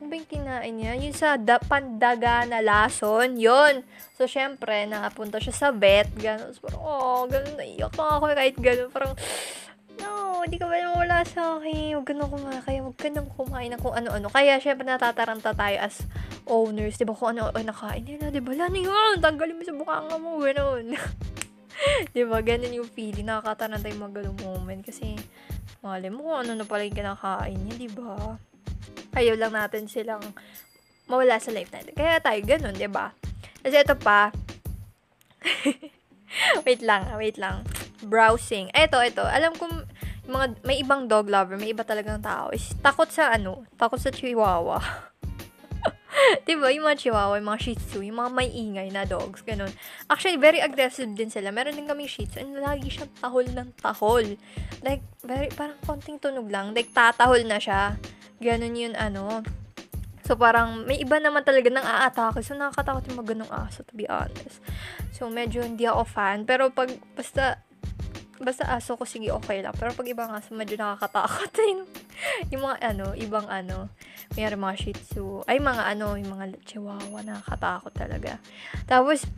ba 0.00 0.16
yung 0.16 0.30
kinain 0.30 0.74
niya? 0.74 0.92
Yung 0.96 1.14
sa 1.14 1.36
da, 1.36 1.60
pandaga 1.60 2.42
na 2.48 2.58
lason, 2.64 3.36
yon 3.36 3.86
So, 4.18 4.26
syempre, 4.26 4.88
nakapunta 4.88 5.38
siya 5.38 5.54
sa 5.54 5.68
vet, 5.70 6.10
gano'n. 6.18 6.50
So, 6.56 6.66
parang, 6.66 6.82
oh, 6.82 7.22
gano'n, 7.30 7.54
naiyak 7.54 7.94
na 7.94 8.18
ako 8.18 8.24
kahit 8.32 8.56
gano'n. 8.58 8.90
Parang, 8.90 9.12
no, 10.00 10.42
hindi 10.42 10.56
ka 10.56 10.66
ba 10.66 10.76
wala 10.96 11.22
sa 11.28 11.60
akin? 11.60 12.00
Huwag 12.00 12.06
ka 12.08 12.12
nang 12.16 12.32
kumain. 12.32 12.62
Kaya 12.64 12.78
huwag 12.80 12.96
ka 12.96 13.08
nang 13.12 13.28
kumain 13.28 13.70
ng 13.70 13.80
kung 13.80 13.94
ano-ano. 13.94 14.26
Kaya, 14.32 14.56
syempre, 14.58 14.88
natataranta 14.88 15.52
tayo 15.52 15.76
as 15.78 16.02
owners. 16.48 16.96
Di 16.96 17.04
ba, 17.04 17.12
kung 17.12 17.36
ano 17.36 17.52
ay 17.52 17.64
nakain 17.68 18.04
nila. 18.04 18.32
Di 18.32 18.40
ba, 18.40 18.56
lano 18.56 18.78
yun? 18.80 19.20
Tanggalin 19.20 19.56
mo 19.56 19.62
sa 19.62 19.76
bukanga 19.76 20.16
mo. 20.16 20.40
Gano'n. 20.40 20.96
di 22.16 22.22
ba, 22.24 22.40
ganun 22.40 22.78
yung 22.80 22.90
feeling. 22.90 23.28
Nakakataranta 23.28 23.86
yung 23.92 24.02
mga 24.08 24.14
ganung 24.24 24.40
moment. 24.40 24.80
Kasi, 24.80 25.14
mali 25.84 26.08
mo 26.08 26.32
kung 26.32 26.38
ano 26.48 26.52
na 26.56 26.64
pala 26.64 26.88
yung 26.88 26.96
kinakain 26.96 27.60
niya, 27.60 27.74
di 27.76 27.90
ba? 27.92 28.40
ayaw 29.14 29.34
lang 29.36 29.52
natin 29.54 29.90
silang 29.90 30.22
mawala 31.10 31.42
sa 31.42 31.50
life 31.50 31.70
natin. 31.74 31.94
Kaya 31.94 32.22
tayo 32.22 32.40
ganun, 32.46 32.74
di 32.78 32.86
ba? 32.86 33.10
Kasi 33.60 33.82
ito 33.82 33.96
pa, 33.98 34.30
wait 36.66 36.82
lang, 36.86 37.10
wait 37.18 37.36
lang. 37.36 37.66
Browsing. 38.04 38.72
Ito, 38.72 39.00
ito. 39.04 39.24
Alam 39.24 39.52
ko, 39.56 39.68
mga, 40.30 40.46
may 40.62 40.80
ibang 40.80 41.10
dog 41.10 41.26
lover, 41.26 41.58
may 41.58 41.74
iba 41.74 41.82
talagang 41.82 42.22
tao, 42.22 42.54
is 42.54 42.70
takot 42.78 43.10
sa 43.10 43.34
ano, 43.34 43.66
takot 43.74 43.98
sa 43.98 44.14
chihuahua. 44.14 44.78
diba? 46.46 46.70
Yung 46.70 46.86
mga 46.86 46.98
chihuahua, 47.02 47.40
yung 47.40 47.50
mga 47.50 47.60
shih 47.62 47.76
tzu, 47.78 47.98
yung 48.04 48.18
mga 48.20 48.30
may 48.30 48.48
ingay 48.50 48.88
na 48.94 49.02
dogs, 49.08 49.42
ganun. 49.42 49.70
Actually, 50.06 50.38
very 50.38 50.62
aggressive 50.62 51.10
din 51.12 51.30
sila. 51.32 51.50
Meron 51.50 51.74
din 51.74 51.88
kaming 51.88 52.10
shih 52.10 52.26
tzu, 52.26 52.42
and 52.42 52.58
lagi 52.58 52.90
siyang 52.90 53.12
tahol 53.18 53.46
ng 53.46 53.68
tahol. 53.80 54.26
Like, 54.84 55.02
very, 55.26 55.50
parang 55.52 55.78
konting 55.82 56.22
tunog 56.22 56.48
lang. 56.48 56.72
Like, 56.76 56.94
tatahol 56.94 57.42
na 57.46 57.58
siya. 57.58 57.98
Ganon 58.38 58.76
yun, 58.76 58.94
ano. 58.96 59.42
So, 60.24 60.38
parang, 60.38 60.86
may 60.86 61.02
iba 61.02 61.18
naman 61.18 61.42
talaga 61.42 61.68
nang 61.72 61.86
aatake. 61.86 62.46
So, 62.46 62.54
nakakatakot 62.54 63.02
yung 63.10 63.18
mga 63.18 63.28
ganong 63.34 63.52
aso, 63.52 63.82
to 63.82 63.94
be 63.98 64.06
honest. 64.06 64.62
So, 65.10 65.26
medyo 65.26 65.64
hindi 65.66 65.90
ako 65.90 66.06
fan. 66.06 66.46
Pero, 66.46 66.70
pag, 66.70 66.92
basta, 67.18 67.58
basta 68.40 68.64
aso 68.66 68.96
ko, 68.96 69.04
sige, 69.04 69.28
okay 69.30 69.60
lang. 69.60 69.76
Pero, 69.76 69.92
pag 69.92 70.08
ibang 70.08 70.32
aso, 70.32 70.56
medyo 70.56 70.80
nakakatakot. 70.80 71.52
yung, 71.60 71.84
yung 72.56 72.62
mga, 72.64 72.76
ano, 72.80 73.06
ibang, 73.14 73.46
ano, 73.46 73.92
may 74.34 74.48
mga 74.48 74.74
shih 74.80 74.96
tzu. 74.96 75.44
Ay, 75.44 75.60
mga, 75.60 75.92
ano, 75.92 76.16
yung 76.16 76.32
mga 76.32 76.56
chihuahua, 76.64 77.20
nakakatakot 77.20 77.92
talaga. 77.92 78.40
Tapos, 78.88 79.28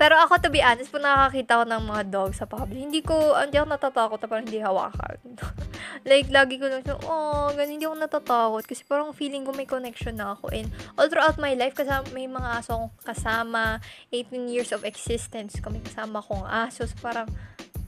pero 0.00 0.16
ako, 0.16 0.40
to 0.40 0.48
be 0.48 0.64
honest, 0.64 0.88
po 0.88 0.96
nakakita 0.96 1.60
ko 1.60 1.64
ng 1.68 1.84
mga 1.84 2.02
dog 2.08 2.32
sa 2.32 2.48
public, 2.48 2.88
hindi 2.88 3.04
ko, 3.04 3.36
hindi 3.36 3.60
ako 3.60 3.68
natatakot 3.68 4.16
na 4.16 4.28
parang 4.32 4.46
hindi 4.48 4.56
hawakan. 4.56 5.16
like, 6.08 6.32
lagi 6.32 6.56
ko 6.56 6.72
lang 6.72 6.80
siya, 6.80 6.96
oh, 7.04 7.52
ganun, 7.52 7.76
hindi 7.76 7.84
ako 7.84 7.96
natatakot. 8.00 8.64
Kasi 8.64 8.80
parang 8.88 9.12
feeling 9.12 9.44
ko 9.44 9.52
may 9.52 9.68
connection 9.68 10.16
na 10.16 10.32
ako. 10.32 10.48
And 10.56 10.72
all 10.96 11.12
throughout 11.12 11.36
my 11.36 11.52
life, 11.52 11.76
kasi 11.76 11.92
may 12.16 12.24
mga 12.24 12.64
aso 12.64 12.80
akong 12.80 12.92
kasama, 13.04 13.84
18 14.08 14.48
years 14.48 14.72
of 14.72 14.88
existence 14.88 15.60
ko, 15.60 15.68
may 15.68 15.84
kasama 15.84 16.24
akong 16.24 16.48
aso. 16.48 16.88
So, 16.88 16.96
parang, 17.04 17.28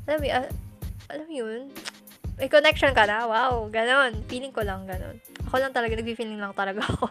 alam 0.07 0.19
mo, 0.19 0.27
uh, 0.27 0.49
alam 1.11 1.25
mo 1.29 1.35
yun, 1.35 1.61
may 2.41 2.49
connection 2.49 2.91
ka 2.97 3.05
na, 3.05 3.29
wow, 3.29 3.69
ganun. 3.69 4.25
Feeling 4.27 4.51
ko 4.51 4.65
lang 4.65 4.88
ganun. 4.88 5.21
Ako 5.47 5.61
lang 5.61 5.71
talaga, 5.71 5.95
nag-feeling 5.95 6.41
lang 6.41 6.57
talaga 6.57 6.83
ako. 6.83 7.07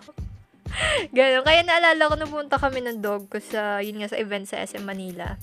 Ganun. 1.17 1.43
Kaya 1.43 1.61
naalala 1.67 2.07
ko, 2.07 2.15
napunta 2.15 2.55
kami 2.55 2.79
ng 2.79 3.03
dog 3.03 3.27
ko 3.27 3.37
sa, 3.43 3.83
yun 3.83 3.99
nga, 3.99 4.07
sa 4.07 4.19
event 4.19 4.47
sa 4.47 4.63
SM 4.63 4.83
Manila. 4.87 5.35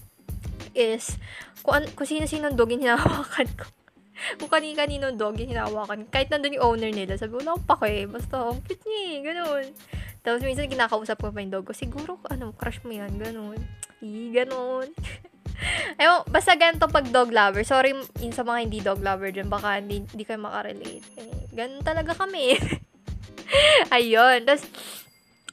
Is, 0.73 1.21
kung, 1.61 1.85
kung 1.93 2.09
sino-sino 2.09 2.49
dog 2.53 2.73
yung 2.73 2.85
hinahawakan 2.85 3.49
ko. 3.57 3.67
kung 4.41 4.51
kani-kanino 4.51 5.13
dog 5.15 5.39
yung 5.39 5.53
hinahawakan. 5.53 6.09
Kahit 6.09 6.33
nandun 6.33 6.57
yung 6.59 6.75
owner 6.75 6.91
nila, 6.91 7.21
sabi 7.21 7.37
ko, 7.37 7.45
wala 7.45 7.55
akong 7.55 7.69
pake. 7.77 8.09
Basta, 8.09 8.35
ang 8.41 8.61
cute 8.65 8.85
niya 8.89 9.01
eh. 9.05 9.17
Ganun. 9.21 9.65
Tapos 10.25 10.41
minsan 10.43 10.69
kinakausap 10.69 11.17
ko 11.21 11.31
pa 11.31 11.41
yung 11.45 11.53
dog 11.55 11.67
ko, 11.69 11.73
siguro, 11.77 12.19
ano, 12.33 12.57
crush 12.57 12.81
mo 12.83 12.93
yan. 12.93 13.13
Ganun. 13.21 13.61
Ii, 14.03 14.33
ganun. 14.33 14.89
Ewan, 16.03 16.23
basta 16.31 16.55
ganito 16.55 16.87
pag 16.87 17.07
dog 17.11 17.35
lover. 17.35 17.63
Sorry 17.67 17.95
in 18.23 18.33
sa 18.35 18.47
mga 18.47 18.59
hindi 18.63 18.79
dog 18.79 19.03
lover 19.03 19.31
dyan. 19.35 19.51
Baka 19.51 19.83
hindi, 19.83 20.05
hindi 20.07 20.25
kayo 20.25 20.39
makarelate. 20.41 21.05
Eh, 21.19 21.51
ganun 21.55 21.83
talaga 21.83 22.15
kami. 22.15 22.55
Ayun. 23.97 24.47
Tapos, 24.47 24.65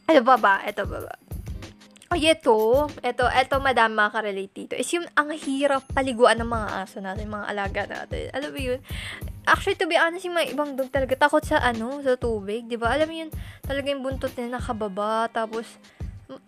ano 0.06 0.22
ba 0.22 0.36
ba? 0.38 0.56
Ito 0.66 0.84
ba 0.86 1.00
ba? 1.10 1.16
Ay, 2.14 2.32
ito. 2.32 2.86
Ito, 3.02 3.24
ito, 3.28 3.56
madami 3.58 3.98
makaka-relate 3.98 4.54
dito. 4.54 4.74
Is 4.78 4.88
yung, 4.94 5.10
ang 5.18 5.34
hirap 5.34 5.84
paliguan 5.90 6.38
ng 6.38 6.48
mga 6.48 6.68
aso 6.86 7.02
natin, 7.02 7.28
mga 7.28 7.48
alaga 7.50 7.82
natin. 7.90 8.30
Alam 8.30 8.50
mo 8.54 8.62
yun? 8.62 8.80
Actually, 9.50 9.78
to 9.78 9.90
be 9.90 9.98
honest, 9.98 10.26
yung 10.26 10.38
mga 10.38 10.54
ibang 10.54 10.78
dog 10.78 10.94
talaga 10.94 11.18
takot 11.18 11.42
sa 11.42 11.60
ano, 11.66 12.00
sa 12.06 12.14
tubig. 12.14 12.70
Ba 12.78 12.94
Alam 12.94 13.08
mo 13.10 13.16
yun, 13.26 13.30
talaga 13.66 13.90
yung 13.90 14.06
buntot 14.06 14.32
nila 14.38 14.62
nakababa, 14.62 15.28
tapos, 15.34 15.66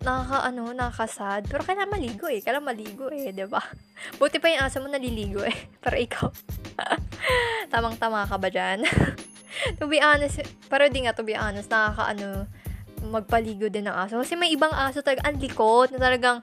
nakaka, 0.02 0.38
ano, 0.50 0.74
nakakasad. 0.74 1.46
Pero 1.46 1.62
kailangan 1.62 1.92
maligo 1.92 2.26
eh. 2.26 2.42
Kailangan 2.42 2.66
maligo 2.66 3.06
eh, 3.10 3.30
ba 3.46 3.62
Buti 4.18 4.42
pa 4.42 4.50
yung 4.50 4.62
aso 4.62 4.82
mo 4.82 4.88
naliligo 4.90 5.42
eh. 5.46 5.54
Pero 5.82 5.96
ikaw, 5.96 6.28
tamang-tama 7.72 8.26
ka 8.26 8.36
ba 8.38 8.48
dyan? 8.50 8.82
to 9.78 9.90
be 9.90 9.98
honest, 9.98 10.38
pero 10.70 10.86
di 10.86 11.02
nga, 11.02 11.10
to 11.10 11.26
be 11.26 11.34
honest, 11.34 11.66
nakaka, 11.66 12.14
ano, 12.14 12.46
magpaligo 13.10 13.66
din 13.70 13.90
ng 13.90 13.96
aso. 13.96 14.18
Kasi 14.18 14.38
may 14.38 14.54
ibang 14.54 14.70
aso 14.70 15.02
talaga, 15.02 15.26
ang 15.26 15.38
likot, 15.38 15.90
na 15.94 15.98
talagang, 15.98 16.38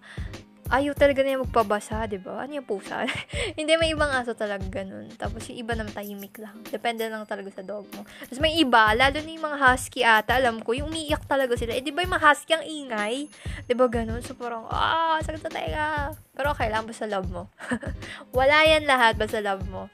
ayaw 0.73 0.97
talaga 0.97 1.21
na 1.21 1.37
magpabasa, 1.41 2.09
di 2.09 2.17
ba? 2.17 2.41
Ano 2.41 2.57
yung 2.57 2.65
pusa? 2.65 3.05
Hindi, 3.57 3.77
may 3.77 3.93
ibang 3.93 4.09
aso 4.09 4.33
talaga 4.33 4.65
ganun. 4.65 5.13
Tapos 5.13 5.45
yung 5.49 5.61
iba 5.61 5.77
naman 5.77 5.93
tahimik 5.93 6.41
lang. 6.41 6.57
Depende 6.65 7.05
lang 7.05 7.21
talaga 7.29 7.53
sa 7.53 7.61
dog 7.61 7.85
mo. 7.93 8.01
Tapos 8.25 8.41
may 8.41 8.57
iba, 8.57 8.93
lalo 8.97 9.21
na 9.21 9.29
yung 9.29 9.45
mga 9.45 9.59
husky 9.61 10.01
ata, 10.01 10.41
alam 10.41 10.61
ko, 10.65 10.73
yung 10.73 10.89
umiiyak 10.89 11.21
talaga 11.29 11.53
sila. 11.53 11.77
Eh, 11.77 11.85
di 11.85 11.93
ba 11.93 12.01
yung 12.01 12.17
mga 12.17 12.25
husky 12.25 12.51
ang 12.57 12.65
ingay? 12.65 13.29
Di 13.69 13.73
ba 13.77 13.85
ganun? 13.85 14.25
So 14.25 14.33
parang, 14.33 14.65
ah, 14.73 15.21
sakit 15.21 15.41
sa 15.45 15.51
teka. 15.53 15.89
Pero 16.33 16.57
okay 16.57 16.73
lang, 16.73 16.89
basta 16.89 17.05
love 17.05 17.29
mo. 17.29 17.47
Wala 18.37 18.65
yan 18.65 18.89
lahat, 18.89 19.21
basta 19.21 19.37
love 19.39 19.63
mo. 19.69 19.93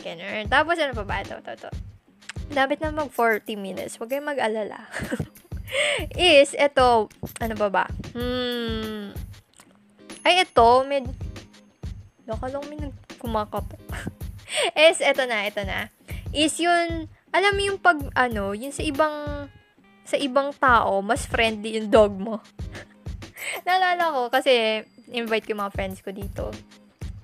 Ganun. 0.00 0.48
Tapos 0.48 0.80
ano 0.80 0.96
pa 0.96 1.04
ba? 1.04 1.20
Ito, 1.20 1.44
ito, 1.44 1.52
ito. 1.52 1.70
Dapat 2.48 2.80
na 2.80 2.96
mag 2.96 3.12
40 3.12 3.60
minutes. 3.60 4.00
Huwag 4.00 4.08
kayong 4.08 4.32
mag-alala. 4.32 4.88
is, 6.16 6.56
eto, 6.56 7.12
ano 7.44 7.54
ba 7.60 7.68
ba? 7.68 7.84
Hmm, 8.16 9.12
ay, 10.24 10.42
eto, 10.42 10.86
med, 10.86 11.06
baka 12.28 12.46
lang 12.52 12.64
may 12.68 12.78
nagkumakatok. 12.78 13.82
is, 14.76 15.00
eto 15.10 15.24
na, 15.24 15.44
eto 15.48 15.62
na. 15.64 15.88
Is 16.32 16.56
yun, 16.60 17.08
alam 17.32 17.52
mo 17.56 17.60
yung 17.62 17.80
pag, 17.80 17.98
ano, 18.16 18.52
yun 18.52 18.72
sa 18.72 18.84
ibang, 18.84 19.48
sa 20.04 20.16
ibang 20.16 20.52
tao, 20.56 21.00
mas 21.04 21.28
friendly 21.28 21.76
yung 21.80 21.88
dog 21.92 22.14
mo. 22.16 22.40
Naalala 23.66 24.12
ko, 24.12 24.20
kasi, 24.32 24.84
invite 25.08 25.48
ko 25.48 25.56
yung 25.56 25.62
mga 25.64 25.76
friends 25.76 25.98
ko 26.04 26.12
dito 26.12 26.52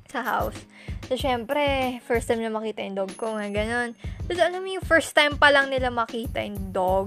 sa 0.08 0.24
house. 0.24 0.60
So, 1.08 1.20
syempre, 1.20 1.98
first 2.08 2.30
time 2.30 2.40
na 2.40 2.48
makita 2.48 2.80
yung 2.80 2.96
dog 2.96 3.12
ko, 3.20 3.36
nga 3.36 3.48
ganun. 3.52 3.92
Tapos, 4.24 4.40
alam 4.40 4.64
mo 4.64 4.68
yung 4.72 4.86
first 4.86 5.12
time 5.12 5.36
pa 5.36 5.52
lang 5.52 5.68
nila 5.68 5.92
makita 5.92 6.40
yung 6.40 6.72
dog, 6.72 7.06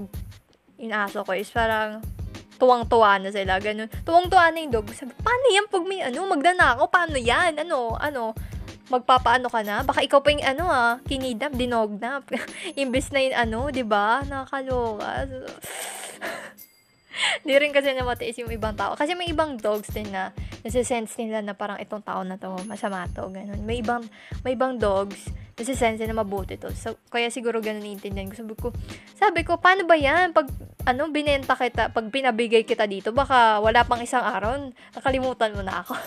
yung 0.78 0.94
aso 0.94 1.26
ko 1.26 1.34
is 1.34 1.50
parang, 1.50 1.98
tuwang-tuwa 2.58 3.22
na 3.22 3.30
sila, 3.30 3.62
ganun. 3.62 3.88
Tuwang-tuwa 4.02 4.50
na 4.50 4.58
yung 4.58 4.72
dog. 4.74 4.90
Sabi, 4.92 5.14
paano 5.22 5.46
yan 5.48 5.66
pag 5.70 5.84
may 5.86 6.00
ano, 6.02 6.26
magdanakaw? 6.26 6.86
Paano 6.90 7.16
yan? 7.16 7.56
Ano, 7.62 7.94
ano, 7.96 8.34
magpapaano 8.90 9.46
ka 9.48 9.60
na? 9.62 9.86
Baka 9.86 10.02
ikaw 10.02 10.20
pa 10.20 10.34
yung 10.34 10.44
ano 10.44 10.64
ah, 10.66 10.98
kinidnap, 11.06 11.54
dinognap. 11.54 12.26
Imbes 12.80 13.14
na 13.14 13.20
yung 13.22 13.36
ano, 13.36 13.58
di 13.70 13.84
ba? 13.86 14.26
Nakakaloka. 14.26 15.08
Di 17.42 17.50
rin 17.58 17.74
kasi 17.74 17.90
na 17.98 18.06
matiis 18.06 18.38
yung 18.38 18.50
ibang 18.54 18.78
tao. 18.78 18.94
Kasi 18.94 19.18
may 19.18 19.26
ibang 19.26 19.58
dogs 19.58 19.90
din 19.90 20.06
na 20.14 20.30
nasa-sense 20.62 21.18
nila 21.18 21.42
na 21.42 21.50
parang 21.50 21.74
itong 21.82 22.02
tao 22.06 22.22
na 22.22 22.38
to, 22.38 22.54
masama 22.70 23.10
to, 23.10 23.26
ganun. 23.34 23.58
May 23.66 23.82
ibang, 23.82 24.06
may 24.46 24.54
ibang 24.54 24.78
dogs, 24.78 25.26
nasa-sense 25.58 26.06
na 26.06 26.14
mabuti 26.14 26.54
to. 26.54 26.70
So, 26.72 26.94
kaya 27.10 27.28
siguro 27.34 27.58
ganun 27.58 27.84
iintindihan 27.84 28.30
ko. 28.30 28.38
Sabi 28.38 28.54
ko, 28.54 28.68
sabi 29.18 29.40
ko, 29.42 29.58
paano 29.58 29.84
ba 29.84 29.98
yan? 29.98 30.30
Pag, 30.30 30.46
ano, 30.86 31.10
binenta 31.10 31.58
kita, 31.58 31.90
pag 31.90 32.06
pinabigay 32.08 32.62
kita 32.62 32.86
dito, 32.86 33.10
baka 33.10 33.58
wala 33.58 33.82
pang 33.82 33.98
isang 33.98 34.22
araw, 34.22 34.70
nakalimutan 34.94 35.52
mo 35.52 35.66
na 35.66 35.82
ako. 35.82 35.98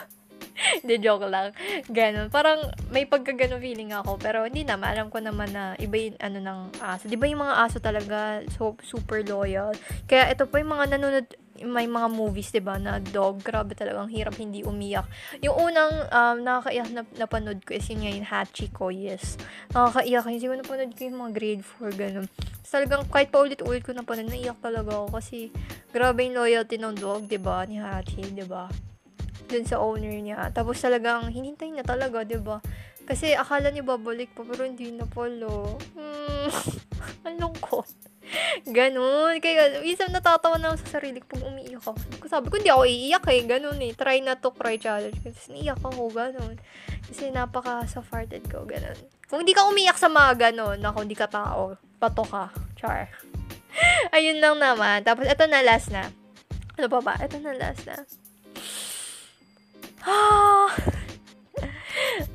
Hindi, 0.82 1.02
joke 1.02 1.28
lang. 1.28 1.52
Ganon. 1.90 2.30
Parang 2.30 2.72
may 2.94 3.06
pagkaganon 3.10 3.62
feeling 3.62 3.92
ako. 3.92 4.22
Pero 4.22 4.46
hindi 4.46 4.62
naman. 4.62 4.94
Alam 4.94 5.08
ko 5.10 5.18
naman 5.18 5.50
na 5.50 5.74
iba 5.82 5.98
yung 5.98 6.18
ano 6.22 6.38
ng 6.38 6.60
aso. 6.82 7.10
Di 7.10 7.18
ba 7.18 7.26
yung 7.26 7.42
mga 7.42 7.56
aso 7.66 7.78
talaga 7.82 8.46
so, 8.54 8.78
super 8.86 9.26
loyal? 9.26 9.74
Kaya 10.06 10.30
ito 10.30 10.46
po 10.46 10.62
yung 10.62 10.74
mga 10.76 10.98
nanonood 10.98 11.28
may 11.66 11.86
mga 11.86 12.08
movies, 12.12 12.50
'di 12.50 12.62
ba, 12.62 12.78
na 12.82 12.98
dog, 13.00 13.42
grabe 13.46 13.78
talagang 13.78 14.10
hirap 14.10 14.36
hindi 14.38 14.62
umiyak. 14.66 15.06
Yung 15.42 15.56
unang 15.72 15.94
um, 16.10 16.38
nakakaiyak 16.42 16.90
na 16.94 17.02
napanood 17.18 17.60
ko 17.66 17.78
is 17.78 17.86
yun 17.90 18.02
nga 18.04 18.12
yung 18.12 18.28
Hachiko, 18.28 18.90
yes. 18.90 19.38
Nakakaiyak 19.72 20.26
yun. 20.28 20.40
Siguro 20.42 20.58
napanood 20.62 20.92
ko 20.98 21.02
yung 21.06 21.20
mga 21.22 21.32
grade 21.34 21.64
4, 21.64 21.92
ganun. 21.96 22.28
Tapos 22.32 22.72
talagang 22.72 23.04
kahit 23.10 23.30
pa 23.30 23.40
ulit-ulit 23.44 23.82
ko 23.84 23.92
napanood, 23.94 24.30
naiyak 24.30 24.60
talaga 24.64 24.92
ako 24.96 25.08
kasi 25.18 25.50
grabe 25.94 26.26
yung 26.28 26.38
loyalty 26.40 26.78
ng 26.80 26.96
dog, 26.98 27.26
'di 27.28 27.40
ba, 27.42 27.66
ni 27.66 27.78
Hachi, 27.78 28.22
'di 28.32 28.46
ba? 28.48 28.72
dun 29.52 29.68
sa 29.68 29.84
owner 29.84 30.16
niya. 30.16 30.48
Tapos 30.56 30.80
talagang 30.80 31.28
hinintay 31.28 31.76
na 31.76 31.84
talaga, 31.84 32.24
'di 32.24 32.40
ba? 32.40 32.64
Kasi 33.04 33.36
akala 33.36 33.68
niya 33.70 33.84
babalik 33.84 34.32
pa, 34.32 34.48
pero 34.48 34.64
hindi 34.64 34.88
na 34.96 35.04
pala. 35.04 35.76
Hmm, 35.92 36.48
ang 37.28 37.36
lungkot. 37.36 38.11
Ganun. 38.68 39.40
Kaya, 39.44 39.84
minsan 39.84 40.12
natatawa 40.12 40.58
na 40.58 40.72
ako 40.72 40.78
sa 40.86 41.00
sarili 41.00 41.20
pag 41.24 41.44
umiiyak 41.44 41.84
ako. 41.84 41.96
Sabi 42.28 42.48
ko, 42.48 42.56
hindi 42.60 42.72
ako 42.72 42.84
iiyak 42.88 43.26
eh. 43.28 43.42
Ganun 43.48 43.80
eh. 43.84 43.92
Try 43.96 44.24
not 44.24 44.40
to 44.40 44.52
cry 44.56 44.78
challenge. 44.78 45.18
Kasi 45.20 45.56
niiyak 45.56 45.82
ako, 45.82 46.12
ganun. 46.12 46.56
Kasi 47.08 47.32
napaka-sufferted 47.34 48.48
ko, 48.48 48.64
ganun. 48.64 48.96
Kung 49.28 49.44
hindi 49.44 49.56
ka 49.56 49.68
umiyak 49.68 49.98
sa 50.00 50.12
mga 50.12 50.52
ganun, 50.52 50.80
ako 50.80 50.98
hindi 51.04 51.18
ka 51.18 51.28
tao, 51.28 51.76
pato 52.00 52.24
ka. 52.24 52.52
Char. 52.80 53.12
Ayun 54.16 54.40
lang 54.40 54.60
naman. 54.60 55.04
Tapos, 55.04 55.28
ito 55.28 55.44
na 55.48 55.64
last 55.64 55.92
na. 55.92 56.12
Ano 56.80 56.88
pa 56.88 57.00
ba? 57.04 57.14
Ito 57.20 57.40
na 57.40 57.54
last 57.56 57.84
na. 57.88 57.96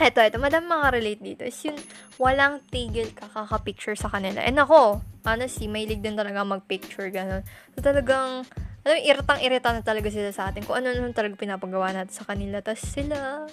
eto, 0.00 0.24
eto, 0.24 0.40
madam 0.40 0.64
relate 0.88 1.20
dito 1.20 1.44
is 1.44 1.60
yun, 1.60 1.76
walang 2.16 2.64
tigil 2.72 3.12
ka 3.12 3.28
kakapicture 3.28 3.92
sa 3.94 4.08
kanila. 4.08 4.40
And 4.40 4.56
ako, 4.56 5.04
honestly, 5.28 5.68
may 5.68 5.84
lig 5.84 6.00
din 6.00 6.16
talaga 6.16 6.40
mag-picture, 6.40 7.12
ganun. 7.12 7.44
So, 7.76 7.84
talagang, 7.84 8.48
alam 8.80 8.94
mo, 8.96 9.00
iritang-irita 9.04 9.76
na 9.76 9.84
talaga 9.84 10.08
sila 10.08 10.32
sa 10.32 10.48
atin. 10.48 10.64
Kung 10.64 10.80
ano 10.80 10.96
nung 10.96 11.12
talaga 11.12 11.36
pinapagawa 11.36 11.92
natin 11.92 12.16
sa 12.16 12.24
kanila. 12.24 12.64
Tapos 12.64 12.80
sila, 12.80 13.44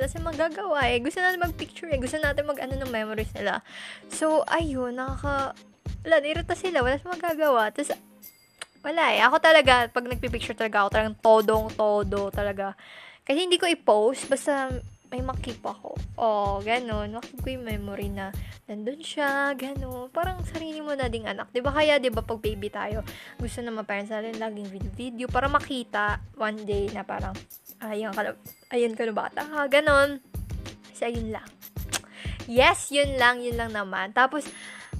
silang 0.00 0.30
magagawa 0.30 0.88
eh. 0.88 1.02
Gusto 1.02 1.18
natin 1.20 1.42
mag-picture 1.42 1.90
eh. 1.90 1.98
Gusto 1.98 2.16
natin 2.22 2.46
mag-ano 2.46 2.78
ng 2.78 2.88
memories 2.88 3.34
nila. 3.34 3.60
So, 4.08 4.46
ayun, 4.46 4.94
nakaka, 4.96 5.58
wala, 6.06 6.16
irita 6.22 6.54
sila. 6.54 6.86
Wala 6.86 7.02
silang 7.02 7.18
magagawa. 7.18 7.74
Tapos, 7.74 7.98
wala 8.86 9.04
eh. 9.12 9.20
Ako 9.26 9.42
talaga, 9.42 9.90
pag 9.90 10.06
nagpipicture 10.06 10.54
talaga 10.54 10.86
ako, 10.86 10.88
talagang 10.94 11.18
todong-todo 11.18 12.30
talaga. 12.30 12.78
Kasi 13.26 13.44
hindi 13.44 13.58
ko 13.58 13.66
i-post, 13.68 14.30
basta 14.30 14.70
may 15.10 15.22
makip 15.26 15.58
ako. 15.66 15.98
oh, 16.14 16.62
ganun. 16.62 17.18
Makip 17.18 17.42
ko 17.42 17.48
yung 17.50 17.66
memory 17.66 18.08
na 18.08 18.30
nandun 18.70 19.02
siya, 19.02 19.58
ganun. 19.58 20.06
Parang 20.14 20.38
sarili 20.46 20.78
mo 20.78 20.94
na 20.94 21.10
ding 21.10 21.26
anak. 21.26 21.50
Ba 21.50 21.74
kaya, 21.74 21.98
di 21.98 22.14
ba, 22.14 22.22
pag 22.22 22.38
baby 22.38 22.70
tayo, 22.70 23.02
gusto 23.36 23.58
na 23.60 23.74
ma-parents 23.74 24.14
natin 24.14 24.38
laging 24.38 24.70
video-video 24.70 25.26
para 25.26 25.50
makita 25.50 26.22
one 26.38 26.62
day 26.62 26.86
na 26.94 27.02
parang, 27.02 27.34
ayun 27.82 28.14
ka, 28.14 28.38
ayun 28.70 28.94
ka 28.94 29.02
na 29.02 29.14
bata 29.14 29.42
ha, 29.42 29.66
ganun. 29.66 30.22
Kasi 30.94 31.10
ayun 31.10 31.34
lang. 31.34 31.48
Yes, 32.46 32.94
yun 32.94 33.18
lang, 33.18 33.42
yun 33.42 33.58
lang 33.58 33.74
naman. 33.74 34.14
Tapos, 34.14 34.46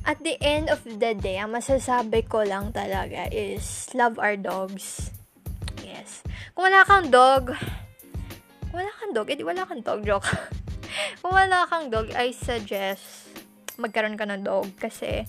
at 0.03 0.19
the 0.27 0.39
end 0.43 0.71
of 0.71 0.83
the 0.87 1.15
day, 1.15 1.39
ang 1.39 1.55
masasabi 1.55 2.27
ko 2.27 2.43
lang 2.43 2.75
talaga 2.75 3.31
is 3.31 3.91
love 3.95 4.19
our 4.19 4.35
dogs. 4.35 5.15
Yes. 5.87 6.25
Kung 6.55 6.71
wala 6.71 6.83
kang 6.87 7.13
dog, 7.13 7.55
wala 8.71 8.91
kang 8.99 9.13
dog, 9.15 9.29
edi 9.31 9.43
wala 9.43 9.67
kang 9.67 9.83
dog, 9.83 10.03
joke. 10.07 10.27
Kung 11.23 11.35
wala 11.35 11.67
kang 11.67 11.91
dog, 11.91 12.11
I 12.15 12.35
suggest 12.35 13.31
magkaroon 13.81 14.19
ka 14.19 14.27
ng 14.29 14.45
dog 14.45 14.69
kasi 14.77 15.25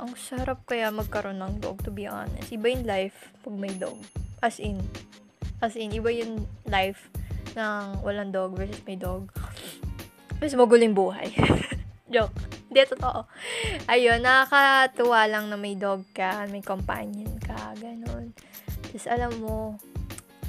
ang 0.00 0.16
sarap 0.16 0.64
kaya 0.64 0.88
magkaroon 0.88 1.40
ng 1.40 1.60
dog 1.60 1.84
to 1.84 1.92
be 1.92 2.08
honest. 2.08 2.48
Iba 2.48 2.72
yung 2.72 2.84
life 2.88 3.32
pag 3.44 3.54
may 3.56 3.74
dog. 3.76 4.00
As 4.40 4.56
in, 4.56 4.80
as 5.60 5.76
in, 5.76 5.92
iba 5.92 6.08
yung 6.08 6.48
life 6.64 7.12
ng 7.52 8.00
walang 8.00 8.32
dog 8.32 8.56
versus 8.56 8.80
may 8.88 8.96
dog. 8.96 9.28
Mas 10.40 10.56
maguling 10.56 10.96
buhay. 10.96 11.28
Joke. 12.14 12.32
Hindi, 12.70 12.86
totoo. 12.86 13.26
Ayun, 13.90 14.22
nakakatuwa 14.22 15.26
lang 15.26 15.50
na 15.50 15.58
may 15.58 15.74
dog 15.74 16.06
ka, 16.14 16.46
may 16.48 16.62
companion 16.62 17.34
ka, 17.42 17.74
ganun. 17.76 18.30
Tapos 18.88 19.06
alam 19.10 19.32
mo, 19.42 19.74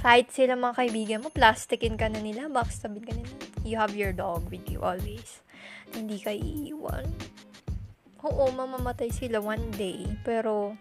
kahit 0.02 0.34
sila 0.34 0.58
mga 0.58 0.78
kaibigan 0.82 1.22
mo, 1.22 1.30
plastikin 1.30 1.94
ka 1.94 2.10
na 2.10 2.18
nila, 2.18 2.50
backstabin 2.50 3.06
ka 3.06 3.14
nila. 3.14 3.34
You 3.62 3.78
have 3.78 3.94
your 3.94 4.12
dog 4.12 4.50
with 4.50 4.66
you 4.66 4.82
always. 4.82 5.46
Hindi 5.94 6.18
ka 6.18 6.34
iiwan. 6.34 7.06
Oo, 8.26 8.50
mamamatay 8.50 9.14
sila 9.14 9.38
one 9.38 9.70
day, 9.78 10.06
pero 10.26 10.74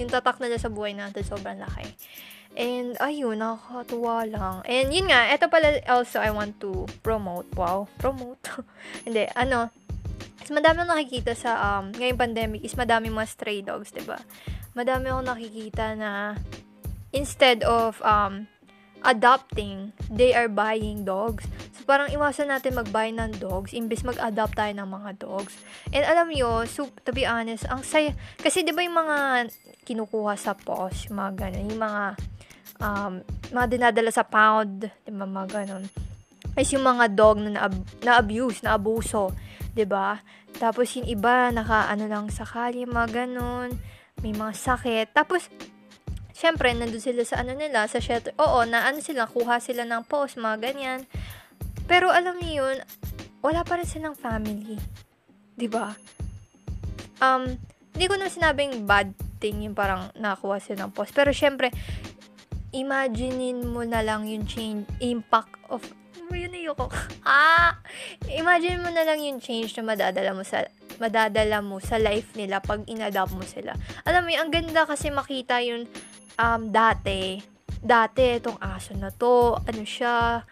yung 0.00 0.10
tatak 0.10 0.40
nila 0.40 0.56
sa 0.56 0.72
buhay 0.72 0.96
natin 0.96 1.24
sobrang 1.24 1.60
laki. 1.60 1.84
And, 2.54 2.94
ayun, 3.02 3.42
nakakatuwa 3.42 4.16
lang. 4.30 4.56
And, 4.64 4.88
yun 4.88 5.10
nga, 5.10 5.26
ito 5.28 5.50
pala 5.50 5.74
also 5.90 6.22
I 6.22 6.30
want 6.30 6.62
to 6.62 6.86
promote. 7.02 7.50
Wow, 7.58 7.90
promote. 7.98 8.40
Hindi, 9.04 9.26
ano, 9.34 9.74
is 10.38 10.54
madami 10.54 10.86
nakikita 10.86 11.34
sa, 11.34 11.58
um, 11.58 11.90
ngayong 11.92 12.20
pandemic 12.20 12.62
is 12.62 12.78
madami 12.78 13.10
mga 13.10 13.28
stray 13.28 13.60
dogs, 13.60 13.90
ba 13.90 13.98
diba? 13.98 14.18
Madami 14.72 15.10
akong 15.10 15.28
nakikita 15.34 15.84
na 15.98 16.38
instead 17.14 17.62
of, 17.62 18.02
um, 18.02 18.50
adopting, 19.04 19.92
they 20.08 20.32
are 20.32 20.48
buying 20.48 21.04
dogs. 21.04 21.44
So, 21.76 21.84
parang 21.84 22.08
iwasan 22.10 22.48
natin 22.48 22.74
mag-buy 22.74 23.12
ng 23.12 23.36
dogs, 23.36 23.76
imbes 23.76 24.02
mag-adopt 24.02 24.56
tayo 24.56 24.72
ng 24.72 24.88
mga 24.88 25.10
dogs. 25.20 25.54
And 25.92 26.02
alam 26.08 26.32
nyo, 26.32 26.64
so, 26.64 26.88
to 27.04 27.12
be 27.12 27.28
honest, 27.28 27.68
ang 27.68 27.84
saya, 27.84 28.16
kasi 28.40 28.64
di 28.64 28.72
ba 28.72 28.80
yung 28.80 28.96
mga 28.96 29.48
kinukuha 29.84 30.34
sa 30.40 30.56
yung 30.56 31.16
mga 31.20 31.32
ganun, 31.36 31.64
yung 31.68 31.82
mga 31.84 32.04
um, 32.80 33.12
mga 33.52 33.66
dinadala 33.68 34.10
sa 34.10 34.24
pound, 34.24 34.88
di 34.88 35.12
ba, 35.12 35.28
mga 35.28 35.48
ganun. 35.62 35.84
Is 36.56 36.72
yung 36.72 36.86
mga 36.86 37.12
dog 37.12 37.44
na 37.44 37.68
na-abuse, 38.00 38.64
na 38.64 38.80
abuso, 38.80 39.36
di 39.76 39.84
ba? 39.84 40.16
Tapos 40.56 40.88
yung 40.96 41.04
iba, 41.04 41.52
naka, 41.52 41.92
ano 41.92 42.08
lang, 42.08 42.32
sakali, 42.32 42.88
mga 42.88 43.26
ganun, 43.26 43.76
may 44.22 44.32
mga 44.32 44.54
sakit. 44.56 45.12
Tapos, 45.12 45.50
syempre, 46.34 46.74
nandun 46.74 47.00
sila 47.00 47.22
sa 47.22 47.40
ano 47.40 47.54
nila, 47.54 47.86
sa 47.86 48.02
shelter. 48.02 48.34
Oo, 48.42 48.66
na 48.66 48.84
ano 48.84 48.98
sila, 48.98 49.30
kuha 49.30 49.62
sila 49.62 49.86
ng 49.86 50.02
post, 50.04 50.36
mga 50.36 50.58
ganyan. 50.60 51.00
Pero 51.86 52.10
alam 52.10 52.36
niyo 52.42 52.66
yun, 52.66 52.76
wala 53.40 53.62
pa 53.62 53.78
rin 53.78 53.86
silang 53.86 54.18
family. 54.18 54.76
ba? 55.70 55.94
Um, 57.22 57.56
hindi 57.94 58.06
ko 58.10 58.18
na 58.18 58.26
sinabing 58.26 58.90
bad 58.90 59.14
thing 59.38 59.62
yung 59.62 59.78
parang 59.78 60.10
nakuha 60.18 60.58
sila 60.58 60.84
ng 60.84 60.92
post. 60.92 61.14
Pero 61.14 61.30
syempre, 61.30 61.70
imaginein 62.74 63.62
mo 63.62 63.86
na 63.86 64.02
lang 64.02 64.26
yung 64.26 64.42
change, 64.50 64.82
impact 64.98 65.54
of, 65.70 65.86
yun 66.34 66.50
ayoko. 66.50 66.90
ah! 67.28 67.78
Imagine 68.26 68.82
mo 68.82 68.90
na 68.90 69.06
lang 69.06 69.22
yung 69.22 69.38
change 69.38 69.70
na 69.78 69.86
madadala 69.86 70.34
mo 70.34 70.42
sa, 70.42 70.66
madadala 70.98 71.62
mo 71.62 71.78
sa 71.78 72.02
life 72.02 72.34
nila 72.34 72.58
pag 72.58 72.82
inadapt 72.90 73.30
mo 73.30 73.46
sila. 73.46 73.78
Alam 74.02 74.26
mo 74.26 74.34
ang 74.34 74.50
ganda 74.50 74.82
kasi 74.82 75.14
makita 75.14 75.62
yung, 75.62 75.86
um, 76.38 76.70
dati, 76.70 77.42
dati, 77.82 78.40
itong 78.40 78.58
aso 78.58 78.94
na 78.96 79.10
to, 79.12 79.58
ano 79.60 79.82
siya, 79.82 80.42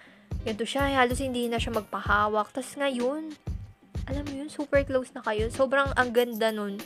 ganito 0.42 0.66
siya, 0.66 0.92
halos 0.92 1.22
hindi 1.22 1.48
na 1.48 1.58
siya 1.58 1.74
magpahawak. 1.74 2.52
Tapos 2.52 2.74
ngayon, 2.78 3.32
alam 4.10 4.24
mo 4.26 4.32
yun, 4.34 4.50
super 4.50 4.82
close 4.82 5.14
na 5.14 5.22
kayo. 5.22 5.46
Sobrang 5.48 5.94
ang 5.94 6.10
ganda 6.10 6.50
nun. 6.50 6.78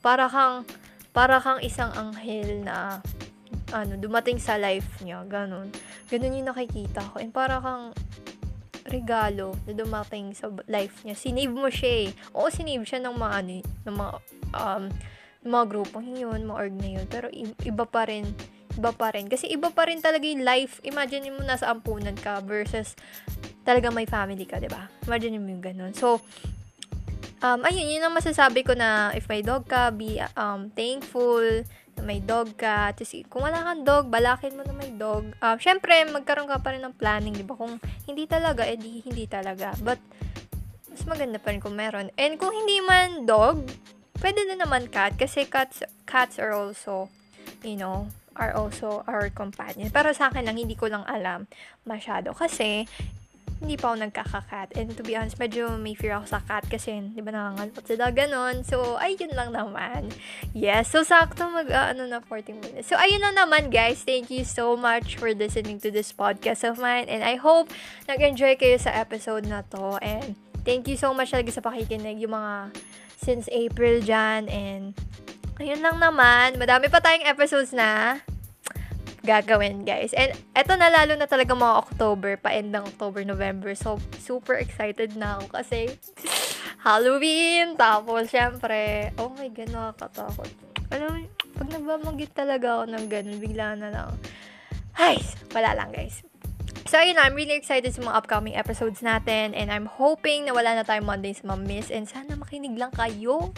Para 0.00 0.28
kang, 0.28 0.64
para 1.12 1.38
kang 1.40 1.60
isang 1.60 1.92
anghel 1.92 2.64
na 2.64 3.00
ano, 3.72 3.96
dumating 3.96 4.40
sa 4.40 4.60
life 4.60 5.00
niya, 5.00 5.24
ganun. 5.28 5.68
Ganun 6.08 6.36
yung 6.36 6.48
nakikita 6.48 7.00
ko. 7.12 7.20
And 7.20 7.32
para 7.32 7.60
kang 7.60 7.92
regalo 8.84 9.56
na 9.64 9.72
dumating 9.72 10.36
sa 10.36 10.52
life 10.68 11.02
niya. 11.02 11.16
Sinave 11.16 11.54
mo 11.54 11.68
siya 11.72 11.92
eh. 12.04 12.08
Oo, 12.36 12.52
sinave 12.52 12.84
siya 12.84 13.00
ng 13.00 13.16
mga, 13.16 13.34
ano, 13.40 13.54
ng 13.64 13.96
mga, 13.96 14.12
um, 14.56 14.84
mga 15.44 15.64
grupong 15.68 16.16
yun, 16.16 16.48
mga 16.48 16.56
org 16.56 16.74
na 16.74 16.90
yun. 17.00 17.06
Pero 17.06 17.28
iba 17.62 17.84
pa 17.84 18.08
rin, 18.08 18.24
iba 18.74 18.90
pa 18.90 19.12
rin. 19.12 19.28
Kasi 19.28 19.46
iba 19.52 19.68
pa 19.70 19.86
rin 19.86 20.00
talaga 20.00 20.24
yung 20.24 20.42
life. 20.42 20.80
Imagine 20.82 21.30
mo 21.30 21.44
nasa 21.44 21.68
ampunan 21.70 22.16
ka 22.16 22.40
versus 22.42 22.96
talaga 23.64 23.88
may 23.88 24.04
family 24.04 24.44
ka, 24.44 24.60
'di 24.60 24.68
ba? 24.68 24.88
Imagine 25.08 25.40
mo 25.40 25.48
yung 25.48 25.64
ganun. 25.64 25.92
So, 25.96 26.20
um, 27.40 27.60
ayun, 27.64 27.88
yun 27.88 28.04
ang 28.04 28.16
masasabi 28.16 28.64
ko 28.64 28.76
na 28.76 29.12
if 29.16 29.28
may 29.28 29.40
dog 29.40 29.68
ka, 29.68 29.92
be 29.92 30.20
um, 30.36 30.68
thankful 30.72 31.44
na 31.96 32.02
may 32.04 32.20
dog 32.20 32.56
ka. 32.56 32.92
Tapos, 32.92 33.12
kung 33.28 33.44
wala 33.44 33.60
kang 33.64 33.82
dog, 33.84 34.12
balakin 34.12 34.56
mo 34.56 34.62
na 34.64 34.74
may 34.74 34.92
dog. 34.96 35.32
Um, 35.40 35.56
Siyempre, 35.60 36.04
magkaroon 36.08 36.48
ka 36.50 36.60
pa 36.60 36.74
rin 36.76 36.82
ng 36.82 36.96
planning, 36.96 37.34
di 37.36 37.46
ba? 37.46 37.56
Kung 37.56 37.78
hindi 38.08 38.28
talaga, 38.28 38.66
edi 38.66 39.00
hindi 39.04 39.24
talaga. 39.30 39.72
But, 39.80 40.00
mas 40.90 41.04
maganda 41.06 41.38
pa 41.38 41.54
rin 41.54 41.62
kung 41.62 41.74
meron. 41.74 42.10
And 42.18 42.38
kung 42.38 42.50
hindi 42.50 42.78
man 42.82 43.26
dog, 43.26 43.66
pwede 44.20 44.44
na 44.46 44.66
naman 44.66 44.90
cat. 44.90 45.16
Kasi 45.16 45.46
cats, 45.48 45.82
cats 46.04 46.38
are 46.38 46.52
also, 46.52 47.08
you 47.64 47.78
know, 47.78 48.10
are 48.34 48.54
also 48.54 49.06
our 49.06 49.30
companion. 49.30 49.90
Pero 49.90 50.10
sa 50.10 50.30
akin 50.30 50.46
lang, 50.46 50.58
hindi 50.58 50.74
ko 50.74 50.90
lang 50.90 51.06
alam 51.06 51.46
masyado. 51.86 52.34
Kasi, 52.34 52.86
hindi 53.64 53.80
pa 53.80 53.94
ako 53.94 53.96
nagkaka-cat. 54.04 54.76
And 54.76 54.92
to 54.92 55.00
be 55.00 55.14
honest, 55.14 55.38
medyo 55.38 55.72
may 55.80 55.96
fear 55.96 56.18
ako 56.18 56.26
sa 56.36 56.40
cat 56.44 56.68
kasi, 56.68 57.00
di 57.14 57.22
ba, 57.24 57.32
nangangalpot 57.32 57.86
sila 57.86 58.10
ganon. 58.10 58.66
So, 58.66 58.98
ayun 59.00 59.32
lang 59.32 59.54
naman. 59.54 60.12
Yes, 60.52 60.92
so 60.92 61.00
sakto 61.06 61.48
mag, 61.48 61.70
uh, 61.70 61.94
ano 61.94 62.04
na, 62.04 62.20
40 62.20 62.52
minutes. 62.60 62.92
So, 62.92 63.00
ayun 63.00 63.22
lang 63.22 63.38
naman, 63.38 63.70
guys. 63.72 64.02
Thank 64.02 64.28
you 64.28 64.42
so 64.44 64.74
much 64.74 65.16
for 65.16 65.30
listening 65.32 65.78
to 65.80 65.88
this 65.88 66.12
podcast 66.12 66.66
of 66.66 66.76
mine. 66.76 67.06
And 67.06 67.22
I 67.22 67.38
hope 67.40 67.72
nag-enjoy 68.04 68.60
kayo 68.60 68.76
sa 68.76 68.92
episode 68.92 69.48
na 69.48 69.62
to. 69.72 69.96
And 70.02 70.36
thank 70.66 70.84
you 70.90 70.98
so 70.98 71.14
much 71.16 71.32
talaga 71.32 71.54
sa 71.54 71.62
pakikinig. 71.62 72.20
Yung 72.20 72.36
mga 72.36 72.74
since 73.24 73.48
April 73.48 74.04
dyan. 74.04 74.52
And 74.52 74.92
ayun 75.56 75.80
lang 75.80 75.96
naman. 75.96 76.60
Madami 76.60 76.92
pa 76.92 77.00
tayong 77.00 77.24
episodes 77.24 77.72
na 77.72 78.20
gagawin, 79.24 79.88
guys. 79.88 80.12
And 80.12 80.36
eto 80.52 80.76
na 80.76 80.92
lalo 80.92 81.16
na 81.16 81.24
talaga 81.24 81.56
mga 81.56 81.80
October, 81.88 82.36
pa 82.36 82.52
end 82.52 82.76
ng 82.76 82.84
October, 82.84 83.24
November. 83.24 83.72
So, 83.72 83.96
super 84.20 84.60
excited 84.60 85.16
na 85.16 85.40
ako 85.40 85.64
kasi 85.64 85.96
Halloween! 86.84 87.80
Tapos, 87.80 88.28
syempre, 88.28 89.08
oh 89.16 89.32
my 89.32 89.48
God, 89.48 89.72
nakakatakot. 89.72 90.50
Alam 90.92 91.24
pag 91.56 91.68
nagbabanggit 91.72 92.36
talaga 92.36 92.82
ako 92.82 92.84
ng 92.92 93.04
ganun, 93.08 93.38
bigla 93.40 93.72
na 93.72 93.88
lang. 93.88 94.10
Ay, 94.92 95.16
wala 95.56 95.72
lang, 95.72 95.96
guys. 95.96 96.20
So, 96.84 97.00
ayun 97.00 97.16
I'm 97.16 97.32
really 97.32 97.56
excited 97.56 97.96
sa 97.96 98.04
mga 98.04 98.14
upcoming 98.20 98.54
episodes 98.54 99.00
natin 99.00 99.56
and 99.56 99.72
I'm 99.72 99.88
hoping 99.88 100.46
na 100.46 100.52
wala 100.52 100.76
na 100.76 100.84
tayong 100.84 101.08
Mondays 101.08 101.40
ma-miss 101.40 101.88
and 101.88 102.04
sana 102.04 102.33
makinig 102.54 102.78
lang 102.78 102.94
kayo. 102.94 103.50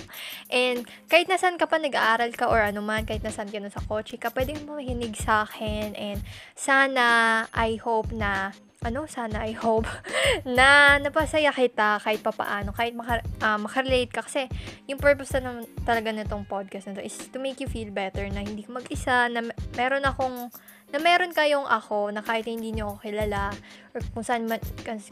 And 0.49 0.89
kahit 1.13 1.29
nasan 1.29 1.61
ka 1.61 1.69
pa 1.69 1.77
nag-aaral 1.77 2.33
ka 2.33 2.49
or 2.49 2.65
ano 2.65 2.81
man, 2.81 3.05
kahit 3.05 3.21
nasan 3.21 3.53
ka 3.53 3.61
na 3.61 3.69
sa 3.69 3.85
kotse 3.85 4.17
ka, 4.17 4.33
pwedeng 4.33 4.65
mahinig 4.65 5.13
sa 5.21 5.45
akin 5.45 5.93
and 5.93 6.25
sana 6.57 7.45
I 7.53 7.77
hope 7.77 8.09
na 8.17 8.57
ano, 8.81 9.05
sana 9.05 9.45
I 9.45 9.53
hope 9.53 9.85
na 10.57 10.97
napasaya 10.97 11.53
kita 11.53 12.01
kahit 12.01 12.25
papaano, 12.25 12.73
kahit 12.73 12.97
maka, 12.97 13.21
uh, 13.45 13.61
makarelate 13.61 14.09
ka 14.09 14.25
kasi 14.25 14.49
yung 14.89 14.97
purpose 14.97 15.37
na 15.37 15.61
talaga 15.85 16.09
nitong 16.09 16.49
podcast 16.49 16.89
na 16.89 16.97
to 16.97 17.05
is 17.05 17.17
to 17.29 17.37
make 17.37 17.61
you 17.61 17.69
feel 17.69 17.93
better 17.93 18.25
na 18.33 18.41
hindi 18.41 18.65
ka 18.65 18.73
mag-isa, 18.73 19.29
na 19.29 19.45
meron 19.77 20.09
akong 20.09 20.49
na 20.97 21.05
meron 21.05 21.37
kayong 21.37 21.69
ako 21.69 22.09
na 22.09 22.25
kahit 22.25 22.49
hindi 22.49 22.73
niyo 22.73 22.97
ako 22.97 23.05
kilala 23.05 23.53
or 23.93 24.01
kung 24.17 24.25
saan 24.25 24.49
man, 24.49 24.57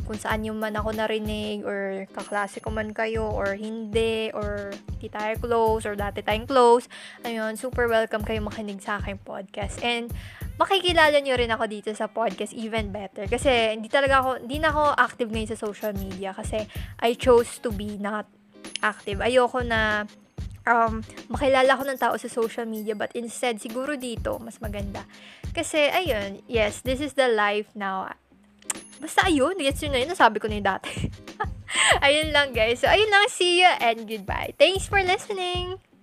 kung 0.09 0.17
saan 0.17 0.41
yung 0.41 0.57
man 0.57 0.73
ako 0.73 0.97
narinig 0.97 1.61
or 1.61 2.09
kaklase 2.17 2.57
ko 2.65 2.73
man 2.73 2.97
kayo 2.97 3.29
or 3.29 3.53
hindi 3.53 4.33
or 4.33 4.73
hindi 4.97 5.13
tayo 5.13 5.37
close 5.45 5.85
or 5.85 5.93
dati 5.93 6.25
tayong 6.25 6.49
close 6.49 6.89
ayun 7.29 7.61
super 7.61 7.85
welcome 7.85 8.25
kayo 8.25 8.41
makinig 8.41 8.81
sa 8.81 8.97
aking 8.97 9.21
podcast. 9.29 9.77
And 9.85 10.09
makikilala 10.57 11.21
nyo 11.21 11.37
rin 11.37 11.53
ako 11.53 11.69
dito 11.69 11.93
sa 11.93 12.09
podcast 12.09 12.57
even 12.57 12.89
better. 12.89 13.29
Kasi 13.29 13.77
hindi 13.77 13.93
talaga 13.93 14.25
ako 14.25 14.41
hindi 14.41 14.65
na 14.65 14.73
ako 14.73 14.97
active 14.97 15.29
ngayon 15.29 15.53
sa 15.53 15.61
social 15.61 15.93
media 15.93 16.33
kasi 16.33 16.65
I 17.05 17.13
chose 17.13 17.61
to 17.61 17.69
be 17.69 18.01
not 18.01 18.25
active. 18.81 19.21
Ayoko 19.21 19.61
na 19.61 20.09
um, 20.69 21.01
makilala 21.31 21.77
ko 21.77 21.83
ng 21.85 21.99
tao 22.01 22.15
sa 22.17 22.29
social 22.29 22.67
media 22.69 22.93
but 22.97 23.13
instead, 23.17 23.61
siguro 23.61 23.97
dito, 23.97 24.37
mas 24.41 24.59
maganda. 24.61 25.05
Kasi, 25.55 25.89
ayun, 25.93 26.43
yes, 26.51 26.83
this 26.83 27.01
is 27.01 27.15
the 27.15 27.31
life 27.31 27.71
now. 27.77 28.11
Basta 28.99 29.29
ayun, 29.29 29.61
gets 29.61 29.85
yun 29.85 29.93
na 29.93 30.01
yun, 30.03 30.11
nasabi 30.11 30.41
ko 30.41 30.49
na 30.49 30.59
yung 30.59 30.69
dati. 30.69 30.93
ayun 32.07 32.33
lang 32.33 32.51
guys. 32.57 32.81
So, 32.81 32.91
ayun 32.91 33.09
lang, 33.09 33.29
see 33.31 33.63
you 33.63 33.71
and 33.81 34.09
goodbye. 34.09 34.57
Thanks 34.59 34.89
for 34.89 35.01
listening! 35.01 35.94